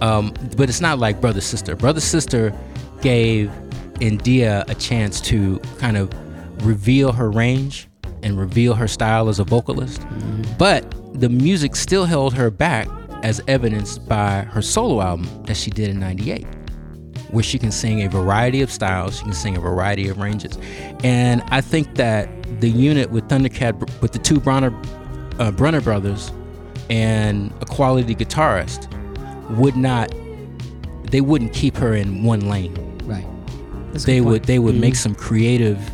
Um, 0.02 0.34
but 0.58 0.68
it's 0.68 0.82
not 0.82 1.00
like 1.00 1.22
Brother 1.22 1.40
Sister. 1.40 1.76
Brother 1.76 2.02
Sister 2.02 2.54
gave 3.02 3.50
N'Dea 3.96 4.70
a 4.70 4.76
chance 4.76 5.22
to 5.22 5.60
kind 5.78 5.98
of 5.98 6.10
reveal 6.66 7.12
her 7.12 7.30
range 7.30 7.88
and 8.24 8.38
reveal 8.38 8.74
her 8.74 8.88
style 8.88 9.30
as 9.30 9.40
a 9.40 9.44
vocalist. 9.44 10.06
But 10.58 10.94
the 11.20 11.30
music 11.30 11.76
still 11.76 12.06
held 12.06 12.34
her 12.34 12.50
back, 12.50 12.88
as 13.24 13.42
evidenced 13.48 14.08
by 14.08 14.42
her 14.42 14.62
solo 14.62 15.02
album 15.02 15.44
that 15.46 15.58
she 15.58 15.72
did 15.72 15.90
in 15.90 16.00
'98 16.00 16.46
where 17.32 17.44
she 17.44 17.60
can 17.60 17.72
sing 17.72 18.04
a 18.04 18.10
variety 18.10 18.62
of 18.62 18.72
styles, 18.72 19.18
she 19.18 19.24
can 19.24 19.34
sing 19.34 19.58
a 19.58 19.60
variety 19.60 20.08
of 20.08 20.18
ranges. 20.18 20.58
And 21.04 21.42
I 21.48 21.60
think 21.60 21.96
that 21.96 22.30
the 22.62 22.70
unit 22.70 23.12
with 23.12 23.28
Thundercat, 23.28 24.02
with 24.02 24.14
the 24.14 24.20
two 24.20 24.40
Bruner, 24.40 24.74
uh, 25.40 25.52
Bruner 25.52 25.82
brothers 25.82 26.32
and 26.90 27.52
a 27.62 27.66
quality 27.66 28.16
guitarist, 28.16 28.90
would 29.58 29.76
not, 29.76 30.14
they 31.12 31.22
wouldn't 31.22 31.54
keep 31.54 31.76
her 31.78 31.94
in 31.94 32.24
one 32.24 32.48
lane. 32.48 32.85
That's 33.96 34.04
They 34.04 34.20
would, 34.20 34.44
they 34.44 34.60
would 34.60 34.76
Mhm. 34.76 34.80
make 34.82 34.96
some 34.98 35.16
creative 35.16 35.78
yeah, 35.80 35.86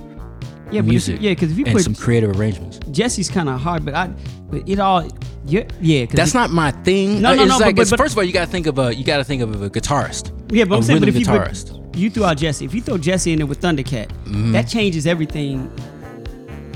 but 0.71 0.77
if- 0.79 0.85
music 0.85 1.17
yeah, 1.21 1.31
because 1.31 1.51
if 1.51 1.57
you 1.59 1.65
put 1.65 1.83
some 1.83 1.93
creative 1.93 2.31
arrangements. 2.39 2.79
Jesse's 2.89 3.29
kind 3.29 3.47
of 3.47 3.61
hard, 3.61 3.85
but 3.85 3.93
I, 3.93 4.09
but 4.49 4.67
it 4.67 4.79
all, 4.79 5.07
yeah, 5.45 5.65
yeah. 5.79 6.07
That's 6.11 6.33
not 6.33 6.49
my 6.51 6.71
thing. 6.83 7.21
No, 7.21 7.29
Uh, 7.29 7.35
no, 7.35 7.43
it's 7.43 7.49
no, 7.51 7.59
but- 7.59 7.65
like, 7.67 7.75
but- 7.75 7.81
it's- 7.83 7.89
but- 7.91 7.99
first 7.99 8.13
of 8.13 8.17
all, 8.17 8.23
you 8.23 8.33
got 8.33 8.45
to 8.45 8.51
think 8.51 8.65
of 8.65 8.79
a, 8.79 8.95
you 8.95 9.03
got 9.03 9.17
to 9.17 9.23
think 9.23 9.43
of 9.43 9.61
a 9.61 9.69
guitarist. 9.69 10.31
Yeah, 10.51 10.63
but 10.65 10.75
a 10.75 10.77
I'm 10.79 10.83
saying, 10.83 10.99
but 10.99 11.09
if 11.09 11.15
you 11.19 11.25
guitarist. 11.27 11.73
put, 11.91 11.95
you 11.99 12.09
threw 12.09 12.25
out 12.25 12.37
Jesse, 12.37 12.65
if 12.65 12.73
you 12.73 12.81
throw 12.81 12.97
Jesse 12.97 13.31
in 13.33 13.37
there 13.37 13.45
with 13.45 13.61
Thundercat, 13.61 14.07
Mm-hmm. 14.25 14.51
that 14.53 14.67
changes 14.67 15.05
everything. 15.05 15.69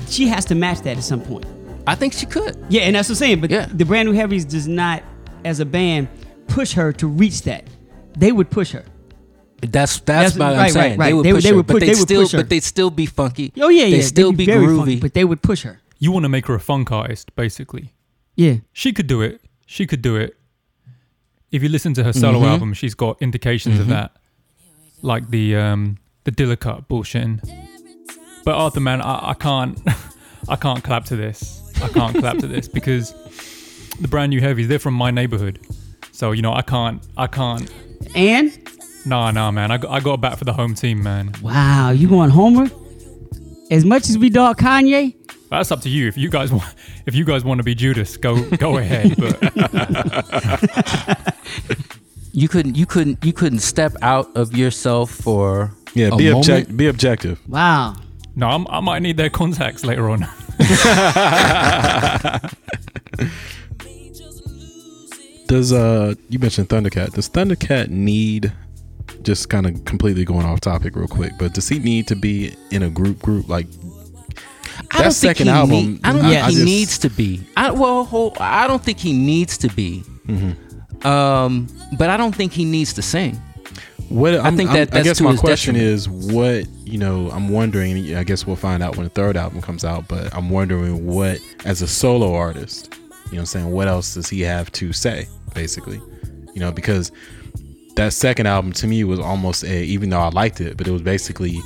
She 0.08 0.28
has 0.28 0.44
to 0.44 0.54
match 0.54 0.82
that 0.82 0.96
at 0.96 1.02
some 1.02 1.20
point. 1.20 1.44
I 1.88 1.96
think 1.96 2.12
she 2.12 2.26
could. 2.26 2.56
Yeah, 2.68 2.82
and 2.82 2.94
that's 2.94 3.08
what 3.08 3.14
I'm 3.16 3.18
saying. 3.18 3.40
But 3.40 3.50
Yeah. 3.50 3.66
the 3.74 3.84
brand 3.84 4.08
new 4.08 4.14
heavies 4.14 4.44
does 4.44 4.68
not, 4.68 5.02
as 5.44 5.58
a 5.58 5.64
band, 5.64 6.06
push 6.46 6.72
her 6.74 6.92
to 6.92 7.08
reach 7.08 7.42
that. 7.42 7.64
They 8.16 8.30
would 8.30 8.48
push 8.50 8.70
her. 8.70 8.84
That's 9.60 10.00
that's, 10.00 10.34
That's- 10.34 10.36
what 10.38 10.54
I'm 10.54 10.70
saying. 10.70 10.98
right, 10.98 10.98
right. 10.98 11.06
They 11.06 11.12
would 11.14 11.24
They 11.24 11.32
push 11.32 11.42
they 11.44 11.48
her, 11.50 11.56
would 11.56 11.66
but 11.66 11.72
push- 11.74 11.80
they'd 11.80 11.88
they 11.88 11.94
still, 11.94 12.22
push 12.22 12.32
her. 12.32 12.38
but 12.38 12.48
they'd 12.48 12.62
still 12.62 12.90
be 12.90 13.06
funky. 13.06 13.52
Oh 13.58 13.68
yeah, 13.68 13.84
yeah. 13.84 13.96
They'd 13.96 14.02
still 14.02 14.30
they'd 14.32 14.36
be, 14.38 14.46
very 14.46 14.66
groovy. 14.66 14.76
funky, 14.78 15.00
but 15.00 15.14
they 15.14 15.24
would 15.24 15.42
push 15.42 15.62
her. 15.62 15.80
You 15.98 16.12
want 16.12 16.24
to 16.24 16.28
make 16.28 16.46
her 16.46 16.54
a 16.54 16.60
funk 16.60 16.92
artist, 16.92 17.34
basically. 17.36 17.92
Yeah, 18.36 18.56
She 18.72 18.92
could 18.92 19.06
do 19.06 19.22
it. 19.22 19.40
She 19.66 19.86
could 19.86 20.02
do 20.02 20.16
it. 20.16 20.36
if 21.52 21.62
you 21.62 21.68
listen 21.70 21.94
to 21.94 22.04
her 22.04 22.12
solo 22.12 22.40
Mhm. 22.40 22.48
album, 22.50 22.74
she's 22.74 22.94
got 22.94 23.16
indications 23.22 23.78
of 23.78 23.86
Mhm. 23.86 23.90
that, 23.90 24.16
like 25.00 25.30
the 25.30 25.56
um, 25.56 25.96
the 26.24 26.32
Dilla 26.32 26.58
cut 26.58 26.86
bullshitting. 26.88 27.40
But 28.44 28.54
Arthur, 28.56 28.80
man, 28.80 29.00
I, 29.00 29.30
I 29.30 29.34
can't, 29.34 29.80
I 30.48 30.56
can't 30.56 30.84
clap 30.84 31.04
to 31.06 31.16
this. 31.16 31.62
I 31.82 31.88
can't 31.88 32.16
clap 32.18 32.38
to 32.38 32.46
this 32.46 32.68
because 32.68 33.14
the 34.00 34.08
brand 34.08 34.30
new 34.30 34.40
heavies, 34.40 34.68
they're 34.68 34.78
from 34.78 34.94
my 34.94 35.10
neighborhood, 35.10 35.60
so 36.12 36.32
you 36.32 36.42
know 36.42 36.52
I 36.52 36.62
can't, 36.62 37.00
I 37.16 37.26
can't. 37.26 37.70
And 38.14 38.52
Nah, 39.06 39.30
nah, 39.30 39.50
man, 39.52 39.70
I 39.70 39.76
got, 39.78 39.90
I 39.92 40.00
got 40.00 40.14
a 40.14 40.18
bat 40.18 40.36
for 40.38 40.44
the 40.44 40.52
home 40.52 40.74
team, 40.74 41.00
man. 41.02 41.32
wow, 41.40 41.90
you 41.90 42.08
going 42.08 42.30
Homer? 42.30 42.68
As 43.70 43.84
much 43.84 44.08
as 44.10 44.18
we 44.18 44.28
dog 44.30 44.58
Kanye, 44.58 45.14
That's 45.48 45.70
up 45.70 45.80
to 45.82 45.88
you. 45.88 46.08
If 46.08 46.16
you 46.18 46.28
guys 46.28 46.50
want, 46.52 46.74
if 47.06 47.14
you 47.14 47.24
guys 47.24 47.44
want 47.44 47.58
to 47.58 47.64
be 47.64 47.74
Judas, 47.74 48.16
go 48.16 48.42
go 48.56 48.78
ahead. 48.78 49.14
But 49.16 49.40
You 52.32 52.48
couldn't 52.48 52.76
you 52.76 52.84
couldn't 52.84 53.24
you 53.24 53.32
couldn't 53.32 53.60
step 53.60 53.94
out 54.02 54.28
of 54.36 54.54
yourself 54.56 55.10
for 55.10 55.70
Yeah, 55.94 56.08
a 56.08 56.16
be 56.16 56.24
moment? 56.30 56.48
object, 56.48 56.76
be 56.76 56.88
objective. 56.88 57.38
wow. 57.48 57.94
no, 58.34 58.48
I'm, 58.48 58.66
I 58.68 58.80
might 58.80 59.02
need 59.02 59.16
their 59.16 59.30
contacts 59.30 59.84
later 59.84 60.10
on. 60.10 60.26
Does 65.46 65.72
uh 65.72 66.14
you 66.28 66.38
mentioned 66.38 66.68
Thundercat? 66.68 67.12
Does 67.12 67.28
Thundercat 67.30 67.88
need 67.88 68.52
just 69.26 69.48
kind 69.50 69.66
of 69.66 69.84
completely 69.84 70.24
going 70.24 70.46
off 70.46 70.60
topic 70.60 70.94
real 70.96 71.08
quick, 71.08 71.32
but 71.38 71.52
does 71.52 71.68
he 71.68 71.78
need 71.80 72.06
to 72.08 72.16
be 72.16 72.54
in 72.70 72.82
a 72.82 72.88
group 72.90 73.20
group 73.20 73.48
like 73.48 73.66
I 74.92 75.02
That 75.04 75.12
second 75.14 75.48
album, 75.48 75.70
need- 75.94 76.00
I 76.04 76.12
don't 76.12 76.24
I- 76.24 76.28
think 76.30 76.42
I 76.44 76.48
he 76.48 76.54
just- 76.54 76.64
needs 76.64 76.98
to 76.98 77.10
be. 77.10 77.40
I 77.56 77.70
well, 77.72 78.32
I 78.38 78.66
don't 78.66 78.82
think 78.82 78.98
he 78.98 79.12
needs 79.12 79.58
to 79.58 79.68
be. 79.68 80.02
Mm-hmm. 80.28 81.06
Um, 81.06 81.66
but 81.98 82.08
I 82.10 82.16
don't 82.16 82.34
think 82.34 82.52
he 82.52 82.64
needs 82.64 82.92
to 82.94 83.02
sing. 83.02 83.40
what 84.08 84.34
I'm- 84.36 84.56
think 84.56 84.70
I'm- 84.70 84.78
that 84.78 84.88
I 84.94 85.02
that's 85.02 85.04
guess 85.08 85.20
my 85.20 85.34
question 85.34 85.74
detriment. 85.74 85.94
is 85.94 86.08
what, 86.08 86.66
you 86.84 86.96
know, 86.98 87.28
I'm 87.32 87.48
wondering 87.48 88.14
I 88.14 88.22
guess 88.22 88.46
we'll 88.46 88.54
find 88.54 88.80
out 88.82 88.96
when 88.96 89.02
the 89.04 89.10
third 89.10 89.36
album 89.36 89.60
comes 89.60 89.84
out, 89.84 90.06
but 90.08 90.32
I'm 90.34 90.48
wondering 90.50 91.06
what 91.06 91.40
as 91.64 91.82
a 91.82 91.88
solo 91.88 92.32
artist, 92.34 92.94
you 92.94 93.32
know 93.32 93.38
what 93.38 93.38
I'm 93.40 93.46
saying, 93.46 93.70
what 93.72 93.88
else 93.88 94.14
does 94.14 94.28
he 94.28 94.42
have 94.42 94.70
to 94.72 94.92
say 94.92 95.26
basically? 95.54 96.00
You 96.54 96.60
know, 96.60 96.70
because 96.70 97.10
that 97.96 98.12
second 98.12 98.46
album 98.46 98.72
to 98.74 98.86
me 98.86 99.04
was 99.04 99.18
almost 99.18 99.64
a 99.64 99.82
even 99.84 100.10
though 100.10 100.20
I 100.20 100.28
liked 100.28 100.60
it, 100.60 100.76
but 100.76 100.86
it 100.86 100.90
was 100.92 101.02
basically 101.02 101.58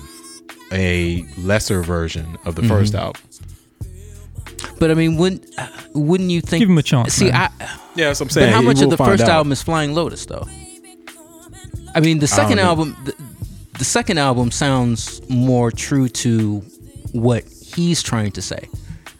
a 0.72 1.24
lesser 1.38 1.82
version 1.82 2.36
of 2.44 2.54
Mm-hmm. 2.54 2.62
the 2.62 2.68
first 2.68 2.94
album. 2.94 3.20
But 4.78 4.90
I 4.90 4.94
mean, 4.94 5.16
wouldn't 5.16 5.46
uh, 5.58 5.66
wouldn't 5.94 6.30
you 6.30 6.40
think? 6.40 6.60
Give 6.62 6.70
him 6.70 6.78
a 6.78 6.82
chance. 6.82 7.14
See, 7.14 7.30
man. 7.30 7.50
I. 7.60 7.64
Yeah, 7.96 8.06
that's 8.06 8.20
what 8.20 8.24
I'm 8.24 8.28
But 8.28 8.32
saying. 8.34 8.52
how 8.52 8.62
much 8.62 8.80
of 8.82 8.90
the 8.90 8.96
first 8.96 9.22
out. 9.24 9.28
album 9.28 9.52
is 9.52 9.62
Flying 9.62 9.94
Lotus, 9.94 10.24
though? 10.26 10.46
I 11.94 12.00
mean, 12.00 12.20
the 12.20 12.28
second 12.28 12.60
album, 12.60 12.96
the, 13.04 13.14
the 13.78 13.84
second 13.84 14.18
album 14.18 14.50
sounds 14.52 15.20
more 15.28 15.70
true 15.72 16.08
to 16.08 16.60
what 17.12 17.42
he's 17.44 18.00
trying 18.02 18.30
to 18.32 18.42
say, 18.42 18.68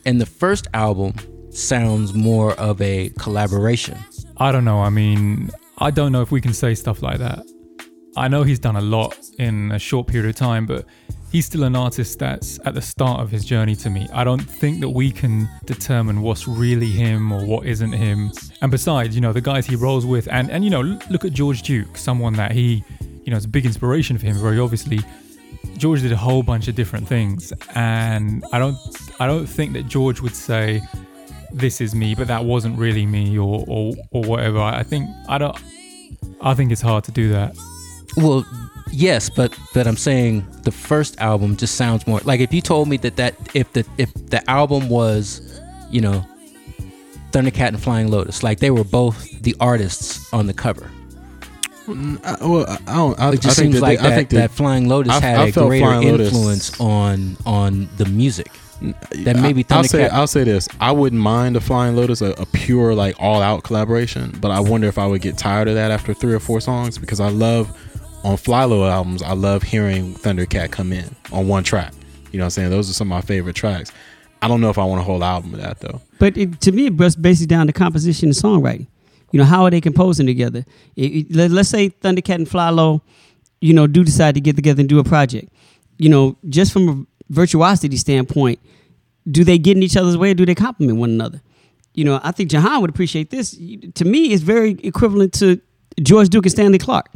and 0.07 0.21
the 0.21 0.27
first 0.27 0.69
album 0.73 1.15
sounds 1.51 2.15
more 2.15 2.55
of 2.55 2.81
a 2.81 3.11
collaboration. 3.19 3.99
I 4.37 4.53
don't 4.53 4.65
know. 4.65 4.81
I 4.81 4.89
mean, 4.91 5.51
I 5.83 5.91
don't 5.91 6.13
know 6.13 6.21
if 6.21 6.31
we 6.31 6.43
can 6.43 6.53
say 6.53 6.75
stuff 6.75 7.03
like 7.03 7.19
that. 7.21 7.43
I 8.15 8.29
know 8.29 8.43
he's 8.43 8.59
done 8.59 8.77
a 8.77 8.83
lot 8.83 9.17
in 9.39 9.73
a 9.73 9.79
short 9.79 10.09
period 10.09 10.29
of 10.29 10.37
time, 10.37 10.67
but 10.67 10.85
he's 11.33 11.47
still 11.47 11.63
an 11.63 11.75
artist 11.75 12.19
that's 12.19 12.61
at 12.67 12.75
the 12.75 12.83
start 12.83 13.21
of 13.21 13.31
his 13.31 13.47
journey 13.47 13.75
to 13.77 13.89
me. 13.89 14.07
I 14.13 14.23
don't 14.23 14.43
think 14.43 14.81
that 14.81 14.91
we 14.91 15.11
can 15.11 15.49
determine 15.65 16.21
what's 16.21 16.47
really 16.47 16.91
him 16.91 17.33
or 17.33 17.47
what 17.47 17.65
isn't 17.65 17.93
him. 17.93 18.31
And 18.61 18.71
besides, 18.71 19.15
you 19.15 19.23
know, 19.23 19.33
the 19.33 19.41
guys 19.41 19.67
he 19.67 19.75
rolls 19.75 20.05
with, 20.05 20.29
and, 20.31 20.51
and 20.51 20.65
you 20.65 20.71
know, 20.71 20.83
look 21.09 21.25
at 21.25 21.33
George 21.33 21.63
Duke, 21.63 21.97
someone 21.97 22.35
that 22.35 22.53
he, 22.53 22.85
you 23.25 23.31
know, 23.31 23.39
is 23.39 23.47
a 23.47 23.49
big 23.49 23.65
inspiration 23.65 24.19
for 24.19 24.27
him, 24.27 24.37
very 24.37 24.59
obviously. 24.59 25.01
George 25.79 26.03
did 26.03 26.13
a 26.13 26.17
whole 26.17 26.43
bunch 26.43 26.69
of 26.69 26.75
different 26.75 27.09
things, 27.09 27.55
and 27.75 28.45
I 28.53 28.59
don't, 28.59 28.77
I 29.19 29.27
don't 29.27 29.47
think 29.47 29.73
that 29.73 29.87
George 29.87 30.21
would 30.21 30.37
say, 30.37 30.83
this 31.53 31.81
is 31.81 31.95
me, 31.95 32.15
but 32.15 32.29
that 32.29 32.45
wasn't 32.45 32.79
really 32.79 33.07
me, 33.07 33.39
or 33.39 33.65
or, 33.67 33.95
or 34.11 34.23
whatever. 34.23 34.59
I 34.59 34.81
I 34.81 34.83
think 34.83 35.09
I 35.29 35.39
don't. 35.39 35.57
I 36.41 36.55
think 36.55 36.73
it's 36.73 36.81
hard 36.83 37.05
to 37.05 37.13
do 37.13 37.31
that. 37.33 37.55
Well, 38.17 38.45
yes, 38.91 39.31
but 39.31 39.57
but 39.75 39.87
I'm 39.87 39.97
saying 39.97 40.47
the 40.65 40.73
first 40.73 41.21
album 41.21 41.57
just 41.57 41.75
sounds 41.77 42.07
more 42.07 42.21
like 42.25 42.41
if 42.41 42.53
you 42.53 42.61
told 42.61 42.89
me 42.89 42.97
that 42.99 43.17
that 43.17 43.35
if 43.55 43.73
the 43.73 43.85
if 43.99 44.13
the 44.15 44.49
album 44.51 44.89
was, 44.89 45.61
you 45.91 46.01
know, 46.01 46.25
Thundercat 47.33 47.69
and 47.69 47.81
Flying 47.83 48.09
Lotus, 48.11 48.43
like 48.43 48.59
they 48.61 48.71
were 48.71 48.85
both 48.85 49.31
the 49.43 49.55
artists 49.61 50.33
on 50.33 50.47
the 50.47 50.55
cover. 50.55 50.91
Mm, 51.87 52.21
I, 52.25 52.47
well, 52.47 52.67
I 52.69 52.79
I 52.87 52.95
don't. 52.97 53.21
I, 53.21 53.29
It 53.33 53.41
just 53.41 53.59
I 53.59 53.63
think 53.63 53.73
seems 53.73 53.75
that 53.77 53.83
like 53.83 53.99
they, 54.01 54.07
I 54.07 54.11
that, 54.11 54.17
think 54.17 54.29
that 54.31 54.51
Flying 54.51 54.89
Lotus 54.89 55.13
I- 55.13 55.21
had 55.21 55.39
I 55.39 55.47
a 55.47 55.53
greater 55.53 55.85
Flying 55.87 56.09
Lotus- 56.09 56.33
influence 56.33 56.81
on 56.81 57.37
on 57.47 57.89
the 57.97 58.07
music. 58.07 58.51
That 58.81 59.37
maybe 59.37 59.65
I, 59.71 59.77
will 59.77 59.85
say 59.85 59.99
Thundercat- 60.01 60.13
I'll 60.13 60.27
say 60.27 60.45
this. 60.45 60.69
I 60.81 60.93
wouldn't 60.93 61.21
mind 61.21 61.57
a 61.57 61.61
Flying 61.61 61.97
Lotus, 61.97 62.23
a, 62.23 62.31
a 62.33 62.47
pure 62.47 62.95
like 62.95 63.15
all 63.19 63.43
out 63.43 63.63
collaboration, 63.63 64.37
but 64.41 64.51
I 64.51 64.61
wonder 64.61 64.89
if 64.89 64.99
I 64.99 65.07
would 65.07 65.21
get 65.21 65.37
tired 65.37 65.69
of 65.69 65.75
that 65.75 65.91
after 65.91 66.15
three 66.15 66.33
or 66.35 66.41
four 66.41 66.61
songs 66.61 66.99
because 66.99 67.21
I 67.21 67.29
love 67.29 67.71
on 68.25 68.37
FlyLo 68.37 68.89
albums. 68.91 69.23
I 69.23 69.33
love 69.33 69.63
hearing 69.63 70.15
Thundercat 70.15 70.71
come 70.71 70.93
in 70.93 71.15
on 71.33 71.49
one 71.49 71.63
track. 71.65 71.93
You 72.33 72.39
know 72.39 72.45
what 72.45 72.47
I'm 72.47 72.51
saying? 72.51 72.71
Those 72.71 72.89
are 72.89 72.93
some 72.93 73.09
of 73.09 73.17
my 73.17 73.21
favorite 73.23 73.57
tracks. 73.57 73.93
I 74.43 74.49
don't 74.49 74.61
know 74.61 74.71
if 74.71 74.79
I 74.79 74.85
want 74.85 75.01
a 75.01 75.05
whole 75.05 75.23
album 75.23 75.53
of 75.55 75.61
that 75.61 75.81
though. 75.81 76.01
But 76.19 76.37
it, 76.37 76.61
to 76.63 76.73
me, 76.73 76.87
it 76.87 76.97
boils 76.97 77.17
basically 77.17 77.49
down 77.49 77.67
to 77.67 77.73
composition 77.73 78.29
and 78.29 78.35
songwriting. 78.37 78.87
You 79.33 79.39
know, 79.39 79.45
how 79.45 79.65
are 79.65 79.71
they 79.71 79.81
composing 79.81 80.27
together? 80.27 80.65
It, 80.97 81.31
it- 81.31 81.35
let, 81.37 81.51
us 81.53 81.69
say 81.69 81.91
Thundercat 81.91 82.35
and 82.37 82.47
FlyLo, 82.49 83.01
you 83.61 83.75
know, 83.75 83.87
do 83.87 84.03
decide 84.05 84.35
to 84.37 84.41
get 84.41 84.57
together 84.57 84.81
and 84.81 84.89
do 84.89 84.99
a 84.99 85.05
project. 85.05 85.53
You 85.99 86.09
know, 86.09 86.37
just 86.49 86.73
from 86.73 86.89
a 86.89 87.20
virtuosity 87.31 87.97
standpoint, 87.97 88.59
do 89.31 89.45
they 89.45 89.59
get 89.59 89.77
in 89.77 89.83
each 89.83 89.97
other's 89.97 90.17
way 90.17 90.33
or 90.33 90.35
do 90.35 90.45
they 90.45 90.55
compliment 90.55 90.99
one 90.99 91.11
another? 91.11 91.41
You 91.95 92.05
know, 92.05 92.21
I 92.23 92.33
think 92.33 92.51
Jahan 92.51 92.81
would 92.83 92.91
appreciate 92.91 93.31
this. 93.31 93.53
To 93.95 94.05
me, 94.05 94.33
it's 94.33 94.43
very 94.43 94.73
equivalent 94.83 95.33
to 95.35 95.61
George 96.03 96.29
Duke 96.29 96.45
and 96.47 96.53
Stanley 96.53 96.79
Clarke. 96.79 97.11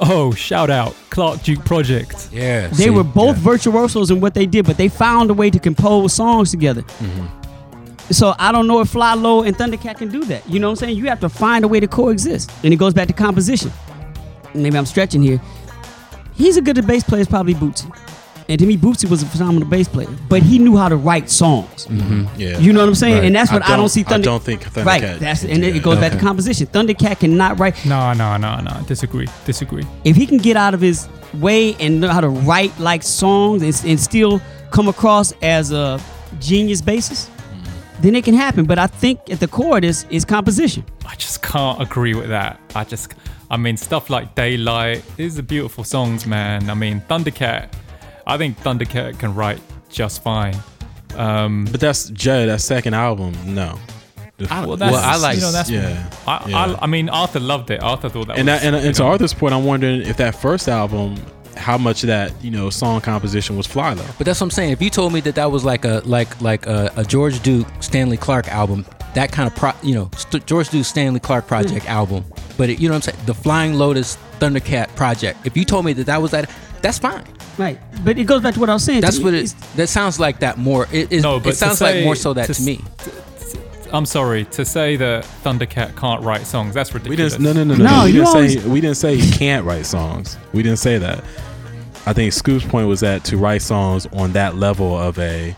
Oh, 0.00 0.32
shout 0.32 0.70
out 0.70 0.94
Clarke 1.10 1.42
Duke 1.42 1.64
Project. 1.64 2.28
Yeah, 2.32 2.68
They 2.68 2.90
were 2.90 3.04
both 3.04 3.36
virtuosos 3.36 4.10
in 4.10 4.20
what 4.20 4.34
they 4.34 4.46
did, 4.46 4.66
but 4.66 4.76
they 4.76 4.88
found 4.88 5.30
a 5.30 5.34
way 5.34 5.50
to 5.50 5.58
compose 5.58 6.12
songs 6.12 6.50
together. 6.50 6.82
Mm-hmm. 6.82 8.12
So 8.12 8.34
I 8.38 8.52
don't 8.52 8.66
know 8.66 8.80
if 8.80 8.92
FlyLo 8.92 9.46
and 9.46 9.56
Thundercat 9.56 9.98
can 9.98 10.10
do 10.10 10.24
that. 10.26 10.48
You 10.48 10.58
know 10.58 10.68
what 10.68 10.72
I'm 10.72 10.76
saying? 10.88 10.98
You 10.98 11.06
have 11.06 11.20
to 11.20 11.28
find 11.28 11.64
a 11.64 11.68
way 11.68 11.80
to 11.80 11.88
coexist. 11.88 12.50
And 12.62 12.72
it 12.72 12.76
goes 12.76 12.92
back 12.92 13.06
to 13.08 13.14
composition. 13.14 13.72
Maybe 14.52 14.76
I'm 14.76 14.86
stretching 14.86 15.22
here. 15.22 15.40
He's 16.34 16.56
a 16.56 16.62
good 16.62 16.86
bass 16.86 17.04
player, 17.04 17.22
is 17.22 17.28
probably 17.28 17.54
Bootsy. 17.54 17.90
And 18.48 18.58
to 18.58 18.66
me, 18.66 18.76
Bootsy 18.76 19.08
was 19.08 19.22
a 19.22 19.26
phenomenal 19.26 19.68
bass 19.68 19.88
player, 19.88 20.08
but 20.28 20.42
he 20.42 20.58
knew 20.58 20.76
how 20.76 20.88
to 20.88 20.96
write 20.96 21.30
songs. 21.30 21.86
Mm-hmm. 21.86 22.40
Yeah, 22.40 22.58
You 22.58 22.72
know 22.72 22.80
what 22.80 22.88
I'm 22.88 22.94
saying? 22.94 23.14
Right. 23.14 23.24
And 23.24 23.34
that's 23.34 23.50
what 23.50 23.62
I 23.64 23.76
don't, 23.76 23.88
see 23.88 24.04
I 24.06 24.18
don't 24.18 24.42
think 24.42 24.62
Thundercat. 24.64 24.84
right. 24.84 25.18
That's 25.18 25.44
and 25.44 25.62
do 25.62 25.68
it 25.68 25.72
that. 25.72 25.82
goes 25.82 25.98
back 25.98 26.12
to 26.12 26.18
composition. 26.18 26.66
Thundercat 26.66 27.20
cannot 27.20 27.58
write. 27.58 27.84
No, 27.86 28.12
no, 28.12 28.36
no, 28.36 28.60
no. 28.60 28.80
Disagree. 28.86 29.28
Disagree. 29.46 29.86
if 30.04 30.16
he 30.16 30.26
can 30.26 30.38
get 30.38 30.56
out 30.56 30.74
of 30.74 30.80
his 30.80 31.08
way 31.34 31.74
and 31.80 32.00
know 32.00 32.08
how 32.08 32.20
to 32.20 32.28
write 32.28 32.78
like 32.78 33.02
songs 33.02 33.62
and, 33.62 33.90
and 33.90 33.98
still 33.98 34.40
come 34.70 34.88
across 34.88 35.32
as 35.40 35.72
a 35.72 35.98
genius 36.38 36.82
bassist, 36.82 37.28
mm-hmm. 37.28 38.02
then 38.02 38.14
it 38.14 38.24
can 38.24 38.34
happen. 38.34 38.66
But 38.66 38.78
I 38.78 38.88
think 38.88 39.30
at 39.30 39.40
the 39.40 39.48
core 39.48 39.76
of 39.76 39.82
this 39.82 40.04
is 40.10 40.24
composition. 40.24 40.84
I 41.06 41.14
just 41.16 41.42
can't 41.42 41.80
agree 41.80 42.14
with 42.14 42.28
that. 42.28 42.60
I 42.74 42.84
just, 42.84 43.14
I 43.50 43.56
mean, 43.56 43.76
stuff 43.76 44.10
like 44.10 44.34
Daylight. 44.34 45.02
These 45.16 45.38
are 45.38 45.42
beautiful 45.42 45.84
songs, 45.84 46.26
man. 46.26 46.68
I 46.68 46.74
mean, 46.74 47.00
Thundercat. 47.08 47.72
I 48.26 48.36
think 48.38 48.58
Thundercat 48.60 49.18
can 49.18 49.34
write 49.34 49.60
just 49.90 50.22
fine. 50.22 50.56
Um, 51.16 51.66
But 51.70 51.80
that's 51.80 52.08
Jay. 52.10 52.46
That 52.46 52.60
second 52.60 52.94
album, 52.94 53.34
no. 53.46 53.78
The- 54.36 54.52
I, 54.52 54.66
well, 54.66 54.76
well, 54.76 54.94
I 54.96 55.16
like 55.16 55.36
you 55.36 55.42
know, 55.42 55.52
that's 55.52 55.70
yeah. 55.70 56.10
I, 56.26 56.44
yeah. 56.48 56.58
I, 56.58 56.82
I 56.82 56.86
mean, 56.86 57.08
Arthur 57.08 57.38
loved 57.38 57.70
it. 57.70 57.80
Arthur 57.82 58.08
thought 58.08 58.26
that 58.26 58.38
and 58.38 58.48
was, 58.48 58.60
that, 58.60 58.66
and, 58.66 58.74
and 58.74 58.94
to 58.96 59.02
know, 59.02 59.08
Arthur's 59.10 59.32
point, 59.32 59.54
I'm 59.54 59.64
wondering 59.64 60.02
if 60.02 60.16
that 60.16 60.34
first 60.34 60.68
album, 60.68 61.16
how 61.56 61.78
much 61.78 62.02
of 62.02 62.08
that 62.08 62.32
you 62.42 62.50
know 62.50 62.68
song 62.68 63.00
composition 63.00 63.56
was 63.56 63.68
FlyLo. 63.68 64.04
But 64.18 64.26
that's 64.26 64.40
what 64.40 64.46
I'm 64.46 64.50
saying. 64.50 64.72
If 64.72 64.82
you 64.82 64.90
told 64.90 65.12
me 65.12 65.20
that 65.20 65.36
that 65.36 65.52
was 65.52 65.64
like 65.64 65.84
a 65.84 66.02
like 66.04 66.40
like 66.40 66.66
a, 66.66 66.92
a 66.96 67.04
George 67.04 67.40
Duke 67.44 67.68
Stanley 67.78 68.16
Clarke 68.16 68.48
album, 68.48 68.84
that 69.14 69.30
kind 69.30 69.46
of 69.46 69.54
pro, 69.54 69.70
you 69.84 69.94
know, 69.94 70.10
St- 70.16 70.44
George 70.46 70.68
Duke 70.70 70.84
Stanley 70.84 71.20
Clarke 71.20 71.46
project 71.46 71.88
album. 71.88 72.24
But 72.56 72.70
it, 72.70 72.80
you 72.80 72.88
know 72.88 72.94
what 72.94 73.06
I'm 73.06 73.12
saying? 73.14 73.26
The 73.26 73.34
Flying 73.34 73.74
Lotus 73.74 74.18
Thundercat 74.40 74.88
project. 74.96 75.46
If 75.46 75.56
you 75.56 75.64
told 75.64 75.84
me 75.84 75.92
that 75.92 76.06
that 76.06 76.20
was 76.20 76.32
that, 76.32 76.50
that's 76.82 76.98
fine. 76.98 77.24
Right. 77.58 77.78
But 78.04 78.18
it 78.18 78.24
goes 78.24 78.42
back 78.42 78.54
to 78.54 78.60
what 78.60 78.68
I 78.68 78.74
was 78.74 78.84
saying. 78.84 79.00
That's 79.00 79.18
what 79.20 79.34
it. 79.34 79.54
That 79.76 79.88
sounds 79.88 80.18
like 80.18 80.40
that 80.40 80.58
more. 80.58 80.86
It, 80.92 81.12
it, 81.12 81.22
No, 81.22 81.38
but 81.38 81.50
it 81.50 81.52
to 81.52 81.56
sounds 81.58 81.80
like 81.80 82.02
more 82.04 82.16
so 82.16 82.32
that 82.34 82.46
to 82.46 82.54
to, 82.54 82.60
s- 82.60 82.66
me. 82.66 82.80
I'm 83.92 84.06
sorry 84.06 84.44
to 84.46 84.64
say 84.64 84.96
that 84.96 85.24
Thundercat 85.44 85.96
can't 85.96 86.22
write 86.24 86.46
songs. 86.46 86.74
That's 86.74 86.92
We 86.92 87.00
ridiculous. 87.00 87.34
didn't. 87.36 87.44
No, 87.44 87.52
no, 87.52 87.64
no, 87.64 87.74
no. 87.76 87.84
No, 87.84 88.00
we 88.04 88.06
you 88.10 88.12
didn't 88.14 88.26
always- 88.28 88.62
say. 88.62 88.68
We 88.68 88.80
didn't 88.80 88.96
say 88.96 89.16
he 89.16 89.30
can't 89.30 89.64
write 89.64 89.86
songs. 89.86 90.36
We 90.52 90.62
didn't 90.64 90.78
say 90.80 90.98
that. 90.98 91.22
I 92.06 92.12
think 92.12 92.32
Scoop's 92.32 92.64
point 92.66 92.88
was 92.88 93.00
that 93.00 93.24
to 93.26 93.36
write 93.36 93.62
songs 93.62 94.06
on 94.12 94.32
that 94.32 94.56
level 94.56 94.98
of 94.98 95.18
a 95.18 95.54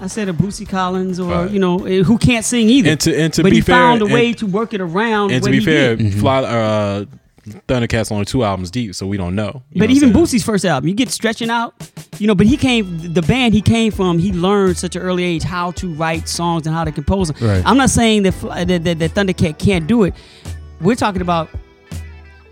I 0.00 0.08
said 0.08 0.28
a 0.28 0.32
Bootsy 0.32 0.68
Collins 0.68 1.20
or 1.20 1.30
Right. 1.30 1.50
you 1.50 1.60
know 1.60 1.86
eh, 1.86 2.02
who 2.02 2.18
can't 2.18 2.44
sing 2.44 2.68
either. 2.68 2.90
And 2.90 3.00
to 3.02 3.16
and 3.16 3.32
to 3.34 3.42
but 3.44 3.50
be 3.50 3.56
he 3.58 3.62
fair, 3.62 3.76
found 3.76 4.02
a 4.02 4.06
and- 4.06 4.12
way 4.14 4.32
to 4.34 4.46
work 4.46 4.74
it 4.74 4.80
around. 4.80 5.30
And 5.30 5.40
what 5.40 5.46
to 5.48 5.52
be 5.52 5.60
he 5.60 5.64
fair, 5.64 5.94
did. 5.96 6.14
Fly 6.18 6.38
uh, 6.42 7.04
Thundercats 7.44 8.12
only 8.12 8.24
two 8.24 8.44
albums 8.44 8.70
deep, 8.70 8.94
so 8.94 9.06
we 9.06 9.16
don't 9.16 9.34
know. 9.34 9.62
But 9.74 9.88
know 9.88 9.94
even? 9.96 10.12
Bootsy's 10.12 10.44
first 10.44 10.64
album, 10.64 10.88
you 10.88 10.94
get 10.94 11.10
stretching 11.10 11.50
out, 11.50 11.74
you 12.18 12.26
know. 12.28 12.34
But 12.36 12.46
he 12.46 12.56
came, 12.56 13.12
the 13.14 13.22
band 13.22 13.52
he 13.52 13.60
came 13.60 13.90
from, 13.90 14.18
he 14.18 14.32
learned 14.32 14.76
such 14.78 14.94
an 14.94 15.02
early 15.02 15.24
age 15.24 15.42
how 15.42 15.72
to 15.72 15.92
write 15.94 16.28
songs 16.28 16.66
and 16.66 16.74
how 16.76 16.84
to 16.84 16.92
compose 16.92 17.32
them. 17.32 17.48
Right. 17.48 17.62
I'm 17.66 17.76
not 17.76 17.90
saying 17.90 18.22
that, 18.22 18.40
that, 18.68 18.84
that 18.84 18.98
that 19.00 19.10
Thundercat 19.14 19.58
can't 19.58 19.88
do 19.88 20.04
it. 20.04 20.14
We're 20.80 20.94
talking 20.94 21.20
about 21.22 21.48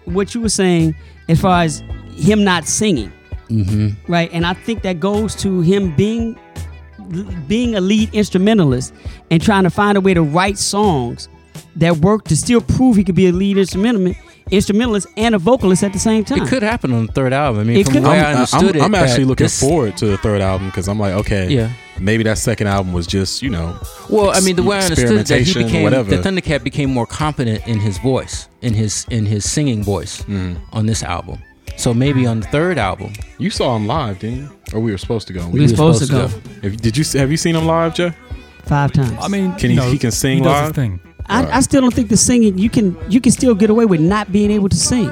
what 0.06 0.34
you 0.34 0.40
were 0.40 0.48
saying 0.48 0.96
as 1.28 1.40
far 1.40 1.62
as 1.62 1.82
him 2.16 2.42
not 2.44 2.64
singing, 2.66 3.12
Mm-hmm. 3.48 4.10
right? 4.12 4.30
And 4.32 4.46
I 4.46 4.54
think 4.54 4.82
that 4.82 5.00
goes 5.00 5.34
to 5.36 5.60
him 5.60 5.94
being 5.96 6.38
being 7.48 7.74
a 7.74 7.80
lead 7.80 8.12
instrumentalist 8.14 8.94
and 9.32 9.42
trying 9.42 9.64
to 9.64 9.70
find 9.70 9.98
a 9.98 10.00
way 10.00 10.14
to 10.14 10.22
write 10.22 10.58
songs 10.58 11.28
that 11.76 11.96
work 11.96 12.24
to 12.24 12.36
still 12.36 12.60
prove 12.60 12.94
he 12.96 13.02
could 13.02 13.16
be 13.16 13.26
a 13.26 13.32
lead 13.32 13.58
instrumentalist, 13.58 14.20
instrumentalist 14.50 15.06
and 15.16 15.34
a 15.34 15.38
vocalist 15.38 15.82
at 15.82 15.92
the 15.92 15.98
same 15.98 16.24
time. 16.24 16.42
It 16.42 16.48
could 16.48 16.62
happen 16.62 16.92
on 16.92 17.06
the 17.06 17.12
third 17.12 17.32
album. 17.32 17.60
I 17.60 17.64
mean, 17.64 17.76
It 17.78 17.84
from 17.84 17.94
could- 17.94 18.02
the 18.04 18.08
way 18.08 18.18
I'm, 18.18 18.24
I 18.24 18.28
I'm, 18.30 18.34
understood 18.36 18.76
it, 18.76 18.82
I'm 18.82 18.94
actually 18.94 19.24
looking 19.24 19.44
this- 19.44 19.60
forward 19.60 19.96
to 19.98 20.06
the 20.06 20.16
third 20.18 20.40
album 20.40 20.68
because 20.68 20.88
I'm 20.88 20.98
like, 20.98 21.14
okay, 21.14 21.48
Yeah. 21.48 21.70
maybe 21.98 22.22
that 22.24 22.38
second 22.38 22.66
album 22.66 22.92
was 22.92 23.06
just 23.06 23.42
you 23.42 23.50
know, 23.50 23.76
Well, 24.08 24.30
I 24.34 24.40
mean, 24.40 24.56
the 24.56 24.62
way 24.62 24.78
I 24.78 24.82
understood 24.82 25.26
that 25.26 25.40
he 25.42 25.54
became 25.54 25.82
whatever. 25.82 26.10
the 26.14 26.22
Thundercat 26.22 26.62
became 26.64 26.90
more 26.92 27.06
confident 27.06 27.66
in 27.66 27.78
his 27.80 27.98
voice, 27.98 28.48
in 28.62 28.74
his 28.74 29.06
in 29.10 29.26
his 29.26 29.48
singing 29.50 29.82
voice 29.84 30.22
Mm. 30.22 30.56
on 30.72 30.86
this 30.86 31.02
album. 31.02 31.38
So 31.76 31.94
maybe 31.94 32.26
on 32.26 32.40
the 32.40 32.46
third 32.48 32.76
album, 32.76 33.12
you 33.38 33.48
saw 33.48 33.74
him 33.76 33.86
live, 33.86 34.18
didn't 34.18 34.36
you? 34.40 34.50
Or 34.74 34.80
we 34.80 34.90
were 34.90 34.98
supposed 34.98 35.26
to 35.28 35.32
go. 35.32 35.48
We 35.48 35.60
were 35.60 35.68
supposed, 35.68 36.04
to 36.06 36.12
go, 36.12 36.28
Have, 36.62 36.76
did 36.82 36.96
you 36.96 37.04
have 37.18 37.30
you 37.30 37.36
seen 37.38 37.56
him 37.56 37.64
live, 37.66 37.94
Jay? 37.94 38.12
five 38.66 38.92
times. 38.92 39.16
I 39.20 39.28
mean, 39.28 39.52
Can 39.54 39.70
he- 39.70 39.76
know, 39.76 39.90
he 39.90 39.96
can 39.98 40.10
sing 40.10 40.38
he 40.38 40.44
does 40.44 40.76
live? 40.76 41.00
I, 41.30 41.58
I 41.58 41.60
still 41.60 41.80
don't 41.80 41.94
think 41.94 42.08
the 42.08 42.16
singing 42.16 42.58
you 42.58 42.68
can 42.68 42.96
you 43.10 43.20
can 43.20 43.32
still 43.32 43.54
get 43.54 43.70
away 43.70 43.84
with 43.86 44.00
not 44.00 44.32
being 44.32 44.50
able 44.50 44.68
to 44.68 44.76
sing. 44.76 45.10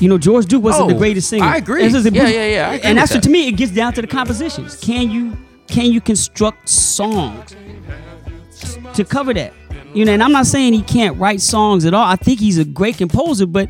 You 0.00 0.08
know, 0.08 0.18
George 0.18 0.46
Duke 0.46 0.62
wasn't 0.64 0.88
the 0.88 0.94
Oh, 0.94 0.98
greatest 0.98 1.28
singer. 1.28 1.44
I 1.44 1.56
agree. 1.58 1.82
This 1.86 1.94
is 1.94 2.12
Yeah, 2.12 2.26
yeah, 2.26 2.46
yeah, 2.46 2.70
I 2.70 2.74
agree 2.74 2.88
and 2.88 2.96
with 2.96 3.02
that's 3.02 3.10
what 3.12 3.22
that. 3.22 3.28
to 3.28 3.30
me 3.30 3.48
it 3.48 3.52
gets 3.52 3.72
down 3.72 3.92
to 3.94 4.00
the 4.00 4.06
compositions. 4.08 4.76
Can 4.80 5.10
you 5.10 5.36
can 5.68 5.86
you 5.92 6.00
construct 6.00 6.68
songs 6.68 7.54
to 8.94 9.04
cover 9.04 9.32
that? 9.34 9.52
You 9.94 10.04
know, 10.04 10.12
and 10.12 10.22
I'm 10.22 10.32
not 10.32 10.46
saying 10.46 10.72
he 10.72 10.82
can't 10.82 11.18
write 11.18 11.40
songs 11.40 11.84
at 11.84 11.92
all. 11.94 12.04
I 12.06 12.16
think 12.16 12.40
he's 12.40 12.58
a 12.58 12.64
great 12.64 12.96
composer, 12.96 13.46
but 13.46 13.68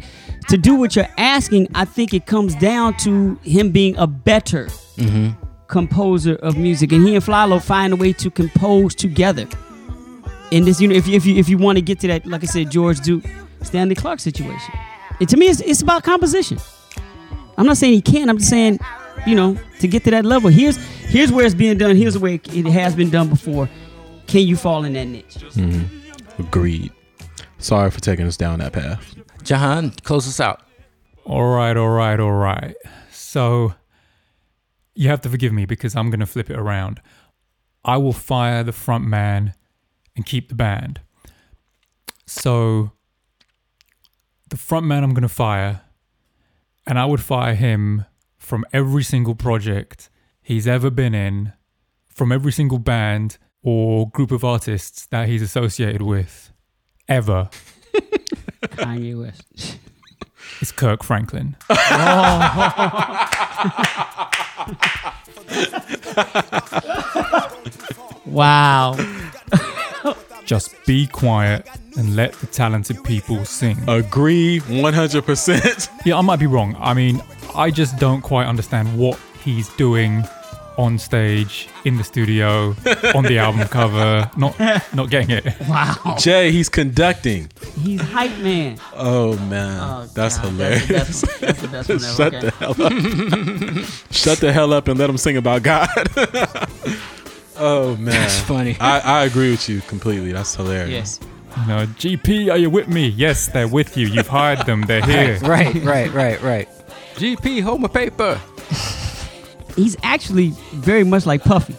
to 0.48 0.56
do 0.56 0.74
what 0.76 0.94
you're 0.94 1.08
asking, 1.18 1.68
I 1.74 1.84
think 1.84 2.14
it 2.14 2.26
comes 2.26 2.54
down 2.56 2.96
to 2.98 3.38
him 3.42 3.70
being 3.70 3.96
a 3.96 4.06
better 4.06 4.66
mm-hmm. 4.96 5.30
composer 5.66 6.36
of 6.36 6.56
music, 6.56 6.92
and 6.92 7.06
he 7.06 7.14
and 7.16 7.24
Flylo 7.24 7.60
find 7.62 7.92
a 7.92 7.96
way 7.96 8.12
to 8.14 8.30
compose 8.30 8.94
together. 8.94 9.46
In 10.52 10.66
this, 10.66 10.80
you 10.80 10.88
know, 10.88 10.94
if 10.94 11.08
you, 11.08 11.16
if 11.16 11.24
you 11.24 11.36
if 11.36 11.48
you 11.48 11.56
want 11.56 11.78
to 11.78 11.82
get 11.82 11.98
to 12.00 12.08
that, 12.08 12.26
like 12.26 12.42
I 12.42 12.46
said, 12.46 12.70
George 12.70 13.00
Duke, 13.00 13.24
Stanley 13.62 13.94
Clarke 13.94 14.20
situation, 14.20 14.74
and 15.18 15.28
to 15.28 15.36
me, 15.38 15.46
it's, 15.48 15.60
it's 15.60 15.80
about 15.80 16.04
composition. 16.04 16.58
I'm 17.56 17.64
not 17.64 17.78
saying 17.78 17.94
he 17.94 18.02
can't. 18.02 18.28
I'm 18.28 18.36
just 18.36 18.50
saying, 18.50 18.78
you 19.26 19.34
know, 19.34 19.56
to 19.80 19.88
get 19.88 20.04
to 20.04 20.10
that 20.10 20.26
level, 20.26 20.50
here's 20.50 20.76
here's 21.04 21.32
where 21.32 21.46
it's 21.46 21.54
being 21.54 21.78
done. 21.78 21.96
Here's 21.96 22.14
the 22.14 22.20
way 22.20 22.34
it 22.34 22.66
has 22.66 22.94
been 22.94 23.08
done 23.08 23.30
before. 23.30 23.68
Can 24.26 24.46
you 24.46 24.56
fall 24.56 24.84
in 24.84 24.92
that 24.92 25.06
niche? 25.06 25.36
Mm-hmm. 25.54 26.42
Agreed. 26.42 26.92
Sorry 27.58 27.90
for 27.90 28.00
taking 28.00 28.26
us 28.26 28.36
down 28.36 28.58
that 28.58 28.72
path. 28.72 29.14
Jahan, 29.42 29.90
close 30.02 30.28
us 30.28 30.38
out. 30.38 30.60
All 31.24 31.54
right, 31.54 31.76
all 31.76 31.90
right, 31.90 32.18
all 32.20 32.32
right. 32.32 32.74
So 33.10 33.74
you 34.94 35.08
have 35.08 35.20
to 35.22 35.28
forgive 35.28 35.52
me 35.52 35.64
because 35.64 35.96
I'm 35.96 36.10
going 36.10 36.20
to 36.20 36.26
flip 36.26 36.50
it 36.50 36.58
around. 36.58 37.00
I 37.84 37.96
will 37.96 38.12
fire 38.12 38.62
the 38.62 38.72
front 38.72 39.04
man 39.04 39.54
and 40.16 40.26
keep 40.26 40.48
the 40.48 40.54
band. 40.54 41.00
So 42.26 42.92
the 44.48 44.56
front 44.56 44.86
man 44.86 45.04
I'm 45.04 45.14
going 45.14 45.22
to 45.22 45.28
fire, 45.28 45.82
and 46.86 46.98
I 46.98 47.04
would 47.04 47.20
fire 47.20 47.54
him 47.54 48.04
from 48.38 48.64
every 48.72 49.02
single 49.02 49.34
project 49.34 50.10
he's 50.42 50.66
ever 50.66 50.90
been 50.90 51.14
in, 51.14 51.52
from 52.08 52.32
every 52.32 52.52
single 52.52 52.78
band 52.78 53.38
or 53.62 54.08
group 54.10 54.30
of 54.30 54.44
artists 54.44 55.06
that 55.06 55.28
he's 55.28 55.42
associated 55.42 56.02
with, 56.02 56.52
ever. 57.08 57.48
Kanye 58.62 59.18
West. 59.18 59.78
It's 60.60 60.72
Kirk 60.72 61.02
Franklin. 61.02 61.56
Wow. 68.32 68.96
Just 70.52 70.84
be 70.84 71.06
quiet 71.06 71.66
and 71.96 72.14
let 72.14 72.34
the 72.34 72.46
talented 72.46 73.02
people 73.04 73.42
sing. 73.46 73.78
Agree 73.88 74.60
100%. 74.60 75.88
Yeah, 76.04 76.18
I 76.18 76.20
might 76.20 76.40
be 76.40 76.46
wrong. 76.46 76.76
I 76.78 76.92
mean, 76.92 77.22
I 77.54 77.70
just 77.70 77.96
don't 77.96 78.20
quite 78.20 78.44
understand 78.46 78.98
what 78.98 79.18
he's 79.42 79.70
doing 79.76 80.24
on 80.76 80.98
stage, 80.98 81.68
in 81.86 81.96
the 81.96 82.04
studio, 82.04 82.74
on 83.14 83.24
the 83.24 83.38
album 83.38 83.66
cover. 83.68 84.30
Not 84.36 84.58
not 84.92 85.08
getting 85.08 85.30
it. 85.30 85.44
Wow. 85.68 86.16
Jay, 86.18 86.50
he's 86.52 86.68
conducting. 86.68 87.50
He's 87.82 88.00
hype 88.02 88.36
man. 88.38 88.78
Oh 88.94 89.36
man, 89.48 89.80
Oh, 89.82 90.06
that's 90.14 90.36
God, 90.38 90.50
hilarious. 90.52 90.88
That's 90.88 91.20
the 91.62 91.68
best. 91.68 91.88
That's 91.88 91.88
the 91.88 91.98
best. 91.98 92.16
Shut 92.16 92.34
okay. 92.34 92.40
the 92.40 92.50
hell 92.58 92.70
up. 93.82 93.84
Shut 94.10 94.38
the 94.40 94.52
hell 94.52 94.72
up 94.74 94.88
and 94.88 94.98
let 94.98 95.08
him 95.08 95.16
sing 95.18 95.36
about 95.38 95.62
God. 95.62 95.88
Oh 97.64 97.96
man. 97.96 98.06
That's 98.06 98.40
funny. 98.40 98.76
I, 98.80 98.98
I 99.20 99.24
agree 99.24 99.50
with 99.52 99.68
you 99.68 99.80
completely. 99.82 100.32
That's 100.32 100.54
hilarious. 100.54 101.20
You 101.60 101.66
know, 101.66 101.86
GP, 101.86 102.50
are 102.50 102.56
you 102.56 102.70
with 102.70 102.88
me? 102.88 103.08
Yes, 103.08 103.46
they're 103.48 103.68
with 103.68 103.96
you. 103.96 104.06
You've 104.06 104.26
hired 104.26 104.64
them. 104.66 104.82
They're 104.82 105.04
here. 105.06 105.38
Right, 105.42 105.74
right, 105.84 106.10
right, 106.12 106.40
right. 106.42 106.68
GP, 107.16 107.62
hold 107.62 107.80
my 107.82 107.88
paper. 107.88 108.40
He's 109.76 109.96
actually 110.02 110.48
very 110.72 111.04
much 111.04 111.24
like 111.26 111.42
Puffy, 111.44 111.76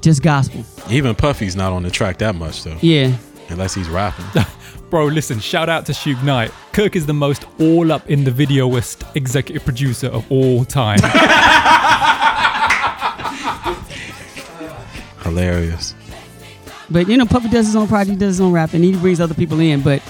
just 0.00 0.22
gospel. 0.22 0.64
Even 0.90 1.14
Puffy's 1.14 1.54
not 1.56 1.72
on 1.72 1.82
the 1.82 1.90
track 1.90 2.18
that 2.18 2.34
much 2.34 2.64
though, 2.64 2.76
Yeah. 2.80 3.16
unless 3.48 3.74
he's 3.74 3.88
rapping. 3.88 4.26
Bro, 4.90 5.06
listen, 5.06 5.38
shout 5.38 5.68
out 5.68 5.86
to 5.86 5.92
Suge 5.92 6.22
Knight. 6.24 6.50
Kirk 6.72 6.96
is 6.96 7.06
the 7.06 7.14
most 7.14 7.44
all 7.60 7.92
up 7.92 8.10
in 8.10 8.24
the 8.24 8.30
videoist 8.30 9.04
executive 9.16 9.64
producer 9.64 10.08
of 10.08 10.30
all 10.30 10.64
time. 10.64 10.98
Hilarious. 15.30 15.94
But 16.90 17.08
you 17.08 17.16
know, 17.16 17.26
Puffy 17.26 17.48
does 17.48 17.66
his 17.66 17.76
own 17.76 17.86
project, 17.86 18.18
does 18.18 18.34
his 18.34 18.40
own 18.40 18.52
rap, 18.52 18.74
and 18.74 18.82
he 18.82 18.92
brings 18.96 19.20
other 19.20 19.34
people 19.34 19.60
in. 19.60 19.80
But 19.80 20.02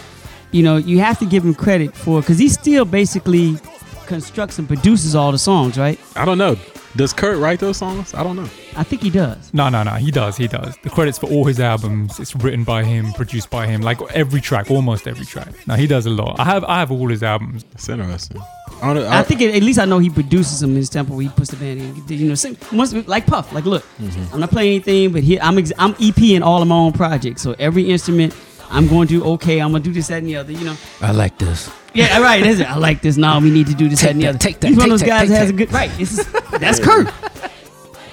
you 0.50 0.62
know, 0.62 0.78
you 0.78 0.98
have 1.00 1.18
to 1.18 1.26
give 1.26 1.44
him 1.44 1.54
credit 1.54 1.94
for 1.94 2.20
because 2.20 2.38
he's 2.38 2.54
still 2.54 2.84
basically 2.84 3.56
constructs 4.10 4.58
and 4.58 4.66
produces 4.66 5.14
all 5.14 5.30
the 5.30 5.38
songs, 5.38 5.78
right? 5.78 5.98
I 6.16 6.24
don't 6.24 6.36
know. 6.36 6.56
Does 6.96 7.12
Kirk 7.12 7.38
write 7.38 7.60
those 7.60 7.76
songs? 7.76 8.12
I 8.12 8.24
don't 8.24 8.34
know. 8.34 8.48
I 8.76 8.82
think 8.82 9.02
he 9.02 9.10
does. 9.10 9.54
no, 9.54 9.68
no, 9.68 9.84
no. 9.84 9.92
He 9.92 10.10
does. 10.10 10.36
He 10.36 10.48
does. 10.48 10.76
The 10.82 10.90
credits 10.90 11.16
for 11.16 11.30
all 11.30 11.44
his 11.44 11.60
albums, 11.60 12.18
it's 12.18 12.34
written 12.34 12.64
by 12.64 12.82
him, 12.82 13.12
produced 13.12 13.48
by 13.48 13.68
him. 13.68 13.80
Like 13.80 14.00
every 14.10 14.40
track, 14.40 14.68
almost 14.68 15.06
every 15.06 15.24
track. 15.24 15.48
No, 15.68 15.74
he 15.76 15.86
does 15.86 16.06
a 16.06 16.10
lot. 16.10 16.40
I 16.40 16.44
have, 16.44 16.64
I 16.64 16.80
have 16.80 16.90
all 16.90 17.08
his 17.08 17.22
albums. 17.22 17.64
It's 17.72 17.88
interesting. 17.88 18.42
I, 18.82 18.94
don't, 18.94 19.06
I, 19.06 19.20
I 19.20 19.22
think 19.22 19.42
at 19.42 19.62
least 19.62 19.78
I 19.78 19.84
know 19.84 20.00
he 20.00 20.10
produces 20.10 20.58
them 20.58 20.70
in 20.70 20.76
his 20.76 20.90
temple. 20.90 21.16
He 21.18 21.28
puts 21.28 21.50
the 21.50 21.56
band 21.56 21.80
in. 21.80 22.18
You 22.18 22.30
know, 22.30 22.34
sing, 22.34 22.56
once, 22.72 22.92
like 23.06 23.26
Puff. 23.26 23.52
Like, 23.52 23.66
look, 23.66 23.84
mm-hmm. 24.00 24.34
I'm 24.34 24.40
not 24.40 24.50
playing 24.50 24.70
anything, 24.74 25.12
but 25.12 25.22
here 25.22 25.38
I'm 25.40 25.58
ex- 25.58 25.72
I'm 25.78 25.94
EPing 25.94 26.42
all 26.42 26.60
of 26.60 26.66
my 26.66 26.74
own 26.74 26.92
projects. 26.92 27.42
So 27.42 27.54
every 27.60 27.88
instrument, 27.88 28.34
I'm 28.68 28.88
going 28.88 29.06
to 29.08 29.20
do 29.20 29.24
okay. 29.34 29.60
I'm 29.60 29.70
gonna 29.70 29.84
do 29.84 29.92
this, 29.92 30.08
that, 30.08 30.18
and 30.18 30.26
the 30.26 30.36
other. 30.36 30.50
You 30.50 30.64
know. 30.64 30.76
I 31.00 31.12
like 31.12 31.38
this. 31.38 31.70
Yeah, 31.94 32.20
right. 32.20 32.42
That's 32.42 32.60
it. 32.60 32.70
I 32.70 32.76
like 32.76 33.02
this. 33.02 33.16
Now 33.16 33.40
we 33.40 33.50
need 33.50 33.66
to 33.68 33.74
do 33.74 33.88
this, 33.88 34.00
Take 34.00 34.08
that, 34.08 34.10
and 34.12 34.20
the 34.20 34.24
that, 34.26 34.28
other. 34.30 34.38
take 34.38 34.60
that, 34.60 34.68
He's 34.68 34.76
one 34.76 34.84
of 34.86 34.90
those 34.90 35.00
that, 35.00 35.06
guys 35.08 35.28
that 35.28 35.38
has 35.38 35.50
a 35.50 35.52
good 35.52 35.72
right. 35.72 35.90
This 35.98 36.18
is 36.18 36.32
that's 36.58 36.78
Kirk. 36.78 37.08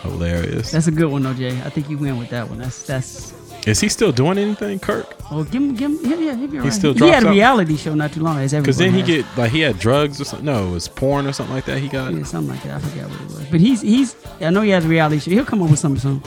hilarious. 0.01 0.71
That's 0.71 0.87
a 0.87 0.91
good 0.91 1.11
one, 1.11 1.23
OJ. 1.23 1.63
I 1.65 1.69
think 1.69 1.89
you 1.89 1.97
win 1.97 2.17
with 2.17 2.29
that 2.29 2.49
one. 2.49 2.57
That's 2.59 2.83
that's. 2.85 3.33
Is 3.67 3.81
he 3.81 3.89
still 3.89 4.13
doing 4.13 4.37
anything, 4.37 4.79
Kirk? 4.79 5.13
Oh, 5.29 5.43
give 5.43 5.61
him, 5.61 5.75
give 5.75 5.91
him. 5.91 5.99
Yeah, 6.01 6.15
yeah, 6.15 6.35
he'll 6.35 6.47
be 6.47 6.57
all 6.57 6.63
right. 6.63 6.71
still 6.73 6.93
he 6.93 6.99
had 7.01 7.19
drops 7.19 7.23
a 7.25 7.27
out? 7.27 7.31
reality 7.33 7.75
show 7.75 7.93
not 7.93 8.13
too 8.13 8.21
long. 8.21 8.37
As 8.39 8.53
Because 8.53 8.77
then 8.77 8.93
he 8.93 9.01
everyone 9.01 9.23
get 9.23 9.37
like 9.37 9.51
he 9.51 9.59
had 9.59 9.77
drugs 9.77 10.21
or 10.21 10.23
something. 10.23 10.45
No, 10.45 10.67
it 10.67 10.71
was 10.71 10.87
porn 10.87 11.27
or 11.27 11.33
something 11.33 11.53
like 11.53 11.65
that. 11.65 11.79
He 11.79 11.89
got. 11.89 12.13
yeah, 12.13 12.23
something 12.23 12.53
like 12.55 12.63
that. 12.63 12.75
I 12.77 12.79
forget 12.79 13.09
what 13.09 13.19
it 13.21 13.25
was. 13.25 13.45
But 13.51 13.59
he's 13.59 13.81
he's. 13.81 14.15
I 14.39 14.49
know 14.51 14.61
he 14.61 14.69
has 14.69 14.85
a 14.85 14.87
reality 14.87 15.19
show. 15.19 15.31
He'll 15.31 15.43
come 15.45 15.61
up 15.61 15.69
with 15.69 15.79
something 15.79 15.99
soon. 15.99 16.23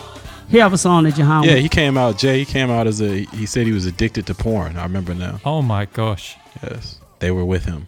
He'll 0.50 0.62
have 0.62 0.72
a 0.74 0.78
song 0.78 1.04
that 1.04 1.14
Jahan. 1.14 1.44
Yeah, 1.44 1.54
will- 1.54 1.60
he 1.62 1.68
came 1.70 1.96
out. 1.96 2.18
Jay 2.18 2.40
he 2.40 2.44
came 2.44 2.68
out 2.70 2.86
as 2.86 3.00
a. 3.00 3.24
He 3.24 3.46
said 3.46 3.66
he 3.66 3.72
was 3.72 3.86
addicted 3.86 4.26
to 4.26 4.34
porn. 4.34 4.76
I 4.76 4.82
remember 4.82 5.14
now. 5.14 5.40
Oh 5.44 5.62
my 5.62 5.86
gosh. 5.86 6.36
Yes, 6.62 6.99
they 7.20 7.30
were 7.30 7.44
with 7.44 7.66
him. 7.66 7.86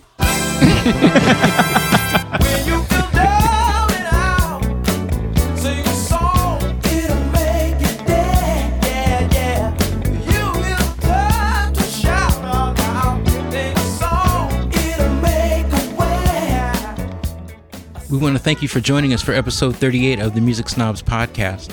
We 18.10 18.18
want 18.18 18.36
to 18.36 18.42
thank 18.42 18.60
you 18.60 18.68
for 18.68 18.80
joining 18.80 19.14
us 19.14 19.22
for 19.22 19.32
episode 19.32 19.74
38 19.76 20.20
of 20.20 20.34
the 20.34 20.42
Music 20.42 20.68
Snobs 20.68 21.02
podcast. 21.02 21.72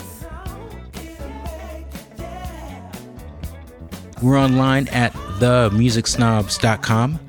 We're 4.22 4.40
online 4.40 4.88
at 4.88 5.12
themusicsnobs.com. 5.40 7.29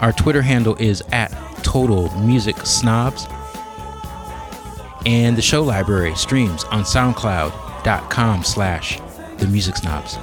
Our 0.00 0.12
Twitter 0.12 0.42
handle 0.42 0.76
is 0.76 1.02
at 1.12 1.30
Total 1.62 2.10
Music 2.20 2.56
Snobs. 2.58 3.26
And 5.06 5.36
the 5.36 5.42
show 5.42 5.62
library 5.62 6.14
streams 6.14 6.64
on 6.64 6.82
soundcloud.com 6.84 8.44
slash 8.44 9.00
the 9.38 9.46
music 9.46 9.76
snobs. 9.76 10.18